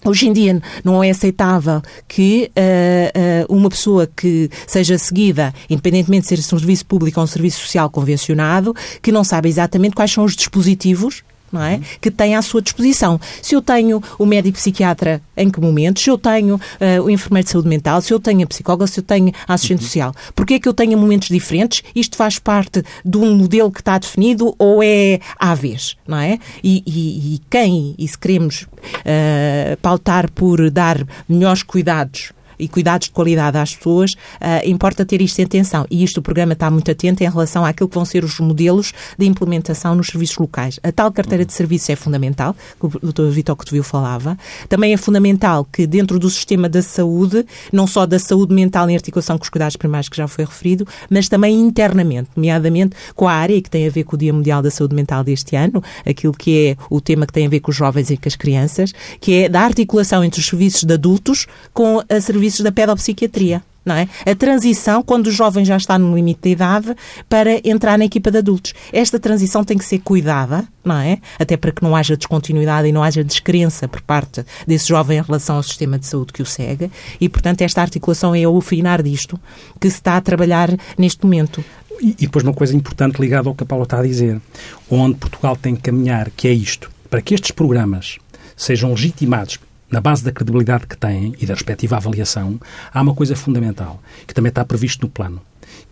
Hoje 0.05 0.27
em 0.27 0.33
dia 0.33 0.61
não 0.85 1.03
é 1.03 1.11
aceitável 1.11 1.81
que 2.09 2.51
uh, 2.57 3.53
uh, 3.53 3.57
uma 3.57 3.69
pessoa 3.69 4.07
que 4.07 4.51
seja 4.67 4.99
seguida, 4.99 5.55
independentemente 5.71 6.35
de 6.35 6.43
ser 6.43 6.55
um 6.55 6.59
serviço 6.59 6.85
público 6.87 7.21
ou 7.21 7.25
um 7.25 7.27
serviço 7.27 7.61
social 7.61 7.89
convencionado, 7.89 8.75
que 9.01 9.13
não 9.13 9.23
sabe 9.23 9.49
exatamente 9.49 9.95
quais 9.95 10.11
são 10.11 10.25
os 10.25 10.35
dispositivos 10.35 11.23
não 11.53 11.63
é? 11.63 11.81
que 12.01 12.11
tem 12.11 12.35
à 12.35 12.43
sua 12.43 12.63
disposição. 12.63 13.21
Se 13.41 13.55
eu 13.55 13.63
tenho 13.63 14.03
o 14.19 14.27
médico 14.27 14.57
psiquiatra, 14.57 15.21
em 15.37 15.51
que 15.51 15.61
momento? 15.61 16.01
Se 16.01 16.11
eu 16.11 16.19
tenho 16.19 16.57
uh, 16.57 17.03
o 17.03 17.11
enfermeiro 17.11 17.45
de 17.45 17.53
saúde 17.53 17.69
mental, 17.69 18.01
se 18.01 18.13
eu 18.13 18.19
tenho 18.19 18.43
a 18.45 18.47
psicóloga, 18.47 18.87
se 18.87 19.01
eu 19.01 19.05
tenho 19.05 19.33
a 19.47 19.55
assistente 19.55 19.81
uhum. 19.81 19.87
social. 19.87 20.15
Porquê 20.35 20.55
é 20.55 20.61
que 20.61 20.69
eu 20.69 20.75
tenho 20.75 20.97
momentos 20.99 21.29
diferentes? 21.29 21.83
Isto 21.95 22.17
faz 22.17 22.39
parte 22.39 22.83
de 23.05 23.19
um 23.19 23.35
modelo 23.35 23.71
que 23.71 23.81
está 23.81 23.99
definido 23.99 24.55
ou 24.59 24.83
é 24.83 25.21
à 25.39 25.55
vez, 25.55 25.97
não 26.07 26.19
é? 26.19 26.39
E, 26.63 26.83
e, 26.87 27.35
e 27.35 27.41
quem, 27.51 27.95
e 27.99 28.09
se 28.09 28.19
queremos 28.19 28.63
uh, 28.63 29.77
pautar 29.81 30.31
por 30.31 30.71
dar 30.71 31.05
melhores 31.29 31.63
cuidados 31.63 32.33
e 32.59 32.69
cuidados 32.69 33.09
de 33.09 33.13
qualidade 33.13 33.59
às 33.59 33.75
pessoas, 33.75 34.13
uh, 34.13 34.67
importa 34.67 35.05
ter 35.05 35.21
isto 35.21 35.39
em 35.39 35.45
atenção. 35.45 35.87
E 35.91 36.03
isto 36.03 36.19
o 36.19 36.23
programa 36.23 36.53
está 36.53 36.71
muito 36.71 36.91
atento 36.91 37.23
em 37.23 37.29
relação 37.29 37.65
àquilo 37.65 37.89
que 37.89 37.95
vão 37.95 38.05
ser 38.05 38.25
os 38.25 38.39
modelos 38.41 38.93
de 39.19 39.27
implementação 39.27 39.95
nos 39.95 40.09
serviços 40.09 40.39
locais. 40.39 40.79
A 40.83 40.93
tal 40.93 41.11
carteira 41.13 41.45
de 41.45 41.53
serviços 41.53 41.91
é 41.91 41.97
fundamental, 41.97 42.55
que 42.79 42.87
o 42.87 43.13
Dr. 43.13 43.31
Vitor 43.31 43.57
Cotovil 43.57 43.83
falava. 43.83 44.37
Também 44.69 44.93
é 44.93 44.97
fundamental 44.97 45.67
que 45.71 45.87
dentro 45.87 46.19
do 46.19 46.31
sistema 46.31 46.69
da 46.69 46.83
saúde, 46.83 47.45
não 47.73 47.87
só 47.87 48.07
da 48.07 48.19
saúde 48.19 48.55
mental 48.55 48.89
em 48.89 48.95
articulação 48.95 49.39
com 49.39 49.45
os 49.45 49.51
cuidados 49.51 49.77
primários 49.77 50.09
que 50.09 50.17
já 50.17 50.29
foi 50.29 50.45
referido, 50.45 50.87
mas 51.11 51.29
também 51.29 51.59
internamente, 51.59 52.31
nomeadamente 52.37 52.97
com 53.15 53.29
a 53.29 53.33
área 53.33 53.61
que 53.61 53.71
tem 53.71 53.87
a 53.87 53.91
ver 53.91 54.05
com 54.05 54.17
o 54.17 54.19
Dia 54.19 54.33
Mundial 54.33 54.63
da 54.63 54.71
Saúde 54.71 54.95
Mental 54.95 55.25
deste 55.25 55.57
ano, 55.57 55.83
aquilo 56.07 56.33
que 56.33 56.69
é 56.69 56.77
o 56.91 57.01
tema 57.01 57.27
que 57.27 57.33
tem 57.33 57.47
a 57.47 57.49
ver 57.49 57.61
com 57.61 57.71
os 57.71 57.77
jovens 57.77 58.11
e 58.11 58.17
com 58.17 58.29
as 58.29 58.37
crianças, 58.37 58.93
que 59.21 59.35
é 59.43 59.49
da 59.49 59.61
articulação 59.61 60.25
entre 60.25 60.41
os 60.41 60.47
serviços 60.47 60.85
de 60.85 60.95
adultos 60.95 61.47
com 61.73 62.03
a 62.09 62.21
serviços 62.43 62.61
da 62.61 62.73
pedopsiquiatria. 62.73 63.63
Não 63.85 63.97
é? 63.97 64.09
A 64.25 64.33
transição, 64.37 65.03
quando 65.03 65.27
o 65.27 65.31
jovem 65.33 65.65
já 65.65 65.77
está 65.77 65.99
no 65.99 66.15
limite 66.15 66.43
de 66.45 66.51
idade, 66.51 66.95
para 67.29 67.61
entrar 67.69 67.99
na 67.99 68.05
equipa 68.05 68.31
de 68.31 68.39
adultos. 68.39 68.75
Esta 68.93 69.19
transição 69.19 69.65
tem 69.65 69.77
que 69.77 69.85
ser 69.85 69.99
cuidada, 69.99 70.65
não 70.85 70.95
é? 70.99 71.19
Até 71.37 71.57
para 71.57 71.73
que 71.73 71.83
não 71.83 71.97
haja 71.97 72.17
descontinuidade 72.17 72.87
e 72.87 72.93
não 72.93 73.03
haja 73.03 73.25
descrença 73.25 73.89
por 73.89 74.01
parte 74.01 74.47
desse 74.69 74.87
jovem 74.87 75.19
em 75.19 75.23
relação 75.23 75.57
ao 75.57 75.65
sistema 75.65 75.99
de 75.99 76.07
saúde 76.07 76.33
que 76.33 76.41
o 76.41 76.47
segue. 76.47 76.93
E, 77.21 77.29
portanto, 77.29 77.63
esta 77.63 77.81
articulação 77.81 78.33
é 78.37 78.47
o 78.47 78.57
afinar 78.57 79.03
disto 79.03 79.39
que 79.81 79.91
se 79.91 79.97
está 79.97 80.17
a 80.17 80.21
trabalhar 80.21 80.71
neste 80.97 81.25
momento. 81.25 81.65
E, 82.01 82.11
e 82.11 82.27
depois 82.27 82.45
uma 82.45 82.55
coisa 82.55 82.77
importante 82.77 83.21
ligada 83.21 83.49
ao 83.49 83.55
que 83.55 83.65
a 83.65 83.67
Paula 83.67 83.83
está 83.83 83.99
a 83.99 84.03
dizer. 84.05 84.41
Onde 84.89 85.17
Portugal 85.17 85.57
tem 85.57 85.75
que 85.75 85.83
caminhar, 85.83 86.31
que 86.31 86.47
é 86.47 86.53
isto. 86.53 86.89
Para 87.11 87.21
que 87.21 87.35
estes 87.35 87.51
programas 87.51 88.19
sejam 88.57 88.91
legitimados 88.91 89.59
na 89.93 90.01
base 90.01 90.25
da 90.25 90.33
credibilidade 90.33 90.87
que 90.87 90.97
têm 90.97 91.35
e 91.39 91.47
da 91.47 91.53
respectiva 91.53 91.97
avaliação, 91.97 92.59
há 92.93 93.03
uma 93.03 93.15
coisa 93.15 93.37
fundamental, 93.37 94.03
que 94.27 94.33
também 94.33 94.49
está 94.49 94.65
previsto 94.65 95.03
no 95.03 95.11
plano, 95.11 95.41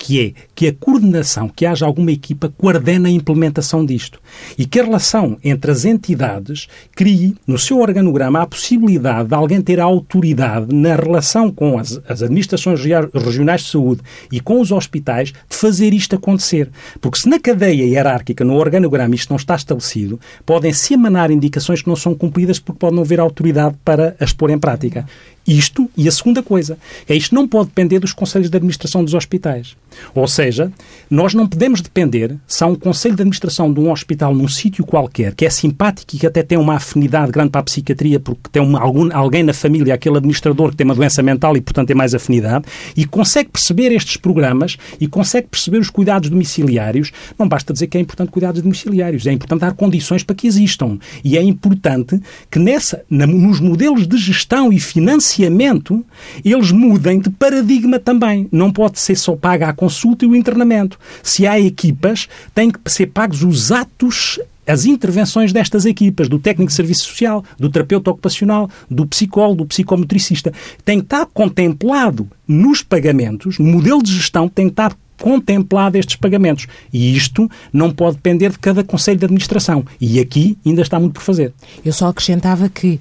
que 0.01 0.19
é 0.19 0.33
que 0.55 0.67
a 0.67 0.73
coordenação, 0.73 1.47
que 1.47 1.67
haja 1.67 1.85
alguma 1.85 2.11
equipa 2.11 2.49
que 2.49 2.55
coordene 2.57 3.09
a 3.09 3.11
implementação 3.11 3.85
disto 3.85 4.19
e 4.57 4.65
que 4.65 4.81
a 4.81 4.85
relação 4.85 5.37
entre 5.45 5.71
as 5.71 5.85
entidades 5.85 6.69
crie 6.97 7.37
no 7.47 7.59
seu 7.59 7.79
organograma 7.79 8.41
a 8.41 8.47
possibilidade 8.47 9.29
de 9.29 9.35
alguém 9.35 9.61
ter 9.61 9.79
a 9.79 9.85
autoridade 9.85 10.75
na 10.75 10.97
relação 10.97 11.51
com 11.51 11.79
as, 11.79 12.01
as 12.09 12.23
administrações 12.23 12.81
regionais 12.81 13.61
de 13.61 13.69
saúde 13.69 14.01
e 14.33 14.41
com 14.41 14.59
os 14.59 14.73
hospitais 14.73 15.29
de 15.29 15.57
fazer 15.57 15.93
isto 15.93 16.17
acontecer. 16.17 16.71
Porque 16.99 17.19
se 17.19 17.29
na 17.29 17.39
cadeia 17.39 17.85
hierárquica, 17.85 18.43
no 18.43 18.57
organograma, 18.57 19.15
isto 19.15 19.29
não 19.29 19.37
está 19.37 19.55
estabelecido, 19.55 20.19
podem-se 20.47 20.95
emanar 20.95 21.31
indicações 21.31 21.83
que 21.83 21.89
não 21.89 21.97
são 21.97 22.15
cumpridas 22.15 22.59
porque 22.59 22.79
pode 22.79 22.97
não 22.97 23.03
haver 23.03 23.21
autoridade 23.21 23.77
para 23.85 24.17
as 24.19 24.33
pôr 24.33 24.49
em 24.49 24.59
prática. 24.59 25.05
Isto 25.47 25.91
e 25.97 26.07
a 26.07 26.13
segunda 26.13 26.43
coisa 26.43 26.79
é 27.09 27.15
isto 27.15 27.35
não 27.35 27.49
pode 27.49 27.69
depender 27.69 27.99
dos 27.99 28.13
conselhos 28.13 28.51
de 28.51 28.57
administração 28.57 29.03
dos 29.03 29.15
hospitais. 29.15 29.75
Ou 30.15 30.29
seja, 30.29 30.71
nós 31.11 31.35
não 31.35 31.47
podemos 31.47 31.81
depender 31.81 32.37
se 32.47 32.63
há 32.63 32.67
um 32.67 32.75
conselho 32.75 33.17
de 33.17 33.23
administração 33.23 33.73
de 33.73 33.81
um 33.81 33.91
hospital 33.91 34.35
num 34.35 34.47
sítio 34.47 34.85
qualquer 34.85 35.35
que 35.35 35.45
é 35.45 35.51
simpático 35.51 36.15
e 36.15 36.19
que 36.19 36.27
até 36.27 36.43
tem 36.43 36.57
uma 36.57 36.77
afinidade 36.77 37.33
grande 37.33 37.51
para 37.51 37.61
a 37.61 37.65
psiquiatria 37.65 38.21
porque 38.21 38.49
tem 38.53 38.63
uma, 38.63 38.79
algum, 38.81 39.09
alguém 39.13 39.43
na 39.43 39.53
família, 39.53 39.95
aquele 39.95 40.19
administrador 40.19 40.71
que 40.71 40.77
tem 40.77 40.85
uma 40.85 40.95
doença 40.95 41.23
mental 41.23 41.57
e, 41.57 41.61
portanto, 41.61 41.89
tem 41.89 41.97
mais 41.97 42.15
afinidade 42.15 42.67
e 42.97 43.05
consegue 43.05 43.51
perceber 43.51 43.93
estes 43.93 44.17
programas 44.17 44.77
e 45.01 45.09
consegue 45.09 45.49
perceber 45.49 45.79
os 45.79 45.91
cuidados 45.91 46.29
domiciliários. 46.31 47.11
Não 47.39 47.49
basta 47.49 47.73
dizer 47.73 47.89
que 47.89 47.97
é 47.97 48.01
importante 48.01 48.31
cuidados 48.31 48.63
domiciliários, 48.63 49.27
é 49.27 49.33
importante 49.33 49.61
dar 49.61 49.73
condições 49.73 50.23
para 50.23 50.37
que 50.37 50.47
existam. 50.47 50.99
E 51.25 51.37
é 51.37 51.43
importante 51.43 52.21
que 52.51 52.59
nessa, 52.59 53.03
na, 53.11 53.27
nos 53.27 53.59
modelos 53.59 54.07
de 54.07 54.17
gestão 54.17 54.73
e 54.73 54.79
financiamento 54.79 55.30
financiamento, 55.31 56.05
eles 56.45 56.73
mudem 56.73 57.21
de 57.21 57.31
paradigma 57.31 57.99
também. 57.99 58.49
Não 58.51 58.73
pode 58.73 58.99
ser 58.99 59.17
só 59.17 59.37
paga 59.37 59.69
a 59.69 59.73
consulta 59.73 60.25
e 60.25 60.29
o 60.29 60.35
internamento. 60.35 60.99
Se 61.23 61.47
há 61.47 61.59
equipas, 61.59 62.29
têm 62.55 62.71
que 62.71 62.79
ser 62.87 63.07
pagos 63.07 63.43
os 63.43 63.71
atos 63.71 64.39
as 64.67 64.85
intervenções 64.85 65.53
destas 65.53 65.85
equipas, 65.85 66.29
do 66.29 66.39
técnico 66.39 66.69
de 66.69 66.77
serviço 66.77 67.07
social, 67.07 67.45
do 67.59 67.69
terapeuta 67.69 68.09
ocupacional, 68.09 68.71
do 68.89 69.05
psicólogo, 69.05 69.65
do 69.65 69.67
psicomotricista, 69.67 70.53
tem 70.85 70.99
que 70.99 71.07
estar 71.07 71.27
contemplado 71.27 72.29
nos 72.47 72.81
pagamentos, 72.81 73.59
no 73.59 73.67
modelo 73.67 74.01
de 74.01 74.15
gestão 74.15 74.49
tem 74.49 74.67
que 74.67 74.75
estar 74.75 74.97
contemplado 75.21 75.99
estes 75.99 76.15
pagamentos. 76.15 76.69
E 76.93 77.17
isto 77.17 77.51
não 77.73 77.91
pode 77.91 78.17
depender 78.17 78.51
de 78.51 78.61
cada 78.61 78.85
Conselho 78.85 79.19
de 79.19 79.25
Administração. 79.25 79.85
E 80.01 80.21
aqui 80.21 80.57
ainda 80.65 80.83
está 80.83 81.01
muito 81.01 81.15
por 81.15 81.23
fazer. 81.23 81.53
Eu 81.85 81.93
só 81.93 82.07
acrescentava 82.07 82.69
que 82.69 83.01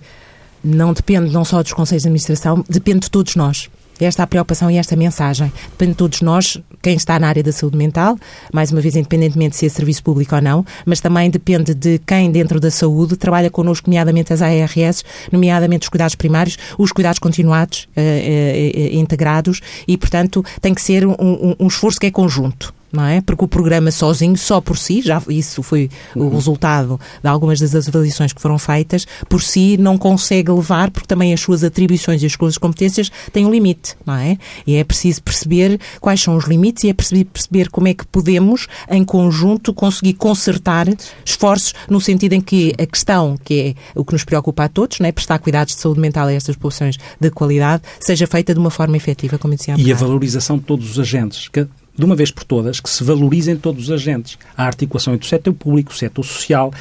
não 0.63 0.93
depende 0.93 1.31
não 1.31 1.45
só 1.45 1.61
dos 1.61 1.73
conselhos 1.73 2.03
de 2.03 2.07
administração, 2.07 2.63
depende 2.69 3.01
de 3.01 3.11
todos 3.11 3.35
nós. 3.35 3.69
Esta 3.99 4.21
é 4.21 4.23
a 4.23 4.27
preocupação 4.27 4.71
e 4.71 4.77
esta 4.77 4.95
mensagem. 4.95 5.51
Depende 5.71 5.91
de 5.91 5.97
todos 5.97 6.21
nós, 6.21 6.57
quem 6.81 6.95
está 6.95 7.19
na 7.19 7.27
área 7.27 7.43
da 7.43 7.51
saúde 7.51 7.75
mental, 7.75 8.17
mais 8.53 8.71
uma 8.71 8.79
vez, 8.79 8.95
independentemente 8.95 9.51
de 9.51 9.57
ser 9.57 9.69
serviço 9.69 10.01
público 10.01 10.35
ou 10.35 10.41
não, 10.41 10.65
mas 10.85 11.01
também 11.01 11.29
depende 11.29 11.73
de 11.73 11.99
quem 11.99 12.31
dentro 12.31 12.59
da 12.61 12.71
saúde 12.71 13.17
trabalha 13.17 13.49
connosco, 13.49 13.89
nomeadamente 13.89 14.31
as 14.31 14.41
ARS, 14.41 15.03
nomeadamente 15.31 15.83
os 15.83 15.89
cuidados 15.89 16.15
primários, 16.15 16.57
os 16.77 16.93
cuidados 16.93 17.19
continuados, 17.19 17.89
eh, 17.95 18.71
eh, 18.73 18.81
eh, 18.81 18.95
integrados, 18.95 19.59
e, 19.85 19.97
portanto, 19.97 20.45
tem 20.61 20.73
que 20.73 20.81
ser 20.81 21.05
um, 21.05 21.15
um, 21.19 21.55
um 21.59 21.67
esforço 21.67 21.99
que 21.99 22.05
é 22.05 22.11
conjunto 22.11 22.73
não 22.91 23.05
é? 23.05 23.21
Porque 23.21 23.43
o 23.43 23.47
programa 23.47 23.91
sozinho, 23.91 24.37
só 24.37 24.59
por 24.59 24.77
si, 24.77 25.01
já 25.01 25.21
isso 25.29 25.61
foi 25.61 25.89
o 26.15 26.23
uhum. 26.23 26.29
resultado 26.29 26.99
de 27.21 27.29
algumas 27.29 27.59
das 27.59 27.87
avaliações 27.87 28.33
que 28.33 28.41
foram 28.41 28.57
feitas, 28.57 29.05
por 29.27 29.41
si 29.41 29.77
não 29.77 29.97
consegue 29.97 30.51
levar, 30.51 30.91
porque 30.91 31.07
também 31.07 31.33
as 31.33 31.41
suas 31.41 31.63
atribuições 31.63 32.23
e 32.23 32.25
as 32.25 32.33
suas 32.33 32.57
competências 32.57 33.11
têm 33.31 33.45
um 33.45 33.51
limite, 33.51 33.95
não 34.05 34.15
é? 34.15 34.37
E 34.65 34.75
é 34.75 34.83
preciso 34.83 35.21
perceber 35.21 35.79
quais 35.99 36.21
são 36.21 36.35
os 36.35 36.45
limites 36.45 36.83
e 36.83 36.89
é 36.89 36.93
preciso 36.93 37.25
perceber 37.25 37.69
como 37.69 37.87
é 37.87 37.93
que 37.93 38.05
podemos, 38.05 38.67
em 38.89 39.03
conjunto, 39.03 39.73
conseguir 39.73 40.13
consertar 40.13 40.87
esforços 41.25 41.73
no 41.89 42.01
sentido 42.01 42.33
em 42.33 42.41
que 42.41 42.73
a 42.79 42.85
questão, 42.85 43.37
que 43.43 43.59
é 43.59 43.99
o 43.99 44.03
que 44.03 44.13
nos 44.13 44.23
preocupa 44.23 44.65
a 44.65 44.69
todos, 44.69 44.99
não 44.99 45.07
é? 45.07 45.11
prestar 45.11 45.39
cuidados 45.39 45.75
de 45.75 45.81
saúde 45.81 45.99
mental 45.99 46.27
a 46.27 46.33
estas 46.33 46.55
populações 46.55 46.97
de 47.19 47.29
qualidade, 47.29 47.83
seja 47.99 48.25
feita 48.25 48.53
de 48.53 48.59
uma 48.59 48.71
forma 48.71 48.97
efetiva, 48.97 49.37
como 49.37 49.55
dizia 49.55 49.75
E 49.77 49.91
a 49.91 49.95
valorização 49.95 50.57
de 50.57 50.63
todos 50.63 50.91
os 50.91 50.99
agentes, 50.99 51.47
que 51.47 51.67
de 51.97 52.05
uma 52.05 52.15
vez 52.15 52.31
por 52.31 52.43
todas, 52.43 52.79
que 52.79 52.89
se 52.89 53.03
valorizem 53.03 53.55
todos 53.55 53.85
os 53.85 53.91
agentes. 53.91 54.37
A 54.55 54.65
articulação 54.65 55.13
entre 55.13 55.25
o 55.25 55.29
setor 55.29 55.53
público, 55.53 55.91
o 55.91 55.95
setor 55.95 56.23
social, 56.23 56.71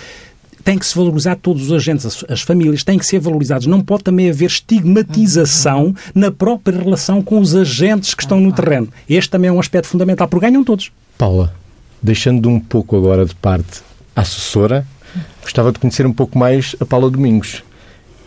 tem 0.64 0.78
que 0.78 0.86
se 0.86 0.94
valorizar 0.94 1.36
todos 1.36 1.62
os 1.62 1.72
agentes, 1.72 2.04
as, 2.04 2.24
as, 2.28 2.42
famílias 2.42 2.84
têm 2.84 2.98
que 2.98 3.06
ser 3.06 3.18
valorizados. 3.18 3.66
Não 3.66 3.80
pode 3.80 4.04
também 4.04 4.28
haver 4.28 4.46
estigmatização 4.46 5.94
na 6.14 6.30
própria 6.30 6.78
relação 6.78 7.22
com 7.22 7.40
os 7.40 7.54
agentes 7.54 8.12
que 8.12 8.22
estão 8.22 8.38
no 8.40 8.52
terreno. 8.52 8.88
Este 9.08 9.30
também 9.30 9.48
é 9.48 9.52
um 9.52 9.60
aspecto 9.60 9.88
fundamental, 9.88 10.28
porque 10.28 10.46
ganham 10.46 10.62
todos. 10.62 10.92
Paula. 11.16 11.54
Deixando 12.02 12.48
um 12.48 12.60
pouco 12.60 12.96
agora 12.96 13.24
de 13.24 13.34
parte 13.34 13.80
a 14.14 14.20
assessora, 14.20 14.86
gostava 15.42 15.72
de 15.72 15.78
conhecer 15.78 16.06
um 16.06 16.12
pouco 16.12 16.38
mais 16.38 16.76
a 16.78 16.84
Paula 16.84 17.10
Domingos. 17.10 17.62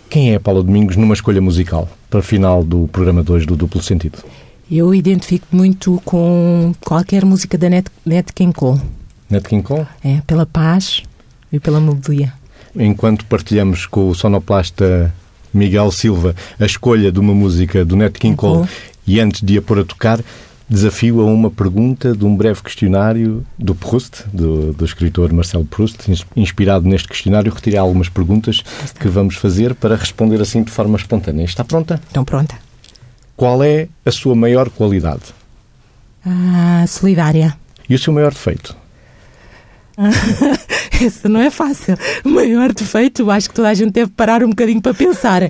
Quem 0.10 0.34
é 0.34 0.36
a 0.36 0.40
Paula 0.40 0.64
Domingos 0.64 0.98
numa 0.98 1.14
escolha 1.14 1.40
musical 1.40 1.88
para 2.10 2.20
o 2.20 2.24
final 2.24 2.64
do 2.64 2.88
programa 2.88 3.24
2 3.24 3.46
do 3.46 3.56
Duplo 3.56 3.82
Sentido? 3.82 4.18
Eu 4.72 4.96
identifico 4.96 5.48
muito 5.52 6.02
com 6.06 6.74
qualquer 6.80 7.26
música 7.26 7.58
da 7.58 7.70
Nat, 7.70 7.88
Nat 8.06 8.32
King 8.34 8.54
Cole. 8.54 8.80
Nat 9.30 9.44
King 9.44 9.62
Cole? 9.62 9.86
É, 10.02 10.22
pela 10.26 10.46
paz 10.46 11.04
e 11.52 11.60
pela 11.60 11.82
melodia. 11.82 12.32
Enquanto 12.74 13.26
partilhamos 13.26 13.86
com 13.86 14.08
o 14.08 14.16
sonoplasta 14.16 15.14
Miguel 15.54 15.92
Silva 15.92 16.34
a 16.58 16.66
escolha 16.66 17.12
de 17.12 17.20
uma 17.20 17.34
música 17.34 17.84
do 17.84 17.98
Nat 17.98 18.14
King 18.14 18.38
Cole 18.38 18.66
e 19.06 19.20
antes 19.20 19.42
de 19.42 19.58
a 19.58 19.62
pôr 19.62 19.80
a 19.80 19.84
tocar, 19.84 20.22
desafio 20.70 21.20
a 21.20 21.26
uma 21.26 21.52
pergunta 21.52 22.16
de 22.16 22.24
um 22.24 22.34
breve 22.34 22.64
questionário 22.64 23.46
do 23.60 23.76
Proust, 23.76 24.24
do, 24.32 24.72
do 24.72 24.86
escritor 24.86 25.34
Marcel 25.34 25.66
Proust. 25.66 25.98
Inspirado 26.34 26.88
neste 26.88 27.10
questionário, 27.10 27.54
retirei 27.54 27.78
algumas 27.78 28.08
perguntas 28.08 28.64
que 28.98 29.10
vamos 29.10 29.36
fazer 29.36 29.76
para 29.76 29.98
responder 29.98 30.40
assim 30.40 30.64
de 30.64 30.72
forma 30.72 30.96
espontânea. 30.96 31.44
Está 31.44 31.66
pronta? 31.66 32.00
Estão 32.08 32.24
pronta. 32.24 32.71
Qual 33.42 33.64
é 33.64 33.88
a 34.06 34.12
sua 34.12 34.36
maior 34.36 34.70
qualidade? 34.70 35.34
Ah, 36.24 36.86
solidária. 36.88 37.58
E 37.90 37.96
o 37.96 37.98
seu 37.98 38.14
maior 38.14 38.32
defeito? 38.32 38.78
Essa 41.04 41.28
não 41.28 41.42
é 41.42 41.50
fácil. 41.50 41.98
O 42.24 42.30
maior 42.30 42.72
defeito, 42.72 43.32
acho 43.32 43.50
que 43.50 43.56
toda 43.56 43.70
a 43.70 43.74
gente 43.74 43.94
deve 43.94 44.12
parar 44.12 44.44
um 44.44 44.50
bocadinho 44.50 44.80
para 44.80 44.94
pensar. 44.94 45.42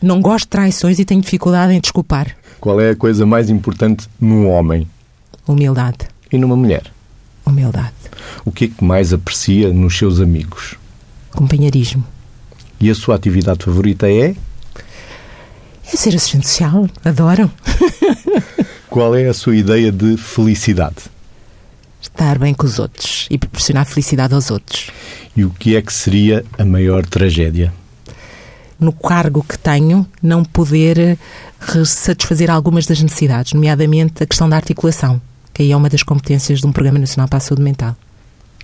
Não 0.00 0.22
gosto 0.22 0.46
de 0.46 0.48
traições 0.52 0.98
e 0.98 1.04
tenho 1.04 1.20
dificuldade 1.20 1.74
em 1.74 1.80
desculpar. 1.80 2.34
Qual 2.58 2.80
é 2.80 2.88
a 2.88 2.96
coisa 2.96 3.26
mais 3.26 3.50
importante 3.50 4.08
num 4.18 4.48
homem? 4.48 4.88
Humildade. 5.46 6.08
E 6.32 6.38
numa 6.38 6.56
mulher? 6.56 6.84
Humildade. 7.44 7.92
O 8.42 8.50
que 8.50 8.64
é 8.64 8.68
que 8.68 8.82
mais 8.82 9.12
aprecia 9.12 9.70
nos 9.70 9.98
seus 9.98 10.18
amigos? 10.18 10.76
Companheirismo. 11.30 12.02
E 12.80 12.88
a 12.88 12.94
sua 12.94 13.16
atividade 13.16 13.66
favorita 13.66 14.10
é? 14.10 14.34
É 15.92 15.96
ser 15.96 16.14
assistente 16.14 16.48
social. 16.48 16.88
Adoro. 17.04 17.50
Qual 18.88 19.14
é 19.14 19.28
a 19.28 19.34
sua 19.34 19.56
ideia 19.56 19.90
de 19.90 20.16
felicidade? 20.16 20.96
Estar 22.00 22.38
bem 22.38 22.54
com 22.54 22.66
os 22.66 22.78
outros 22.78 23.26
e 23.30 23.36
proporcionar 23.36 23.86
felicidade 23.86 24.34
aos 24.34 24.50
outros. 24.50 24.90
E 25.36 25.44
o 25.44 25.50
que 25.50 25.76
é 25.76 25.82
que 25.82 25.92
seria 25.92 26.44
a 26.58 26.64
maior 26.64 27.04
tragédia? 27.04 27.72
No 28.78 28.92
cargo 28.92 29.44
que 29.46 29.58
tenho, 29.58 30.06
não 30.22 30.42
poder 30.42 30.98
eh, 30.98 31.18
satisfazer 31.84 32.50
algumas 32.50 32.86
das 32.86 33.00
necessidades, 33.02 33.52
nomeadamente 33.52 34.22
a 34.22 34.26
questão 34.26 34.48
da 34.48 34.56
articulação, 34.56 35.20
que 35.52 35.62
aí 35.62 35.72
é 35.72 35.76
uma 35.76 35.90
das 35.90 36.02
competências 36.02 36.60
de 36.60 36.66
um 36.66 36.72
Programa 36.72 36.98
Nacional 36.98 37.28
para 37.28 37.36
a 37.36 37.40
Saúde 37.40 37.62
Mental. 37.62 37.94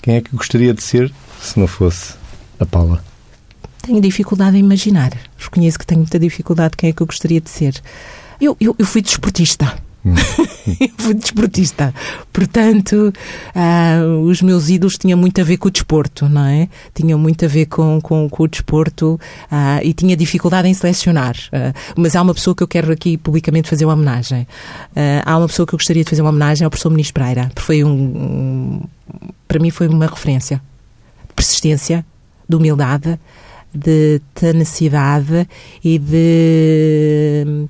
Quem 0.02 0.16
é 0.16 0.20
que 0.20 0.34
gostaria 0.34 0.72
de 0.72 0.82
ser 0.82 1.12
se 1.40 1.58
não 1.58 1.66
fosse 1.66 2.14
a 2.58 2.64
Paula? 2.64 3.04
Tenho 3.86 4.00
dificuldade 4.00 4.56
em 4.56 4.60
imaginar. 4.60 5.12
Reconheço 5.38 5.78
que 5.78 5.86
tenho 5.86 6.00
muita 6.00 6.18
dificuldade 6.18 6.72
de 6.72 6.76
quem 6.78 6.90
é 6.90 6.92
que 6.92 7.00
eu 7.00 7.06
gostaria 7.06 7.40
de 7.40 7.48
ser. 7.48 7.80
Eu, 8.40 8.56
eu, 8.60 8.74
eu 8.76 8.84
fui 8.84 9.00
desportista. 9.00 9.80
fui 10.98 11.14
desportista. 11.14 11.94
Portanto, 12.32 13.12
uh, 13.54 14.20
os 14.22 14.42
meus 14.42 14.68
ídolos 14.70 14.98
tinham 14.98 15.16
muito 15.16 15.40
a 15.40 15.44
ver 15.44 15.56
com 15.58 15.68
o 15.68 15.70
desporto, 15.70 16.28
não 16.28 16.44
é? 16.44 16.68
Tinham 16.92 17.16
muito 17.16 17.44
a 17.44 17.48
ver 17.48 17.66
com, 17.66 18.00
com, 18.00 18.28
com 18.28 18.42
o 18.42 18.48
desporto 18.48 19.20
uh, 19.52 19.80
e 19.84 19.94
tinha 19.94 20.16
dificuldade 20.16 20.66
em 20.66 20.74
selecionar. 20.74 21.36
Uh, 21.52 21.72
mas 21.96 22.16
há 22.16 22.22
uma 22.22 22.34
pessoa 22.34 22.56
que 22.56 22.64
eu 22.64 22.68
quero 22.68 22.90
aqui 22.90 23.16
publicamente 23.16 23.68
fazer 23.68 23.84
uma 23.84 23.94
homenagem. 23.94 24.48
há 25.24 25.38
uma 25.38 25.46
pessoa 25.46 25.64
que 25.64 25.74
eu 25.74 25.78
gostaria 25.78 26.02
de 26.02 26.10
fazer 26.10 26.22
uma 26.22 26.30
homenagem 26.30 26.64
ao 26.64 26.70
professor 26.70 26.90
Ministro 26.90 27.14
Pereira, 27.14 27.52
porque 27.54 27.62
foi 27.62 27.84
um, 27.84 27.90
um 27.90 28.82
para 29.46 29.60
mim 29.60 29.70
foi 29.70 29.86
uma 29.86 30.06
referência. 30.08 30.60
De 31.28 31.34
persistência, 31.34 32.04
de 32.48 32.56
humildade, 32.56 33.16
de 33.76 34.20
tenacidade 34.34 35.48
e 35.84 35.98
de, 35.98 37.66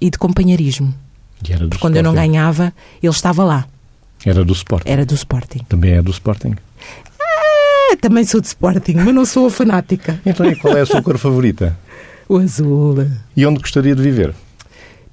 e 0.00 0.10
de 0.10 0.18
companheirismo. 0.18 0.94
Porque 1.42 1.78
quando 1.78 1.96
eu 1.96 2.02
não 2.02 2.14
ganhava, 2.14 2.72
ele 3.02 3.10
estava 3.12 3.42
lá. 3.44 3.66
Era 4.24 4.44
do 4.44 4.52
Sporting. 4.52 4.88
Era 4.90 5.04
do 5.06 5.14
Sporting. 5.14 5.64
Também 5.68 5.92
é 5.94 6.02
do 6.02 6.10
Sporting. 6.10 6.54
Ah, 7.20 7.96
também 8.00 8.24
sou 8.24 8.40
de 8.40 8.48
Sporting, 8.48 8.94
mas 8.96 9.14
não 9.14 9.24
sou 9.24 9.46
a 9.46 9.50
fanática. 9.50 10.20
Então, 10.26 10.46
e 10.46 10.54
qual 10.56 10.76
é 10.76 10.82
a 10.82 10.86
sua 10.86 11.02
cor 11.02 11.18
favorita? 11.18 11.76
O 12.28 12.36
azul. 12.38 12.94
E 13.36 13.44
onde 13.44 13.58
gostaria 13.58 13.92
de 13.92 14.00
viver? 14.00 14.32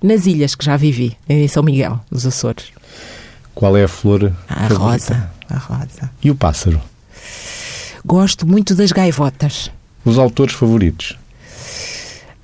Nas 0.03 0.27
ilhas 0.27 0.53
que 0.53 0.63
já 0.63 0.77
vivi, 0.77 1.17
em 1.27 1.47
São 1.47 1.63
Miguel, 1.63 1.99
nos 2.11 2.27
Açores. 2.27 2.65
Qual 3.55 3.75
é 3.75 3.85
a 3.85 3.87
flor 3.87 4.31
A 4.47 4.67
favorita? 4.69 4.75
rosa. 4.77 5.31
A 5.49 5.57
rosa. 5.57 6.11
E 6.23 6.29
o 6.29 6.35
pássaro? 6.35 6.79
Gosto 8.05 8.45
muito 8.45 8.75
das 8.75 8.91
gaivotas. 8.91 9.71
Os 10.07 10.17
autores 10.17 10.55
favoritos? 10.55 11.17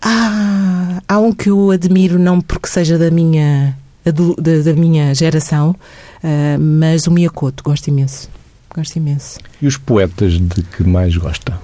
Ah, 0.01 1.01
há 1.07 1.18
um 1.18 1.32
que 1.32 1.49
eu 1.49 1.72
admiro 1.72 2.20
não 2.20 2.41
porque 2.41 2.68
seja 2.68 2.97
da 2.97 3.09
minha 3.09 3.74
da, 4.03 4.11
da 4.11 4.74
minha 4.74 5.16
geração, 5.16 5.70
uh, 5.72 6.59
mas 6.59 7.07
o 7.07 7.11
Miyakoto, 7.11 7.64
gosto 7.64 7.88
imenso. 7.88 8.30
Gosto 8.76 8.97
imenso. 8.97 9.39
E 9.61 9.66
os 9.66 9.78
poetas 9.78 10.34
de 10.34 10.61
que 10.61 10.84
mais 10.84 11.16
gosta? 11.16 11.57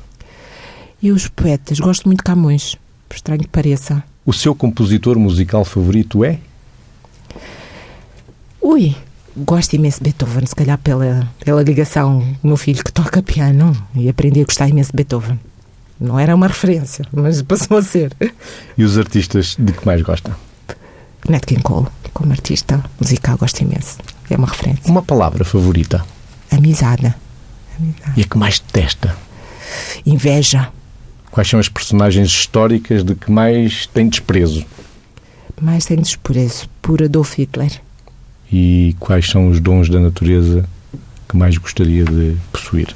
E 1.02 1.12
os 1.12 1.28
poetas, 1.28 1.82
gosto 1.82 2.06
muito 2.06 2.20
de 2.20 2.24
Camões, 2.24 2.78
por 3.10 3.16
estranho 3.16 3.42
que 3.42 3.50
pareça. 3.50 4.02
O 4.26 4.32
seu 4.32 4.56
compositor 4.56 5.20
musical 5.20 5.66
favorito 5.66 6.24
é? 6.24 6.40
Ui, 8.62 8.96
gosto 9.36 9.74
imenso 9.74 9.98
de 9.98 10.06
Beethoven, 10.06 10.46
se 10.46 10.56
calhar 10.56 10.78
pela, 10.78 11.30
pela 11.44 11.62
ligação 11.62 12.20
do 12.42 12.48
meu 12.48 12.58
filho 12.58 12.86
que 12.86 12.94
toca 12.94 13.22
piano 13.22 13.76
e 13.94 14.08
aprendi 14.08 14.40
a 14.40 14.46
gostar 14.46 14.70
imenso 14.70 14.92
de 14.92 14.96
Beethoven. 14.96 15.38
Não 16.00 16.18
era 16.18 16.34
uma 16.34 16.48
referência, 16.48 17.06
mas 17.12 17.42
passou 17.42 17.78
a 17.78 17.82
ser. 17.82 18.16
E 18.78 18.84
os 18.84 18.98
artistas 18.98 19.56
de 19.60 19.74
que 19.74 19.86
mais 19.86 20.02
gosta? 20.02 20.36
Nat 21.28 21.46
King 21.46 21.62
Cole, 21.62 21.88
como 22.14 22.32
artista 22.32 22.84
musical, 23.00 23.38
gosto 23.38 23.62
imenso. 23.62 23.98
É 24.30 24.38
uma 24.38 24.48
referência. 24.48 24.90
Uma 24.90 25.02
palavra 25.02 25.44
favorita? 25.44 26.06
Amizade. 26.50 27.14
Amizade. 27.78 28.14
E 28.16 28.22
a 28.22 28.26
que 28.26 28.38
mais 28.38 28.60
detesta? 28.60 29.16
Inveja. 30.06 30.70
Quais 31.32 31.50
são 31.50 31.60
as 31.60 31.68
personagens 31.68 32.30
históricas 32.30 33.04
de 33.04 33.16
que 33.16 33.30
mais 33.30 33.86
tem 33.88 34.08
desprezo? 34.08 34.66
Mais 35.62 35.86
tem 35.86 35.98
desprezo 35.98 36.70
por 36.82 37.04
Adolf 37.04 37.38
Hitler. 37.38 37.82
E 38.52 38.96
quais 39.00 39.30
são 39.30 39.50
os 39.50 39.60
dons 39.60 39.90
da 39.90 40.00
natureza 40.00 40.68
que 41.28 41.36
mais 41.36 41.58
gostaria 41.58 42.06
de 42.06 42.38
possuir? 42.52 42.96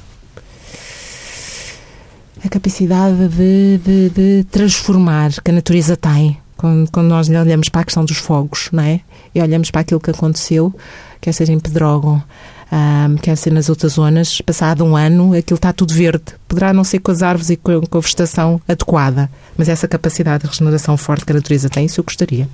A 2.43 2.49
capacidade 2.49 3.27
de, 3.29 3.77
de, 3.77 4.09
de, 4.09 4.43
transformar 4.51 5.31
que 5.41 5.49
a 5.49 5.53
natureza 5.53 5.95
tem. 5.95 6.37
Quando, 6.57 6.91
quando, 6.91 7.07
nós 7.07 7.29
olhamos 7.29 7.69
para 7.69 7.81
a 7.81 7.83
questão 7.85 8.05
dos 8.05 8.17
fogos, 8.17 8.69
não 8.71 8.83
é? 8.83 9.01
E 9.33 9.41
olhamos 9.41 9.71
para 9.71 9.81
aquilo 9.81 9.99
que 9.99 10.11
aconteceu, 10.11 10.73
quer 11.19 11.33
seja 11.33 11.51
em 11.51 11.59
Pedrógão, 11.59 12.23
um, 12.71 13.15
quer 13.17 13.35
ser 13.35 13.51
nas 13.51 13.69
outras 13.69 13.93
zonas, 13.93 14.41
passado 14.41 14.83
um 14.83 14.95
ano, 14.95 15.33
aquilo 15.35 15.55
está 15.55 15.71
tudo 15.71 15.93
verde. 15.93 16.23
Poderá 16.47 16.73
não 16.73 16.83
ser 16.83 16.99
com 16.99 17.11
as 17.11 17.21
árvores 17.21 17.49
e 17.49 17.55
com, 17.55 17.81
com 17.81 17.97
a 17.97 18.01
vegetação 18.01 18.61
adequada, 18.67 19.29
mas 19.57 19.69
essa 19.69 19.87
capacidade 19.87 20.43
de 20.43 20.49
regeneração 20.49 20.97
forte 20.97 21.25
que 21.25 21.31
a 21.31 21.35
natureza 21.35 21.69
tem, 21.69 21.85
isso 21.85 21.99
eu 21.99 22.03
gostaria. 22.03 22.47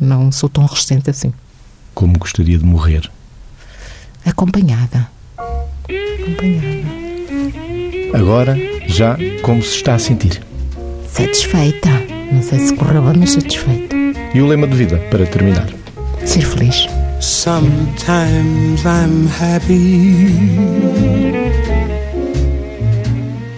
Não 0.00 0.30
sou 0.32 0.48
tão 0.48 0.64
resistente 0.64 1.10
assim. 1.10 1.32
Como 1.94 2.18
gostaria 2.18 2.58
de 2.58 2.64
morrer? 2.64 3.10
Acompanhada. 4.24 5.08
Acompanhada. 5.38 7.05
Agora, 8.16 8.58
já 8.86 9.18
como 9.42 9.62
se 9.62 9.76
está 9.76 9.94
a 9.94 9.98
sentir? 9.98 10.40
Satisfeita. 11.06 11.90
Não 12.32 12.42
sei 12.42 12.60
se 12.60 12.74
correu 12.74 13.02
bem, 13.02 13.12
mas 13.18 13.32
satisfeita. 13.32 13.94
E 14.34 14.40
o 14.40 14.46
lema 14.46 14.66
de 14.66 14.74
vida, 14.74 14.96
para 15.10 15.26
terminar? 15.26 15.68
Ser 16.24 16.40
feliz. 16.40 16.86
Sometimes 17.20 18.82
I'm 18.86 19.28
happy. 19.28 20.32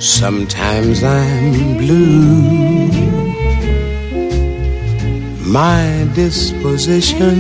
Sometimes 0.01 1.03
I'm 1.05 1.77
blue. 1.77 2.91
My 5.47 6.05
disposition 6.17 7.39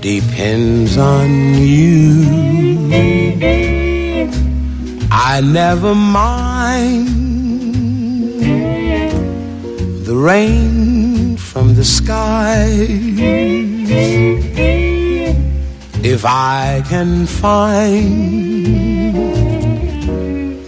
depends 0.00 0.96
on 0.96 1.54
you. 1.58 3.17
I 5.10 5.40
never 5.40 5.94
mind 5.94 7.08
the 10.04 10.14
rain 10.14 11.36
from 11.36 11.74
the 11.74 11.84
sky 11.84 12.66
if 16.04 16.24
I 16.24 16.82
can 16.88 17.26
find 17.26 18.08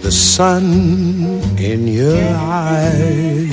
the 0.01 0.11
sun 0.11 0.65
in 1.57 1.87
your 1.87 2.21
eyes. 2.35 3.51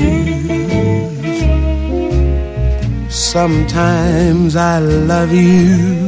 Sometimes 3.10 4.56
I 4.56 4.78
love 4.78 5.32
you 5.32 6.07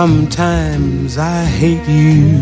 Sometimes 0.00 1.16
I 1.16 1.44
hate 1.60 1.88
you. 1.88 2.36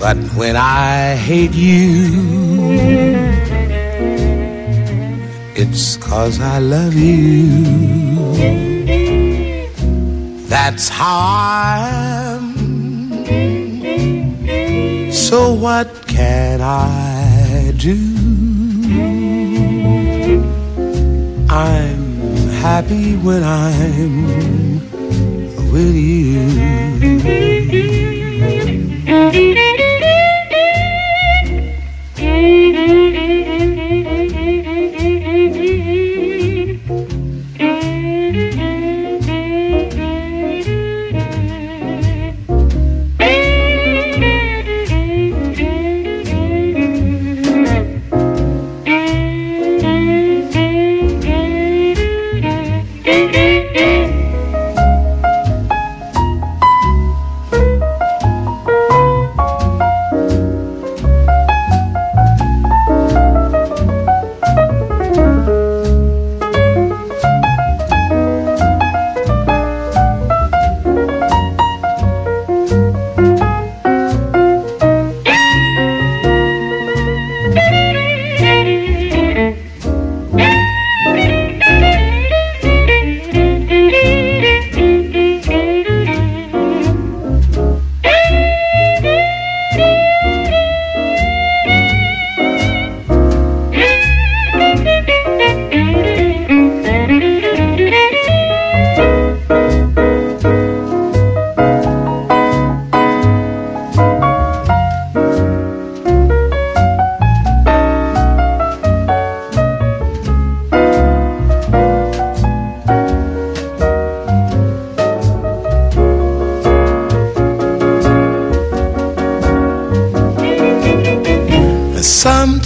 But 0.00 0.16
when 0.34 0.56
I 0.56 1.14
hate 1.14 1.54
you, 1.54 2.10
it's 5.54 5.96
cause 5.98 6.40
I 6.40 6.58
love 6.58 6.94
you. 6.94 7.46
That's 10.48 10.88
how 10.88 11.16
I 11.16 11.78
am. 12.34 12.56
So 15.12 15.54
what 15.54 16.08
can 16.08 16.60
I 16.60 17.72
do? 17.76 18.00
I'm 21.48 21.93
happy 22.64 23.14
when 23.16 23.42
I'm 23.44 24.80
with 25.70 25.94
you. 25.94 26.94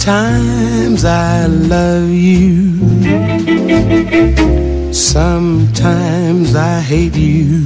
Sometimes 0.09 1.05
I 1.05 1.45
love 1.45 2.09
you. 2.09 2.73
Sometimes 4.91 6.55
I 6.55 6.79
hate 6.79 7.15
you. 7.15 7.61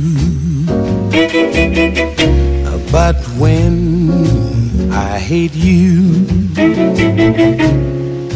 But 2.91 3.15
when 3.39 4.91
I 4.91 5.19
hate 5.19 5.55
you, 5.55 6.25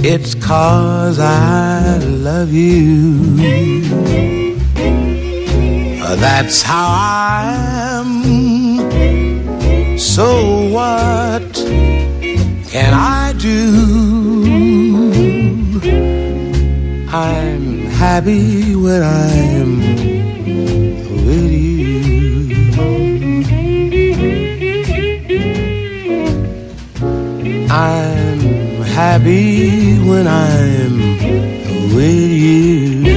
it's 0.05 0.35
cause 0.35 1.19
I 1.19 1.97
love 1.97 2.53
you. 2.53 3.35
That's 6.15 6.61
how 6.61 6.87
I 6.87 7.99
am. 7.99 9.99
So 9.99 10.69
what 10.69 11.53
can 12.71 12.93
I 12.93 13.16
do. 13.47 13.63
I'm 17.09 17.65
happy 18.01 18.75
when 18.75 19.01
I'm 19.03 19.71
with 21.25 21.51
you. 21.51 21.87
I'm 27.69 28.41
happy 28.97 29.99
when 30.09 30.25
I'm 30.27 30.93
with 31.95 32.31
you. 32.45 33.16